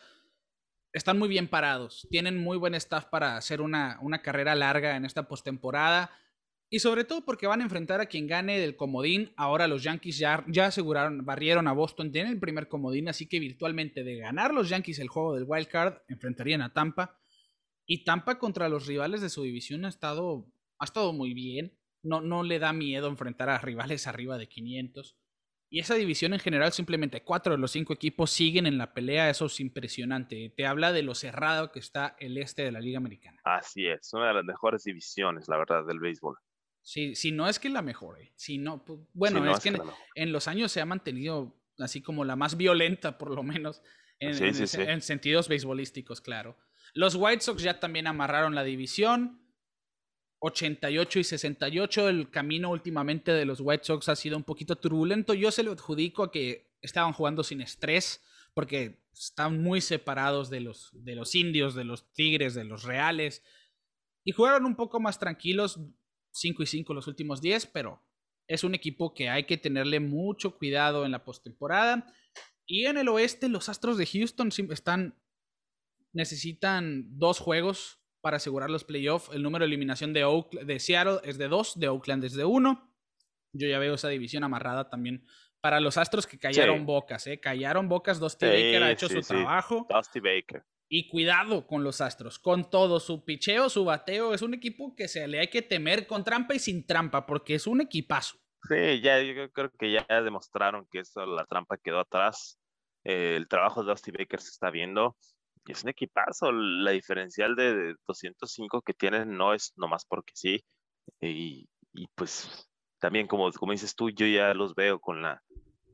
están 0.93 1.17
muy 1.17 1.27
bien 1.27 1.47
parados, 1.47 2.07
tienen 2.11 2.37
muy 2.37 2.55
buen 2.57 2.75
staff 2.75 3.05
para 3.05 3.35
hacer 3.35 3.61
una, 3.61 3.97
una 4.01 4.21
carrera 4.21 4.53
larga 4.53 4.95
en 4.95 5.05
esta 5.05 5.27
postemporada. 5.27 6.11
Y 6.73 6.79
sobre 6.79 7.03
todo 7.03 7.23
porque 7.23 7.45
van 7.45 7.61
a 7.61 7.65
enfrentar 7.65 8.01
a 8.01 8.07
quien 8.07 8.25
gane 8.25 8.57
del 8.57 8.75
comodín. 8.75 9.31
Ahora 9.37 9.67
los 9.67 9.83
Yankees 9.83 10.17
ya, 10.17 10.43
ya 10.47 10.65
aseguraron, 10.65 11.23
barrieron 11.23 11.67
a 11.67 11.71
Boston, 11.71 12.11
tienen 12.11 12.31
el 12.31 12.39
primer 12.39 12.67
comodín, 12.67 13.07
así 13.09 13.29
que 13.29 13.39
virtualmente 13.39 14.03
de 14.03 14.17
ganar 14.17 14.55
los 14.55 14.69
Yankees 14.69 14.97
el 14.97 15.07
juego 15.07 15.35
del 15.35 15.45
wild 15.45 15.67
card, 15.67 15.97
enfrentarían 16.07 16.63
a 16.63 16.73
Tampa. 16.73 17.15
Y 17.85 18.03
Tampa 18.05 18.39
contra 18.39 18.69
los 18.69 18.87
rivales 18.87 19.21
de 19.21 19.29
su 19.29 19.43
división 19.43 19.85
ha 19.85 19.89
estado, 19.89 20.51
ha 20.79 20.85
estado 20.85 21.13
muy 21.13 21.35
bien. 21.35 21.77
No, 22.01 22.21
no 22.21 22.41
le 22.41 22.57
da 22.57 22.73
miedo 22.73 23.07
enfrentar 23.07 23.49
a 23.49 23.59
rivales 23.59 24.07
arriba 24.07 24.39
de 24.39 24.49
500. 24.49 25.15
Y 25.69 25.79
esa 25.79 25.93
división 25.93 26.33
en 26.33 26.39
general, 26.39 26.71
simplemente 26.71 27.23
cuatro 27.23 27.53
de 27.53 27.59
los 27.59 27.69
cinco 27.69 27.93
equipos 27.93 28.31
siguen 28.31 28.65
en 28.65 28.79
la 28.79 28.95
pelea, 28.95 29.29
eso 29.29 29.45
es 29.45 29.59
impresionante. 29.59 30.51
Te 30.57 30.65
habla 30.65 30.91
de 30.91 31.03
lo 31.03 31.13
cerrado 31.13 31.71
que 31.71 31.77
está 31.77 32.15
el 32.19 32.39
este 32.39 32.63
de 32.63 32.71
la 32.71 32.79
Liga 32.79 32.97
Americana. 32.97 33.39
Así 33.43 33.85
es, 33.85 34.11
una 34.13 34.29
de 34.29 34.33
las 34.33 34.45
mejores 34.45 34.83
divisiones, 34.83 35.47
la 35.47 35.57
verdad, 35.57 35.85
del 35.85 35.99
béisbol. 35.99 36.37
Sí, 36.83 37.15
si 37.15 37.31
no 37.31 37.47
es 37.47 37.59
que 37.59 37.69
la 37.69 37.81
mejor, 37.81 38.19
eh. 38.21 38.33
si 38.35 38.57
no, 38.57 38.83
pues, 38.83 38.99
bueno, 39.13 39.49
es, 39.49 39.61
que, 39.61 39.73
en, 40.15 40.31
los 40.33 40.47
años 40.49 40.71
se 40.71 40.81
ha 40.81 40.85
mantenido 40.85 41.55
así 41.79 42.01
como 42.01 42.25
la 42.25 42.35
más 42.35 42.57
violenta, 42.57 43.17
por 43.17 43.31
lo 43.31 43.41
menos, 43.41 43.81
en, 44.19 44.35
en 44.43 45.01
sentidos 45.01 45.47
beisbolísticos, 45.47 46.19
claro. 46.19 46.57
Los 46.93 47.15
White 47.15 47.41
Sox 47.41 47.63
ya 47.63 47.79
también 47.79 48.07
amarraron 48.07 48.53
la 48.53 48.63
división. 48.63 49.39
88 50.39 51.19
y 51.19 51.23
68. 51.23 52.09
El 52.09 52.29
camino 52.29 52.69
últimamente 52.69 53.31
de 53.31 53.45
los 53.45 53.61
White 53.61 53.85
Sox 53.85 54.09
ha 54.09 54.15
sido 54.15 54.37
un 54.37 54.43
poquito 54.43 54.75
turbulento. 54.75 55.33
Yo 55.33 55.51
se 55.51 55.63
lo 55.63 55.71
adjudico 55.71 56.23
a 56.23 56.31
que 56.31 56.69
estaban 56.81 57.13
jugando 57.13 57.43
sin 57.43 57.61
estrés 57.61 58.21
porque 58.53 59.01
están 59.13 59.61
muy 59.63 59.81
separados 59.81 60.49
de 60.49 60.59
los, 60.59 60.89
de 60.93 61.15
los 61.15 61.33
indios, 61.33 61.75
de 61.75 61.85
los 61.85 62.13
tigres, 62.13 62.53
de 62.53 62.65
los 62.65 62.83
reales. 62.83 63.41
Y 64.23 64.31
jugaron 64.31 64.65
un 64.65 64.75
poco 64.75 64.99
más 64.99 65.17
tranquilos, 65.17 65.79
5 66.33 66.63
y 66.63 66.65
5 66.65 66.93
los 66.93 67.07
últimos 67.07 67.41
10, 67.41 67.67
pero 67.67 68.01
es 68.47 68.63
un 68.63 68.75
equipo 68.75 69.13
que 69.13 69.29
hay 69.29 69.45
que 69.45 69.57
tenerle 69.57 69.99
mucho 69.99 70.57
cuidado 70.57 71.05
en 71.05 71.11
la 71.11 71.23
postemporada. 71.23 72.05
Y 72.65 72.85
en 72.85 72.97
el 72.97 73.07
oeste, 73.07 73.49
los 73.49 73.69
Astros 73.69 73.97
de 73.97 74.05
Houston 74.05 74.49
están 74.71 75.15
necesitan 76.13 77.17
dos 77.17 77.39
juegos 77.39 77.99
para 78.21 78.37
asegurar 78.37 78.69
los 78.69 78.83
playoffs. 78.83 79.29
El 79.33 79.43
número 79.43 79.63
de 79.63 79.67
eliminación 79.67 80.13
de, 80.13 80.23
de 80.63 80.79
Seattle 80.79 81.19
es 81.23 81.37
de 81.37 81.47
dos, 81.47 81.77
de 81.79 81.89
Oakland 81.89 82.23
es 82.23 82.33
de 82.33 82.45
uno. 82.45 82.93
Yo 83.53 83.67
ya 83.67 83.79
veo 83.79 83.95
esa 83.95 84.09
división 84.09 84.43
amarrada 84.43 84.89
también 84.89 85.25
para 85.61 85.79
los 85.79 85.97
Astros 85.97 86.27
que 86.27 86.37
callaron 86.37 86.85
bocas, 86.85 87.25
¿eh? 87.27 87.39
Callaron 87.39 87.87
bocas, 87.87 88.19
Dusty 88.19 88.45
Baker 88.45 88.83
ha 88.83 88.91
hecho 88.91 89.09
su 89.09 89.21
trabajo. 89.21 89.87
Dusty 89.89 90.19
Baker. 90.19 90.63
Y 90.95 91.09
cuidado 91.09 91.65
con 91.65 91.83
los 91.83 92.01
Astros, 92.01 92.37
con 92.37 92.69
todo 92.69 92.99
su 92.99 93.25
picheo, 93.25 93.67
su 93.67 93.83
bateo, 93.83 94.35
es 94.35 94.43
un 94.43 94.53
equipo 94.53 94.95
que 94.95 95.07
se 95.07 95.27
le 95.27 95.39
hay 95.39 95.47
que 95.47 95.63
temer 95.63 96.05
con 96.05 96.23
trampa 96.23 96.53
y 96.53 96.59
sin 96.59 96.85
trampa, 96.85 97.25
porque 97.25 97.55
es 97.55 97.65
un 97.65 97.81
equipazo. 97.81 98.37
Sí, 98.69 99.01
ya 99.01 99.19
yo 99.19 99.51
creo 99.51 99.71
que 99.71 99.91
ya 99.91 100.05
demostraron 100.21 100.85
que 100.91 100.99
eso, 100.99 101.25
la 101.25 101.45
trampa 101.45 101.77
quedó 101.77 101.99
atrás. 101.99 102.59
Eh, 103.03 103.35
el 103.35 103.47
trabajo 103.47 103.81
de 103.83 103.89
Dusty 103.89 104.11
Baker 104.11 104.39
se 104.39 104.49
está 104.49 104.69
viendo 104.69 105.17
es 105.65 105.83
un 105.83 105.89
equipazo. 105.89 106.51
La 106.51 106.91
diferencial 106.91 107.55
de 107.55 107.95
205 108.07 108.81
que 108.81 108.93
tienen 108.93 109.35
no 109.35 109.53
es 109.53 109.73
nomás 109.75 110.05
porque 110.05 110.33
sí. 110.35 110.63
Y, 111.19 111.67
pues 112.15 112.69
también, 112.99 113.27
como, 113.27 113.51
como 113.51 113.71
dices 113.71 113.95
tú, 113.95 114.09
yo 114.09 114.25
ya 114.27 114.53
los 114.53 114.75
veo 114.75 114.99
con 114.99 115.21
la, 115.21 115.41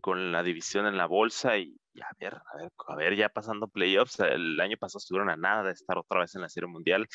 con 0.02 0.32
la 0.32 0.44
división 0.44 0.88
en 0.88 0.98
la 0.98 1.06
bolsa 1.06 1.58
y, 1.58 1.76
a 2.02 2.16
ver, 2.20 2.42
a 2.88 2.96
ver, 2.96 3.16
ya 3.16 3.30
pasando 3.30 3.68
playoffs. 3.68 4.20
El 4.20 4.60
año 4.60 4.78
pasado 4.78 5.00
estuvieron 5.00 5.30
a 5.30 5.38
nada 5.38 5.64
de 5.64 5.72
estar 5.72 5.98
otra 5.98 6.22
vez 6.22 6.36
en 6.36 6.42
la 6.42 6.50
Serie 6.50 6.68
Mundial. 6.68 7.08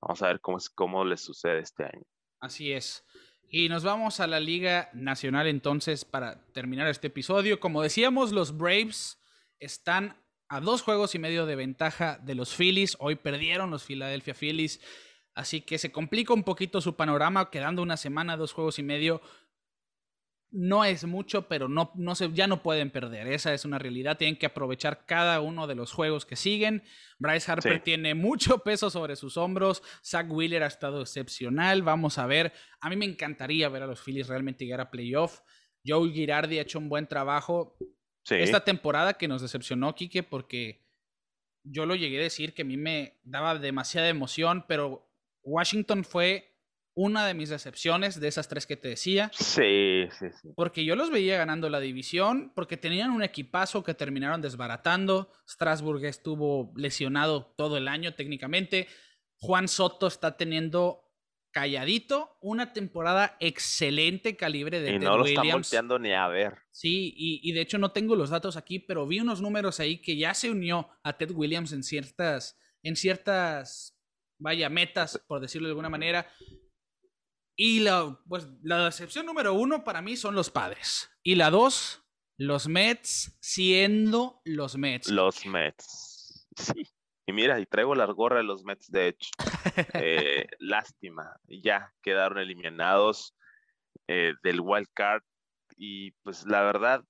Vamos 0.00 0.22
a 0.22 0.28
ver 0.28 0.40
cómo, 0.40 0.58
cómo 0.74 1.04
les 1.04 1.20
sucede 1.20 1.60
este 1.60 1.84
año. 1.84 2.02
Así 2.40 2.72
es. 2.72 3.04
Y 3.48 3.68
nos 3.68 3.82
vamos 3.82 4.20
a 4.20 4.26
la 4.26 4.38
Liga 4.38 4.90
Nacional 4.92 5.48
entonces 5.48 6.04
para 6.04 6.46
terminar 6.52 6.86
este 6.86 7.08
episodio. 7.08 7.58
Como 7.58 7.82
decíamos, 7.82 8.32
los 8.32 8.56
Braves 8.56 9.18
están 9.58 10.16
a 10.48 10.60
dos 10.60 10.82
juegos 10.82 11.14
y 11.14 11.18
medio 11.18 11.46
de 11.46 11.56
ventaja 11.56 12.18
de 12.22 12.34
los 12.34 12.54
Phillies. 12.54 12.96
Hoy 13.00 13.16
perdieron 13.16 13.70
los 13.70 13.84
Philadelphia 13.84 14.34
Phillies. 14.34 14.80
Así 15.34 15.62
que 15.62 15.78
se 15.78 15.92
complica 15.92 16.34
un 16.34 16.44
poquito 16.44 16.80
su 16.80 16.96
panorama, 16.96 17.50
quedando 17.50 17.82
una 17.82 17.96
semana, 17.96 18.36
dos 18.36 18.52
juegos 18.52 18.78
y 18.78 18.82
medio. 18.82 19.20
No 20.52 20.84
es 20.84 21.04
mucho, 21.04 21.46
pero 21.46 21.68
no, 21.68 21.92
no 21.94 22.14
se, 22.14 22.32
ya 22.32 22.46
no 22.46 22.62
pueden 22.62 22.90
perder. 22.90 23.28
Esa 23.28 23.54
es 23.54 23.64
una 23.64 23.78
realidad. 23.78 24.18
Tienen 24.18 24.36
que 24.36 24.46
aprovechar 24.46 25.06
cada 25.06 25.40
uno 25.40 25.66
de 25.66 25.76
los 25.76 25.92
juegos 25.92 26.26
que 26.26 26.34
siguen. 26.34 26.82
Bryce 27.18 27.52
Harper 27.52 27.82
tiene 27.82 28.14
mucho 28.14 28.58
peso 28.58 28.90
sobre 28.90 29.14
sus 29.14 29.36
hombros. 29.36 29.82
Zach 30.04 30.26
Wheeler 30.28 30.64
ha 30.64 30.66
estado 30.66 31.02
excepcional. 31.02 31.82
Vamos 31.82 32.18
a 32.18 32.26
ver. 32.26 32.52
A 32.80 32.90
mí 32.90 32.96
me 32.96 33.04
encantaría 33.04 33.68
ver 33.68 33.84
a 33.84 33.86
los 33.86 34.02
Phillies 34.02 34.28
realmente 34.28 34.64
llegar 34.64 34.80
a 34.80 34.90
playoff. 34.90 35.40
Joe 35.86 36.10
Girardi 36.10 36.58
ha 36.58 36.62
hecho 36.62 36.78
un 36.78 36.88
buen 36.88 37.06
trabajo. 37.06 37.76
Esta 38.28 38.64
temporada 38.64 39.14
que 39.14 39.28
nos 39.28 39.42
decepcionó, 39.42 39.94
Quique, 39.94 40.22
porque 40.22 40.86
yo 41.64 41.86
lo 41.86 41.94
llegué 41.94 42.18
a 42.18 42.24
decir 42.24 42.54
que 42.54 42.62
a 42.62 42.64
mí 42.64 42.76
me 42.76 43.18
daba 43.22 43.58
demasiada 43.58 44.08
emoción, 44.08 44.64
pero 44.68 45.10
Washington 45.42 46.04
fue 46.04 46.49
una 47.02 47.26
de 47.26 47.32
mis 47.32 47.48
decepciones 47.48 48.20
de 48.20 48.28
esas 48.28 48.46
tres 48.46 48.66
que 48.66 48.76
te 48.76 48.88
decía. 48.88 49.30
Sí, 49.32 50.06
sí, 50.18 50.26
sí. 50.30 50.50
Porque 50.54 50.84
yo 50.84 50.96
los 50.96 51.10
veía 51.10 51.38
ganando 51.38 51.70
la 51.70 51.80
división, 51.80 52.52
porque 52.54 52.76
tenían 52.76 53.10
un 53.10 53.22
equipazo 53.22 53.82
que 53.82 53.94
terminaron 53.94 54.42
desbaratando. 54.42 55.32
Strasburg 55.48 56.04
estuvo 56.04 56.74
lesionado 56.76 57.54
todo 57.56 57.78
el 57.78 57.88
año 57.88 58.12
técnicamente. 58.12 58.86
Juan 59.36 59.66
Soto 59.66 60.08
está 60.08 60.36
teniendo 60.36 61.10
calladito, 61.52 62.36
una 62.42 62.74
temporada 62.74 63.34
excelente 63.40 64.36
calibre 64.36 64.80
de 64.80 64.92
y 64.92 64.98
no 64.98 65.16
lo 65.16 65.24
están 65.24 65.48
volteando 65.48 65.98
ni 65.98 66.12
a 66.12 66.28
ver. 66.28 66.58
Sí, 66.70 67.14
y, 67.16 67.50
de 67.52 67.62
hecho 67.62 67.78
no 67.78 67.92
tengo 67.92 68.14
los 68.14 68.28
datos 68.28 68.58
aquí, 68.58 68.78
pero 68.78 69.06
vi 69.06 69.20
unos 69.20 69.40
números 69.40 69.80
ahí 69.80 70.02
que 70.02 70.18
ya 70.18 70.34
se 70.34 70.50
unió 70.50 70.90
a 71.02 71.16
Ted 71.16 71.30
Williams 71.30 71.72
en 71.72 71.82
ciertas, 71.82 72.58
en 72.82 72.94
ciertas, 72.94 73.98
vaya, 74.38 74.68
metas, 74.68 75.18
por 75.26 75.40
decirlo 75.40 75.68
de 75.68 75.72
alguna 75.72 75.88
manera. 75.88 76.30
Y 77.56 77.80
la, 77.80 78.18
pues, 78.28 78.48
la 78.62 78.86
decepción 78.86 79.26
número 79.26 79.54
uno 79.54 79.84
para 79.84 80.02
mí 80.02 80.16
son 80.16 80.34
los 80.34 80.50
padres. 80.50 81.10
Y 81.22 81.34
la 81.34 81.50
dos, 81.50 82.04
los 82.38 82.68
Mets 82.68 83.36
siendo 83.40 84.40
los 84.44 84.76
Mets. 84.76 85.08
Los 85.10 85.44
Mets. 85.44 86.48
Sí. 86.56 86.82
Y 87.26 87.32
mira, 87.32 87.60
y 87.60 87.66
traigo 87.66 87.94
la 87.94 88.06
gorra 88.06 88.38
de 88.38 88.44
los 88.44 88.64
Mets, 88.64 88.90
de 88.90 89.08
hecho. 89.08 89.30
Eh, 90.02 90.46
lástima, 90.58 91.36
ya 91.46 91.92
quedaron 92.02 92.38
eliminados 92.38 93.36
eh, 94.08 94.32
del 94.42 94.60
wild 94.60 94.88
card. 94.94 95.22
Y 95.76 96.12
pues 96.22 96.46
la 96.46 96.62
verdad, 96.62 97.04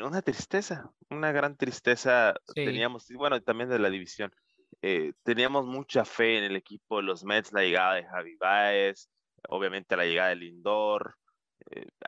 una 0.00 0.22
tristeza, 0.22 0.90
una 1.10 1.32
gran 1.32 1.56
tristeza 1.56 2.34
teníamos, 2.54 3.10
y 3.10 3.14
bueno, 3.14 3.40
también 3.42 3.68
de 3.68 3.78
la 3.78 3.90
división. 3.90 4.32
Eh, 4.80 5.12
teníamos 5.22 5.66
mucha 5.66 6.04
fe 6.04 6.38
en 6.38 6.44
el 6.44 6.56
equipo 6.56 6.98
de 6.98 7.02
los 7.02 7.24
Mets, 7.24 7.52
la 7.52 7.62
llegada 7.62 7.94
de 7.94 8.04
Javi 8.04 8.36
Baez, 8.36 9.10
obviamente 9.48 9.96
la 9.96 10.04
llegada 10.04 10.30
de 10.30 10.36
Lindor, 10.36 11.16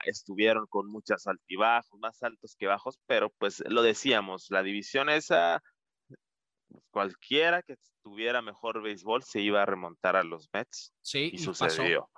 estuvieron 0.05 0.67
con 0.67 0.89
muchas 0.89 1.27
altibajos, 1.27 1.99
más 1.99 2.23
altos 2.23 2.57
que 2.57 2.67
bajos, 2.67 2.99
pero 3.07 3.31
pues 3.39 3.63
lo 3.69 3.83
decíamos, 3.83 4.47
la 4.51 4.63
división 4.63 5.09
esa 5.09 5.63
cualquiera 6.91 7.63
que 7.63 7.77
tuviera 8.03 8.43
mejor 8.43 8.83
béisbol 8.83 9.23
se 9.23 9.41
iba 9.41 9.63
a 9.63 9.67
remontar 9.67 10.17
a 10.17 10.23
los 10.23 10.49
Mets. 10.53 10.93
Sí, 11.03 11.31
y, 11.33 11.39
sucedió. 11.39 12.09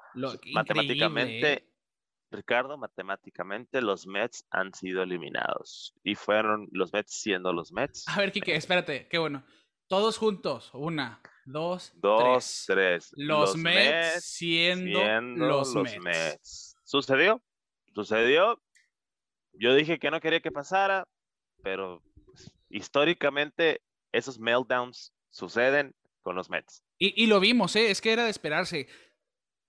matemáticamente, 0.52 1.52
¿eh? 1.52 1.68
Ricardo, 2.30 2.76
matemáticamente 2.76 3.80
los 3.80 4.06
Mets 4.06 4.44
han 4.50 4.74
sido 4.74 5.02
eliminados 5.02 5.94
y 6.02 6.14
fueron 6.14 6.68
los 6.72 6.92
Mets 6.92 7.20
siendo 7.20 7.52
los 7.52 7.72
Mets. 7.72 8.06
A 8.08 8.18
ver, 8.18 8.32
Kike, 8.32 8.54
espérate, 8.54 9.08
qué 9.08 9.18
bueno. 9.18 9.44
Todos 9.88 10.18
juntos, 10.18 10.70
una, 10.74 11.22
dos, 11.48 11.92
dos 11.96 12.64
tres. 12.66 13.12
Los, 13.16 13.56
Mets, 13.56 14.24
siendo, 14.24 15.00
los, 15.36 15.74
Mets. 16.00 16.76
¿Sucedió? 16.84 17.42
¿Sucedió? 17.94 18.62
Yo 19.52 19.74
dije 19.74 19.98
que 19.98 20.10
no 20.10 20.20
quería 20.20 20.40
que 20.40 20.52
pasara, 20.52 21.08
pero 21.62 22.02
históricamente 22.68 23.80
esos 24.12 24.38
meltdowns 24.38 25.12
suceden 25.30 25.94
con 26.22 26.36
los 26.36 26.50
Mets. 26.50 26.82
Y, 26.98 27.26
lo 27.26 27.40
vimos, 27.40 27.76
¿eh? 27.76 27.90
es 27.90 28.00
que 28.00 28.12
era 28.12 28.24
de 28.24 28.30
esperarse. 28.30 28.88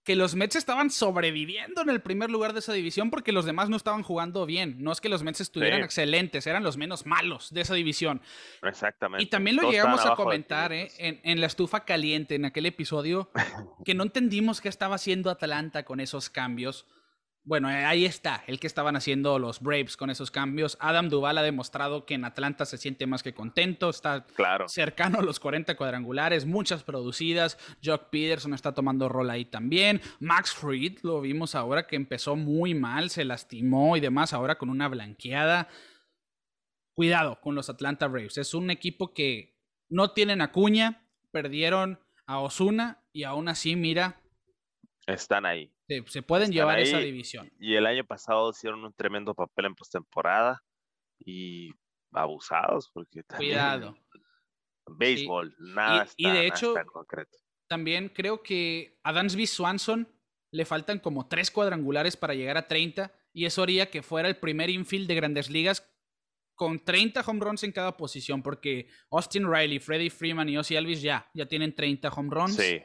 Que 0.09 0.15
los 0.15 0.33
Mets 0.33 0.55
estaban 0.55 0.89
sobreviviendo 0.89 1.83
en 1.83 1.89
el 1.91 2.01
primer 2.01 2.31
lugar 2.31 2.53
de 2.53 2.61
esa 2.61 2.73
división 2.73 3.11
porque 3.11 3.31
los 3.31 3.45
demás 3.45 3.69
no 3.69 3.77
estaban 3.77 4.01
jugando 4.01 4.47
bien. 4.47 4.77
No 4.79 4.91
es 4.91 5.01
que 5.01 5.07
los 5.07 5.21
Mets 5.21 5.39
estuvieran 5.39 5.83
excelentes, 5.83 6.47
eran 6.47 6.63
los 6.63 6.77
menos 6.77 7.05
malos 7.05 7.53
de 7.53 7.61
esa 7.61 7.75
división. 7.75 8.19
Exactamente. 8.63 9.23
Y 9.23 9.27
también 9.27 9.55
lo 9.55 9.69
llegamos 9.69 10.03
a 10.03 10.15
comentar 10.15 10.73
¿eh? 10.73 10.91
en, 10.97 11.19
en 11.21 11.39
la 11.39 11.45
estufa 11.45 11.85
caliente, 11.85 12.33
en 12.33 12.45
aquel 12.45 12.65
episodio, 12.65 13.29
que 13.85 13.93
no 13.93 14.01
entendimos 14.01 14.61
qué 14.61 14.69
estaba 14.69 14.95
haciendo 14.95 15.29
Atlanta 15.29 15.85
con 15.85 15.99
esos 15.99 16.31
cambios. 16.31 16.87
Bueno, 17.43 17.69
eh, 17.71 17.85
ahí 17.85 18.05
está, 18.05 18.43
el 18.47 18.59
que 18.59 18.67
estaban 18.67 18.95
haciendo 18.95 19.39
los 19.39 19.61
Braves 19.61 19.97
con 19.97 20.09
esos 20.09 20.29
cambios. 20.29 20.77
Adam 20.79 21.09
Duval 21.09 21.37
ha 21.37 21.41
demostrado 21.41 22.05
que 22.05 22.13
en 22.13 22.25
Atlanta 22.25 22.65
se 22.65 22.77
siente 22.77 23.07
más 23.07 23.23
que 23.23 23.33
contento, 23.33 23.89
está 23.89 24.27
cercano 24.67 25.19
a 25.19 25.23
los 25.23 25.39
40 25.39 25.75
cuadrangulares, 25.75 26.45
muchas 26.45 26.83
producidas. 26.83 27.57
Jock 27.83 28.09
Peterson 28.09 28.53
está 28.53 28.73
tomando 28.73 29.07
rol 29.09 29.29
ahí 29.29 29.45
también. 29.45 30.01
Max 30.19 30.53
Fried 30.53 30.99
lo 31.01 31.21
vimos 31.21 31.55
ahora 31.55 31.87
que 31.87 31.95
empezó 31.95 32.35
muy 32.35 32.73
mal, 32.75 33.09
se 33.09 33.25
lastimó 33.25 33.95
y 33.95 33.99
demás, 33.99 34.33
ahora 34.33 34.57
con 34.57 34.69
una 34.69 34.87
blanqueada. 34.87 35.69
Cuidado 36.93 37.39
con 37.39 37.55
los 37.55 37.69
Atlanta 37.69 38.07
Braves, 38.07 38.37
es 38.37 38.53
un 38.53 38.69
equipo 38.69 39.13
que 39.13 39.57
no 39.87 40.11
tienen 40.11 40.41
acuña, 40.41 41.07
perdieron 41.31 41.99
a 42.25 42.39
Osuna 42.39 43.01
y 43.13 43.23
aún 43.23 43.47
así, 43.47 43.77
mira. 43.77 44.21
Están 45.07 45.45
ahí 45.45 45.71
se 46.07 46.21
pueden 46.21 46.51
llevar 46.51 46.79
esa 46.79 46.99
división. 46.99 47.51
Y 47.59 47.75
el 47.75 47.85
año 47.85 48.05
pasado 48.05 48.51
hicieron 48.51 48.83
un 48.83 48.93
tremendo 48.93 49.33
papel 49.33 49.65
en 49.65 49.75
postemporada 49.75 50.63
y 51.19 51.71
abusados 52.11 52.89
porque 52.93 53.23
Cuidado. 53.23 53.95
Béisbol, 54.97 55.55
nada, 55.59 56.07
y, 56.17 56.29
de 56.29 56.47
hecho, 56.47 56.73
concreto. 56.91 57.37
También 57.67 58.09
creo 58.09 58.41
que 58.41 58.99
a 59.03 59.13
Dansby 59.13 59.45
Swanson 59.45 60.07
le 60.51 60.65
faltan 60.65 60.97
como 60.97 61.27
tres 61.27 61.51
cuadrangulares 61.51 62.17
para 62.17 62.33
llegar 62.33 62.57
a 62.57 62.67
30 62.67 63.13
y 63.31 63.45
eso 63.45 63.61
haría 63.61 63.91
que 63.91 64.01
fuera 64.01 64.27
el 64.27 64.37
primer 64.37 64.71
infield 64.71 65.07
de 65.07 65.13
grandes 65.13 65.51
ligas 65.51 65.87
con 66.55 66.83
30 66.83 67.21
home 67.21 67.39
runs 67.39 67.63
en 67.63 67.71
cada 67.71 67.95
posición, 67.95 68.43
porque 68.43 68.89
Austin 69.11 69.49
Riley, 69.49 69.79
Freddie 69.79 70.09
Freeman 70.09 70.49
y 70.49 70.57
Ozzy 70.57 70.75
Alvis 70.75 71.01
ya, 71.01 71.29
ya 71.33 71.45
tienen 71.45 71.73
30 71.73 72.09
home 72.09 72.29
runs. 72.29 72.55
Sí. 72.55 72.81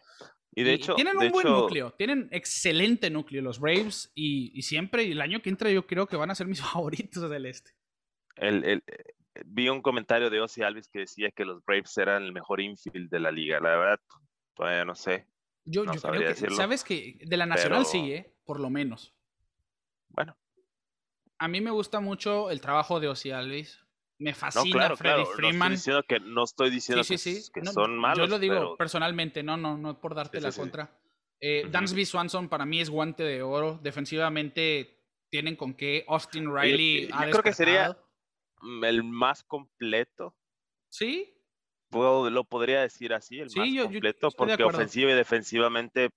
Y 0.56 0.62
de 0.62 0.72
hecho. 0.74 0.94
Tienen 0.94 1.18
de 1.18 1.26
un 1.26 1.32
buen 1.32 1.46
hecho, 1.46 1.56
núcleo, 1.60 1.90
tienen 1.92 2.28
excelente 2.30 3.10
núcleo 3.10 3.42
los 3.42 3.58
Braves 3.58 4.12
y, 4.14 4.52
y 4.56 4.62
siempre, 4.62 5.02
y 5.04 5.12
el 5.12 5.20
año 5.20 5.40
que 5.42 5.50
entra, 5.50 5.70
yo 5.70 5.86
creo 5.86 6.06
que 6.06 6.16
van 6.16 6.30
a 6.30 6.34
ser 6.34 6.46
mis 6.46 6.60
favoritos 6.82 7.28
del 7.30 7.46
este. 7.46 7.72
el- 8.36 8.64
el- 8.64 8.82
eh, 8.86 9.14
vi 9.46 9.68
un 9.68 9.82
comentario 9.82 10.30
de 10.30 10.40
Ozzy 10.40 10.62
Alvis 10.62 10.88
que 10.88 11.00
decía 11.00 11.30
que 11.32 11.44
los 11.44 11.64
Braves 11.64 11.96
eran 11.98 12.22
el 12.22 12.32
mejor 12.32 12.60
infield 12.60 13.10
de 13.10 13.18
la 13.18 13.32
liga. 13.32 13.58
La 13.58 13.70
verdad, 13.76 14.00
todavía 14.54 14.84
no 14.84 14.94
sé. 14.94 15.26
Yo, 15.64 15.84
No 15.84 15.94
yo 15.94 15.98
sabría 16.00 16.18
creo 16.20 16.28
que, 16.28 16.34
decirlo, 16.34 16.56
sabes 16.56 16.84
que 16.84 17.18
de 17.20 17.36
la 17.36 17.46
nacional 17.46 17.84
sí, 17.84 17.98
pero- 18.02 18.14
¿eh? 18.14 18.34
Por 18.44 18.60
lo 18.60 18.70
menos. 18.70 19.12
Bueno, 20.10 20.36
A 21.38 21.48
mí 21.48 21.60
me 21.60 21.72
gusta 21.72 21.98
mucho 21.98 22.50
el 22.50 22.60
trabajo 22.60 23.00
de 23.00 23.08
Ozzy 23.08 23.32
Alvis. 23.32 23.83
Me 24.18 24.30
no, 24.30 24.36
fascina 24.36 24.72
claro, 24.78 24.96
Freddie 24.96 25.14
claro. 25.16 25.30
No 25.30 25.36
Freeman. 25.36 25.72
estoy 25.72 25.76
diciendo 25.76 26.02
que, 26.08 26.20
no 26.20 26.44
estoy 26.44 26.70
diciendo 26.70 27.04
sí, 27.04 27.14
que, 27.14 27.18
sí, 27.18 27.34
sí. 27.42 27.50
que 27.52 27.60
No, 27.62 27.72
son 27.72 27.96
malos. 27.98 28.18
Yo 28.18 28.26
lo 28.26 28.38
digo 28.38 28.54
pero- 28.54 28.76
personalmente, 28.76 29.42
no, 29.42 29.56
no, 29.56 29.76
no 29.76 30.00
por 30.00 30.14
darte 30.14 30.40
la 30.40 30.52
contra. 30.52 30.96
Eh, 31.40 31.62
Ujú. 31.64 31.72
Dansby 31.72 32.04
Swanson 32.06 32.48
para 32.48 32.64
mí 32.64 32.80
es 32.80 32.88
guante 32.90 33.22
de 33.24 33.42
oro. 33.42 33.78
Defensivamente 33.82 35.00
tienen 35.30 35.56
con 35.56 35.74
qué. 35.74 36.04
Austin 36.08 36.54
Riley 36.54 37.08
yo 37.08 37.14
ha 37.16 37.28
creo 37.30 37.42
que 37.42 37.52
sería- 37.52 37.98
mm, 38.62 38.84
el 38.84 39.02
más 39.04 39.42
completo. 39.44 40.34
Sí, 40.88 41.30
Puedo, 41.90 42.28
lo 42.28 42.42
podría 42.44 42.80
decir 42.80 43.12
así, 43.14 43.38
el 43.38 43.50
Sí, 43.50 43.58
más 43.60 43.68
yo- 43.72 43.84
completo, 43.84 44.28
porque 44.36 44.64
ofensiva 44.64 45.12
y 45.12 45.14
defensivamente, 45.14 46.10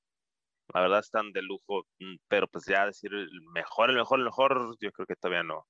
la 0.74 0.82
verdad, 0.82 1.00
están 1.00 1.32
de 1.34 1.42
lujo. 1.44 1.84
mm, 2.00 2.16
Pero 2.28 2.48
pues 2.48 2.66
ya 2.66 2.86
decir 2.88 3.14
el 3.14 3.30
mejor, 3.54 3.90
el 3.92 3.96
mejor, 3.98 4.18
el 4.20 4.26
mejor, 4.26 4.76
yo 4.80 4.92
creo 4.92 5.06
que 5.06 5.16
todavía 5.16 5.44
no. 5.44 5.68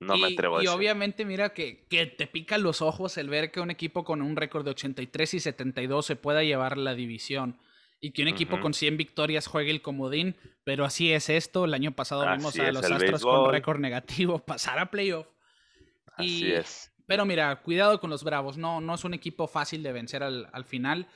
No 0.00 0.16
me 0.16 0.30
y, 0.30 0.34
atrevo 0.34 0.56
a 0.58 0.62
y 0.62 0.64
decir. 0.66 0.76
obviamente, 0.78 1.24
mira 1.24 1.50
que, 1.52 1.86
que 1.88 2.06
te 2.06 2.26
pican 2.26 2.62
los 2.62 2.82
ojos 2.82 3.16
el 3.18 3.28
ver 3.28 3.50
que 3.50 3.60
un 3.60 3.70
equipo 3.70 4.04
con 4.04 4.22
un 4.22 4.36
récord 4.36 4.64
de 4.64 4.70
83 4.70 5.34
y 5.34 5.40
72 5.40 6.06
se 6.06 6.16
pueda 6.16 6.42
llevar 6.44 6.78
la 6.78 6.94
división. 6.94 7.58
Y 8.00 8.12
que 8.12 8.22
un 8.22 8.28
equipo 8.28 8.60
con 8.60 8.74
100 8.74 8.96
victorias 8.96 9.48
juegue 9.48 9.72
el 9.72 9.82
comodín. 9.82 10.36
Pero 10.62 10.84
así 10.84 11.12
es 11.12 11.28
esto. 11.28 11.64
El 11.64 11.74
año 11.74 11.90
pasado 11.96 12.24
vimos 12.36 12.56
a 12.56 12.70
los 12.70 12.84
Astros 12.88 13.22
con 13.22 13.50
récord 13.50 13.80
negativo 13.80 14.38
pasar 14.46 14.78
a 14.78 14.88
playoff. 14.90 15.26
Así 16.14 16.46
y- 16.46 16.52
es. 16.52 16.92
Pero 17.06 17.24
mira, 17.24 17.56
cuidado 17.62 17.98
con 18.00 18.10
los 18.10 18.22
Bravos. 18.22 18.56
No, 18.58 18.80
no 18.80 18.94
es 18.94 19.02
un 19.02 19.14
equipo 19.14 19.48
fácil 19.48 19.82
de 19.82 19.92
vencer 19.92 20.22
al, 20.22 20.48
al 20.52 20.64
final. 20.64 21.08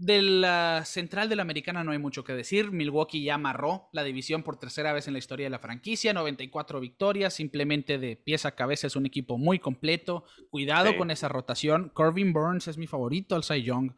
De 0.00 0.22
la 0.22 0.84
central 0.84 1.28
de 1.28 1.34
la 1.34 1.42
americana 1.42 1.82
no 1.82 1.90
hay 1.90 1.98
mucho 1.98 2.22
que 2.22 2.32
decir. 2.32 2.70
Milwaukee 2.70 3.24
ya 3.24 3.34
amarró 3.34 3.88
la 3.92 4.04
división 4.04 4.44
por 4.44 4.56
tercera 4.56 4.92
vez 4.92 5.08
en 5.08 5.12
la 5.12 5.18
historia 5.18 5.46
de 5.46 5.50
la 5.50 5.58
franquicia. 5.58 6.12
94 6.12 6.78
victorias, 6.78 7.34
simplemente 7.34 7.98
de 7.98 8.14
pies 8.14 8.46
a 8.46 8.54
cabeza. 8.54 8.86
Es 8.86 8.94
un 8.94 9.06
equipo 9.06 9.38
muy 9.38 9.58
completo. 9.58 10.24
Cuidado 10.50 10.90
Sí. 10.92 10.96
con 10.96 11.10
esa 11.10 11.28
rotación. 11.28 11.88
Corbin 11.94 12.32
Burns 12.32 12.68
es 12.68 12.78
mi 12.78 12.86
favorito 12.86 13.34
al 13.34 13.42
Cy 13.42 13.64
Young. 13.64 13.90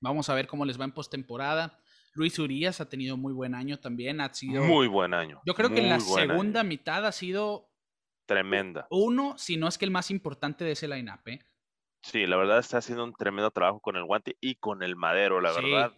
Vamos 0.00 0.28
a 0.28 0.34
ver 0.34 0.46
cómo 0.46 0.64
les 0.64 0.78
va 0.80 0.84
en 0.84 0.92
postemporada. 0.92 1.80
Luis 2.14 2.38
Urias 2.38 2.80
ha 2.80 2.88
tenido 2.88 3.16
muy 3.16 3.32
buen 3.32 3.56
año 3.56 3.80
también. 3.80 4.20
Ha 4.20 4.32
sido. 4.32 4.62
Muy 4.62 4.86
buen 4.86 5.14
año. 5.14 5.40
yo 5.44 5.54
creo 5.54 5.70
que 5.70 5.80
en 5.80 5.88
la 5.88 5.96
año. 5.96 6.04
segunda 6.04 6.62
mitad 6.62 7.04
ha 7.04 7.10
sido 7.12 7.72
Tremenda. 8.26 8.86
uno, 8.90 9.36
si 9.36 9.56
no 9.56 9.66
es 9.66 9.78
que 9.78 9.84
el 9.84 9.90
más 9.90 10.12
importante 10.12 10.64
de 10.64 10.72
ese 10.72 10.86
line-up. 10.86 11.20
¿eh? 11.26 11.40
Sí, 12.10 12.26
la 12.26 12.38
verdad 12.38 12.58
está 12.58 12.78
haciendo 12.78 13.04
un 13.04 13.12
tremendo 13.12 13.50
trabajo 13.50 13.80
con 13.80 13.96
el 13.96 14.04
guante 14.04 14.36
y 14.40 14.54
con 14.54 14.82
el 14.82 14.96
madero, 14.96 15.42
la 15.42 15.52
Sí. 15.52 15.60
verdad. 15.62 15.92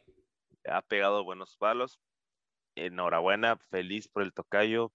Ha 0.68 0.82
pegado 0.82 1.22
buenos 1.22 1.56
palos. 1.56 2.00
Enhorabuena, 2.74 3.56
feliz 3.70 4.08
por 4.08 4.24
el 4.24 4.32
tocayo. 4.32 4.92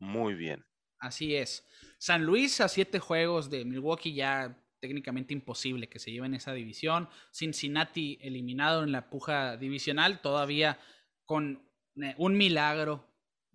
Muy 0.00 0.32
bien. 0.34 0.64
Así 0.98 1.36
es. 1.36 1.68
San 1.98 2.24
Luis 2.24 2.62
a 2.62 2.68
siete 2.68 2.98
juegos 2.98 3.50
de 3.50 3.66
Milwaukee 3.66 4.14
ya 4.14 4.58
técnicamente 4.80 5.34
imposible 5.34 5.88
que 5.88 5.98
se 5.98 6.10
lleven 6.12 6.32
esa 6.34 6.54
división. 6.54 7.08
Cincinnati 7.30 8.18
eliminado 8.22 8.84
en 8.84 8.92
la 8.92 9.10
puja 9.10 9.56
divisional, 9.58 10.20
todavía 10.22 10.78
con 11.26 11.70
eh, 11.96 12.14
un 12.16 12.36
milagro 12.38 13.06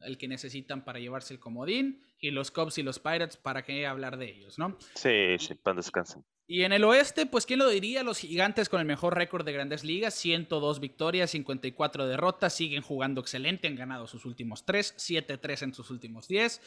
el 0.01 0.17
que 0.19 0.27
necesitan 0.27 0.85
para 0.85 0.99
llevarse 0.99 1.33
el 1.33 1.39
comodín. 1.39 2.03
Y 2.19 2.29
los 2.31 2.51
Cubs 2.51 2.77
y 2.77 2.83
los 2.83 2.99
Pirates, 2.99 3.37
¿para 3.37 3.63
qué 3.63 3.87
hablar 3.87 4.17
de 4.17 4.29
ellos, 4.29 4.59
no? 4.59 4.77
Sí, 4.93 5.37
sí, 5.39 5.55
pan 5.55 5.75
descansen. 5.77 6.23
Y 6.51 6.63
en 6.63 6.73
el 6.73 6.83
oeste, 6.83 7.27
pues 7.27 7.45
quién 7.45 7.59
lo 7.59 7.69
diría, 7.69 8.01
los 8.01 8.17
gigantes 8.17 8.69
con 8.69 8.79
el 8.79 8.87
mejor 8.87 9.15
récord 9.15 9.45
de 9.45 9.53
grandes 9.53 9.83
ligas, 9.83 10.15
102 10.15 10.79
victorias, 10.79 11.29
54 11.29 12.07
derrotas, 12.07 12.55
siguen 12.55 12.81
jugando 12.81 13.21
excelente, 13.21 13.67
han 13.67 13.75
ganado 13.75 14.07
sus 14.07 14.25
últimos 14.25 14.65
3, 14.65 14.95
7-3 14.97 15.61
en 15.61 15.73
sus 15.75 15.91
últimos 15.91 16.27
10. 16.27 16.59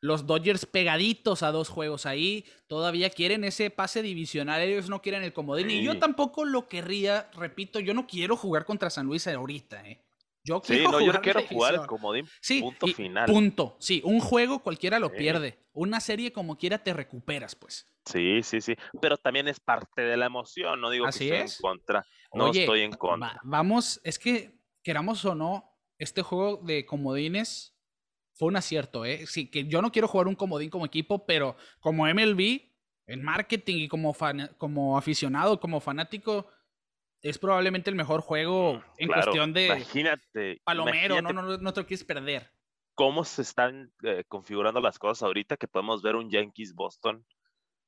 Los 0.00 0.26
Dodgers 0.26 0.64
pegaditos 0.64 1.42
a 1.42 1.52
dos 1.52 1.68
juegos 1.68 2.06
ahí, 2.06 2.46
todavía 2.66 3.10
quieren 3.10 3.44
ese 3.44 3.68
pase 3.68 4.00
divisional, 4.00 4.62
ellos 4.62 4.88
no 4.88 5.02
quieren 5.02 5.22
el 5.22 5.34
comodín. 5.34 5.70
Y 5.70 5.84
yo 5.84 5.98
tampoco 5.98 6.46
lo 6.46 6.66
querría, 6.66 7.30
repito, 7.34 7.78
yo 7.78 7.92
no 7.92 8.06
quiero 8.06 8.38
jugar 8.38 8.64
contra 8.64 8.88
San 8.88 9.04
Luis 9.04 9.26
ahorita, 9.26 9.86
¿eh? 9.86 10.05
Yo 10.46 10.60
Sí, 10.64 10.74
quiero 10.74 10.92
no, 10.92 10.98
jugar 11.00 11.14
la 11.16 11.20
quiero 11.20 11.42
jugar 11.42 11.74
el 11.74 11.86
comodín. 11.86 12.26
Sí, 12.40 12.60
punto 12.60 12.86
final. 12.86 13.26
Punto. 13.26 13.76
Sí, 13.80 14.00
un 14.04 14.20
juego 14.20 14.60
cualquiera 14.62 15.00
lo 15.00 15.08
Sí. 15.08 15.14
pierde. 15.18 15.58
Una 15.72 15.98
serie 16.00 16.32
como 16.32 16.56
quiera 16.56 16.78
te 16.84 16.92
recuperas, 16.94 17.56
pues. 17.56 17.88
Sí, 18.04 18.40
sí, 18.44 18.60
sí. 18.60 18.76
Pero 19.00 19.16
también 19.16 19.48
es 19.48 19.58
parte 19.58 20.02
de 20.02 20.16
la 20.16 20.26
emoción. 20.26 20.80
No 20.80 20.90
digo 20.90 21.04
que 21.06 21.10
estoy 21.10 21.30
es. 21.32 21.56
en 21.56 21.62
contra. 21.62 22.06
No 22.32 22.44
Oye, 22.50 22.60
estoy 22.60 22.82
en 22.82 22.92
contra. 22.92 23.28
va- 23.34 23.40
vamos, 23.42 24.00
es 24.04 24.18
que 24.20 24.60
queramos 24.84 25.24
o 25.24 25.34
no, 25.34 25.68
este 25.98 26.22
juego 26.22 26.58
de 26.64 26.86
comodines 26.86 27.76
fue 28.34 28.48
un 28.48 28.56
acierto, 28.56 29.04
¿eh? 29.04 29.26
Sí, 29.26 29.50
que 29.50 29.66
yo 29.66 29.82
no 29.82 29.90
quiero 29.90 30.06
jugar 30.06 30.28
un 30.28 30.36
comodín 30.36 30.70
como 30.70 30.86
equipo, 30.86 31.26
pero 31.26 31.56
como 31.80 32.06
MLB, 32.06 32.70
en 33.08 33.22
marketing 33.24 33.76
y 33.84 33.88
como, 33.88 34.12
fan- 34.14 34.54
como 34.58 34.96
aficionado, 34.98 35.58
como 35.58 35.80
fanático, 35.80 36.46
es 37.28 37.38
probablemente 37.38 37.90
el 37.90 37.96
mejor 37.96 38.20
juego 38.20 38.82
en 38.98 39.08
Claro, 39.08 39.32
cuestión 39.32 39.52
de 39.52 39.66
Imagínate. 39.66 40.60
palomero, 40.64 41.20
no, 41.22 41.32
imagínate 41.32 41.34
no, 41.34 41.42
no, 41.42 41.58
no 41.58 41.72
te 41.72 41.80
lo 41.80 41.86
quieres 41.86 42.04
perder. 42.04 42.50
cómo 42.94 43.24
se 43.24 43.42
están 43.42 43.92
eh, 44.02 44.24
configurando 44.28 44.80
las 44.80 44.98
cosas 44.98 45.22
ahorita 45.24 45.56
que 45.56 45.68
podemos 45.68 46.02
ver 46.02 46.16
un 46.16 46.30
Yankees 46.30 46.74
Boston 46.74 47.24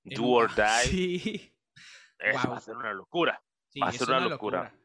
do 0.05 0.26
or 0.26 0.55
die. 0.55 0.64
Sí, 0.91 1.55
Eso 2.18 2.49
Wow. 2.49 2.51
va 2.51 2.57
a 2.59 2.61
ser 2.61 2.76
una 2.76 2.93
locura. 2.93 3.43
sí, 3.68 3.80
Va 3.80 3.89
a 3.89 3.93
ser 3.93 4.09
una 4.09 4.18
una 4.18 4.28
locura. 4.28 4.59
locura. 4.59 4.80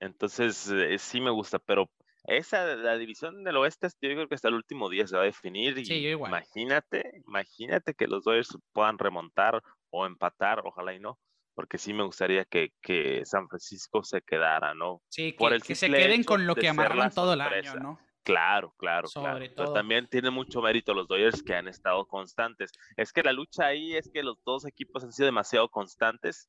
Entonces, 0.00 0.68
eh, 0.70 0.98
sí 0.98 1.20
me 1.20 1.30
gusta, 1.30 1.58
pero 1.60 1.90
esa, 2.24 2.76
la 2.76 2.96
división 2.98 3.44
del 3.44 3.56
oeste, 3.58 3.88
yo 4.00 4.10
creo 4.10 4.28
que 4.28 4.34
hasta 4.34 4.48
el 4.48 4.54
último 4.54 4.88
día 4.90 5.06
se 5.06 5.16
va 5.16 5.22
a 5.22 5.26
definir. 5.26 5.78
Y 5.78 5.84
Sí, 5.84 6.02
yo 6.02 6.08
igual. 6.10 6.30
Imagínate, 6.30 7.22
imagínate 7.26 7.94
que 7.94 8.06
los 8.08 8.24
Dodgers 8.24 8.56
puedan 8.72 8.98
remontar 8.98 9.62
o 9.90 10.06
empatar, 10.06 10.62
ojalá 10.64 10.94
y 10.94 11.00
no, 11.00 11.18
porque 11.54 11.78
sí 11.78 11.92
me 11.92 12.02
gustaría 12.04 12.44
que, 12.44 12.72
que 12.80 13.24
San 13.24 13.48
Francisco 13.48 14.02
se 14.04 14.22
quedara, 14.22 14.74
¿no? 14.74 15.02
Sí, 15.08 15.32
Por 15.32 15.50
que, 15.50 15.56
el 15.56 15.62
que 15.62 15.74
se 15.74 15.90
queden 15.90 16.24
con 16.24 16.46
lo 16.46 16.54
que 16.54 16.68
amarran 16.68 17.10
todo 17.12 17.34
el 17.34 17.40
año. 17.40 17.74
¿no? 17.76 18.00
Claro, 18.24 18.74
claro, 18.78 19.08
claro. 19.08 19.08
Sobre 19.08 19.50
Pero 19.50 19.64
todo. 19.64 19.74
también 19.74 20.06
tiene 20.08 20.30
mucho 20.30 20.62
mérito 20.62 20.94
los 20.94 21.08
Dodgers 21.08 21.42
que 21.42 21.54
han 21.54 21.68
estado 21.68 22.06
constantes. 22.06 22.70
Es 22.96 23.12
que 23.12 23.22
la 23.22 23.32
lucha 23.32 23.66
ahí 23.66 23.96
es 23.96 24.10
que 24.12 24.22
los 24.22 24.42
dos 24.44 24.64
equipos 24.64 25.02
han 25.04 25.12
sido 25.12 25.26
demasiado 25.26 25.68
constantes 25.68 26.48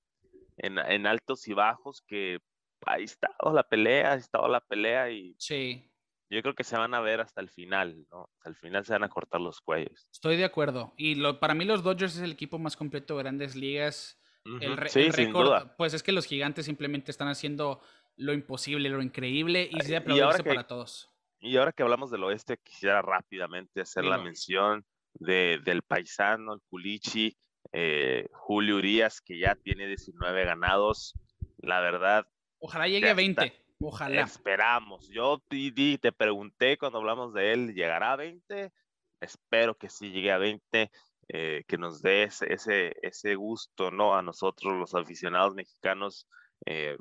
en, 0.58 0.78
en 0.78 1.08
altos 1.08 1.48
y 1.48 1.54
bajos, 1.54 2.04
que 2.08 2.40
ahí 2.86 3.04
estado 3.04 3.52
la 3.54 3.64
pelea, 3.64 4.12
ha 4.14 4.16
estado 4.16 4.48
la 4.48 4.60
pelea 4.62 5.10
y 5.10 5.36
Sí, 5.40 5.90
yo 6.30 6.42
creo 6.42 6.54
que 6.54 6.64
se 6.64 6.78
van 6.78 6.94
a 6.94 7.02
ver 7.02 7.22
hasta 7.22 7.42
el 7.42 7.50
final, 7.50 8.06
¿no? 8.12 8.30
Hasta 8.38 8.50
el 8.50 8.56
final 8.56 8.86
se 8.86 8.94
van 8.94 9.04
a 9.04 9.10
cortar 9.10 9.42
los 9.42 9.60
cuellos. 9.62 10.08
estoy 10.12 10.38
de 10.38 10.46
acuerdo. 10.46 10.94
Y 10.98 11.16
lo, 11.16 11.40
para 11.40 11.56
mí 11.56 11.66
los 11.66 11.82
Dodgers 11.84 12.16
es 12.16 12.22
el 12.22 12.34
equipo 12.34 12.60
más 12.60 12.78
completo 12.78 13.16
de 13.18 13.24
grandes 13.24 13.56
ligas. 13.56 14.20
El, 14.46 14.78
re- 14.78 14.90
sí, 14.90 15.00
el 15.02 15.14
sin 15.14 15.28
récord, 15.28 15.46
duda. 15.48 15.76
pues 15.78 15.94
es 15.94 16.04
que 16.04 16.12
los 16.12 16.26
gigantes 16.26 16.66
simplemente 16.66 17.12
están 17.12 17.28
haciendo 17.30 17.82
lo 18.18 18.34
imposible, 18.34 18.90
lo 18.90 19.02
increíble 19.02 19.70
y 19.72 19.80
sí 19.82 19.92
y 19.92 19.96
aplaudirse 19.96 20.44
que- 20.44 20.50
para 20.50 20.68
todos. 20.68 21.10
Y 21.40 21.58
ahora 21.58 21.72
que 21.74 21.84
hablamos 21.84 22.10
del 22.12 22.24
oeste, 22.24 22.58
quisiera 22.64 23.02
rápidamente 23.02 23.82
hacer 23.82 24.06
la 24.06 24.18
mención 24.18 24.86
de, 25.14 25.60
del 25.66 25.82
paisano, 25.82 26.54
el 26.54 26.62
Culichi, 26.70 27.36
eh, 27.74 28.28
Julio 28.32 28.78
Urias, 28.78 29.20
que 29.20 29.38
ya 29.38 29.56
tiene 29.56 29.88
19 29.88 30.46
ganados. 30.46 31.14
La 31.58 31.82
verdad, 31.82 32.26
Ojalá 32.60 32.88
llegue 32.88 33.08
a 33.08 33.12
está. 33.12 33.42
20. 33.44 33.54
Ojalá. 33.82 34.22
Esperamos. 34.22 35.10
Yo 35.10 35.42
te 35.50 36.12
pregunté 36.14 36.78
cuando 36.78 37.00
hablamos 37.00 37.34
de 37.34 37.52
él, 37.52 37.74
¿llegará 37.74 38.14
a 38.14 38.16
20? 38.16 38.72
Espero 39.20 39.76
que 39.78 39.90
sí 39.90 40.12
llegue 40.12 40.32
a 40.32 40.38
20, 40.38 40.92
eh, 41.30 41.64
que 41.68 41.78
nos 41.78 42.02
dé 42.02 42.24
ese, 42.24 42.52
ese, 42.54 42.96
ese 43.02 43.36
gusto, 43.36 43.92
¿no? 43.92 44.16
A 44.16 44.22
nosotros, 44.22 44.74
los 44.74 44.96
aficionados 44.96 45.56
mexicanos, 45.56 46.28
eh, 46.66 46.98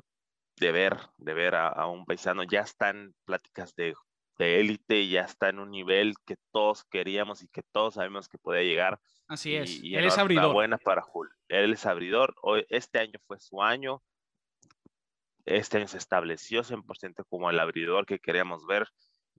de 0.57 0.71
ver, 0.71 0.97
de 1.17 1.33
ver 1.33 1.55
a, 1.55 1.67
a 1.67 1.87
un 1.87 2.05
paisano. 2.05 2.43
Ya 2.43 2.61
están 2.61 3.13
pláticas 3.25 3.75
de, 3.75 3.93
de 4.37 4.59
élite, 4.59 5.07
ya 5.07 5.21
está 5.21 5.49
en 5.49 5.59
un 5.59 5.71
nivel 5.71 6.15
que 6.25 6.35
todos 6.51 6.83
queríamos 6.85 7.43
y 7.43 7.47
que 7.47 7.63
todos 7.71 7.95
sabemos 7.95 8.27
que 8.27 8.37
podía 8.37 8.63
llegar. 8.63 8.99
Así 9.27 9.55
es. 9.55 9.81
Y, 9.81 9.89
y 9.89 9.95
Él 9.95 10.05
es 10.05 10.17
abridor. 10.17 10.53
buena 10.53 10.77
para 10.77 11.01
Julio. 11.01 11.33
Él 11.47 11.73
es 11.73 11.85
abridor. 11.85 12.35
Hoy, 12.41 12.65
este 12.69 12.99
año 12.99 13.19
fue 13.25 13.39
su 13.39 13.61
año. 13.61 14.03
Este 15.45 15.77
año 15.77 15.87
se 15.87 15.97
estableció 15.97 16.63
100% 16.63 17.25
como 17.29 17.49
el 17.49 17.59
abridor 17.59 18.05
que 18.05 18.19
queríamos 18.19 18.65
ver. 18.65 18.87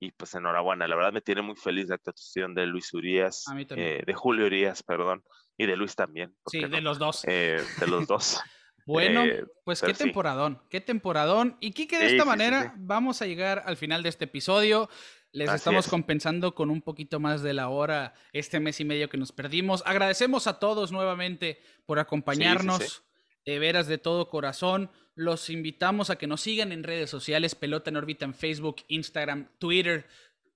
Y 0.05 0.11
pues 0.11 0.35
enhorabuena, 0.35 0.87
la 0.87 0.97
verdad 0.97 1.13
me 1.13 1.23
tiene 1.23 1.41
muy 1.41 1.57
feliz 1.57 1.89
la 1.89 1.95
actuación 1.95 2.55
de 2.55 2.67
Luis 2.67 2.93
Urias, 2.93 3.45
eh, 3.71 4.03
de 4.07 4.15
Julio 4.15 4.47
Urias, 4.47 4.83
perdón, 4.83 5.25
y 5.57 5.67
de 5.67 5.77
Luis 5.77 5.97
también. 5.97 6.35
Sí, 6.47 6.61
de 6.61 6.81
los 6.83 6.99
dos. 6.99 7.25
Eh, 7.27 7.63
de 7.81 7.87
los 7.87 8.07
dos. 8.07 8.41
bueno, 8.87 9.25
eh, 9.25 9.45
pues 9.65 9.81
qué 9.81 9.95
temporadón, 9.95 10.61
qué 10.69 10.83
temporadón. 10.83 11.57
Y 11.61 11.73
Kike, 11.73 11.99
de 11.99 12.07
esta 12.07 12.27
manera 12.27 12.75
vamos 12.77 13.23
a 13.23 13.27
llegar 13.27 13.63
al 13.67 13.79
final 13.79 14.03
de 14.03 14.11
este 14.11 14.27
episodio. 14.27 14.91
Les 15.33 15.51
estamos 15.51 15.89
compensando 15.89 16.55
con 16.55 16.71
un 16.71 16.83
poquito 16.83 17.19
más 17.19 17.43
de 17.43 17.55
la 17.55 17.69
hora 17.69 18.15
este 18.33 18.61
mes 18.61 18.79
y 18.81 18.85
medio 18.85 19.09
que 19.09 19.17
nos 19.17 19.33
perdimos. 19.33 19.83
Agradecemos 19.87 20.47
a 20.47 20.59
todos 20.59 20.93
nuevamente 20.93 21.61
por 21.87 21.99
acompañarnos. 21.99 23.05
De 23.45 23.59
veras 23.59 23.87
de 23.87 23.99
todo 23.99 24.29
corazón. 24.29 24.91
Los 25.15 25.51
invitamos 25.51 26.11
a 26.11 26.17
que 26.17 26.27
nos 26.27 26.41
sigan 26.41 26.73
en 26.73 26.83
redes 26.83 27.11
sociales, 27.11 27.55
Pelota 27.55 27.91
en 27.91 27.97
órbita 27.97 28.25
en 28.25 28.35
Facebook, 28.35 28.77
Instagram, 28.89 29.49
Twitter, 29.59 30.07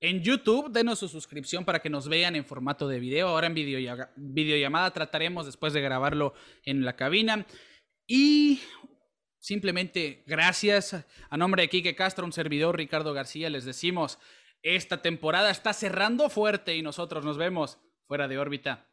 en 0.01 0.23
YouTube. 0.23 0.71
Denos 0.71 0.99
su 0.99 1.09
suscripción 1.09 1.65
para 1.65 1.81
que 1.81 1.91
nos 1.91 2.09
vean 2.09 2.37
en 2.37 2.45
formato 2.45 2.89
de 2.89 3.01
video. 3.01 3.29
Ahora 3.29 3.47
en 3.47 3.55
videollamada 3.55 4.91
trataremos 4.91 5.47
después 5.47 5.73
de 5.73 5.81
grabarlo 5.81 6.35
en 6.65 6.85
la 6.85 6.97
cabina. 6.97 7.47
Y 8.07 8.61
simplemente 9.39 10.25
gracias 10.27 11.05
a 11.31 11.37
nombre 11.37 11.63
de 11.63 11.69
Quique 11.69 11.95
Castro, 11.95 12.25
un 12.25 12.33
servidor 12.33 12.77
Ricardo 12.77 13.13
García, 13.13 13.51
les 13.51 13.65
decimos, 13.65 14.19
esta 14.63 15.03
temporada 15.03 15.51
está 15.51 15.73
cerrando 15.73 16.29
fuerte 16.31 16.75
y 16.77 16.83
nosotros 16.83 17.25
nos 17.25 17.39
vemos 17.39 17.79
fuera 18.07 18.27
de 18.27 18.39
órbita. 18.39 18.89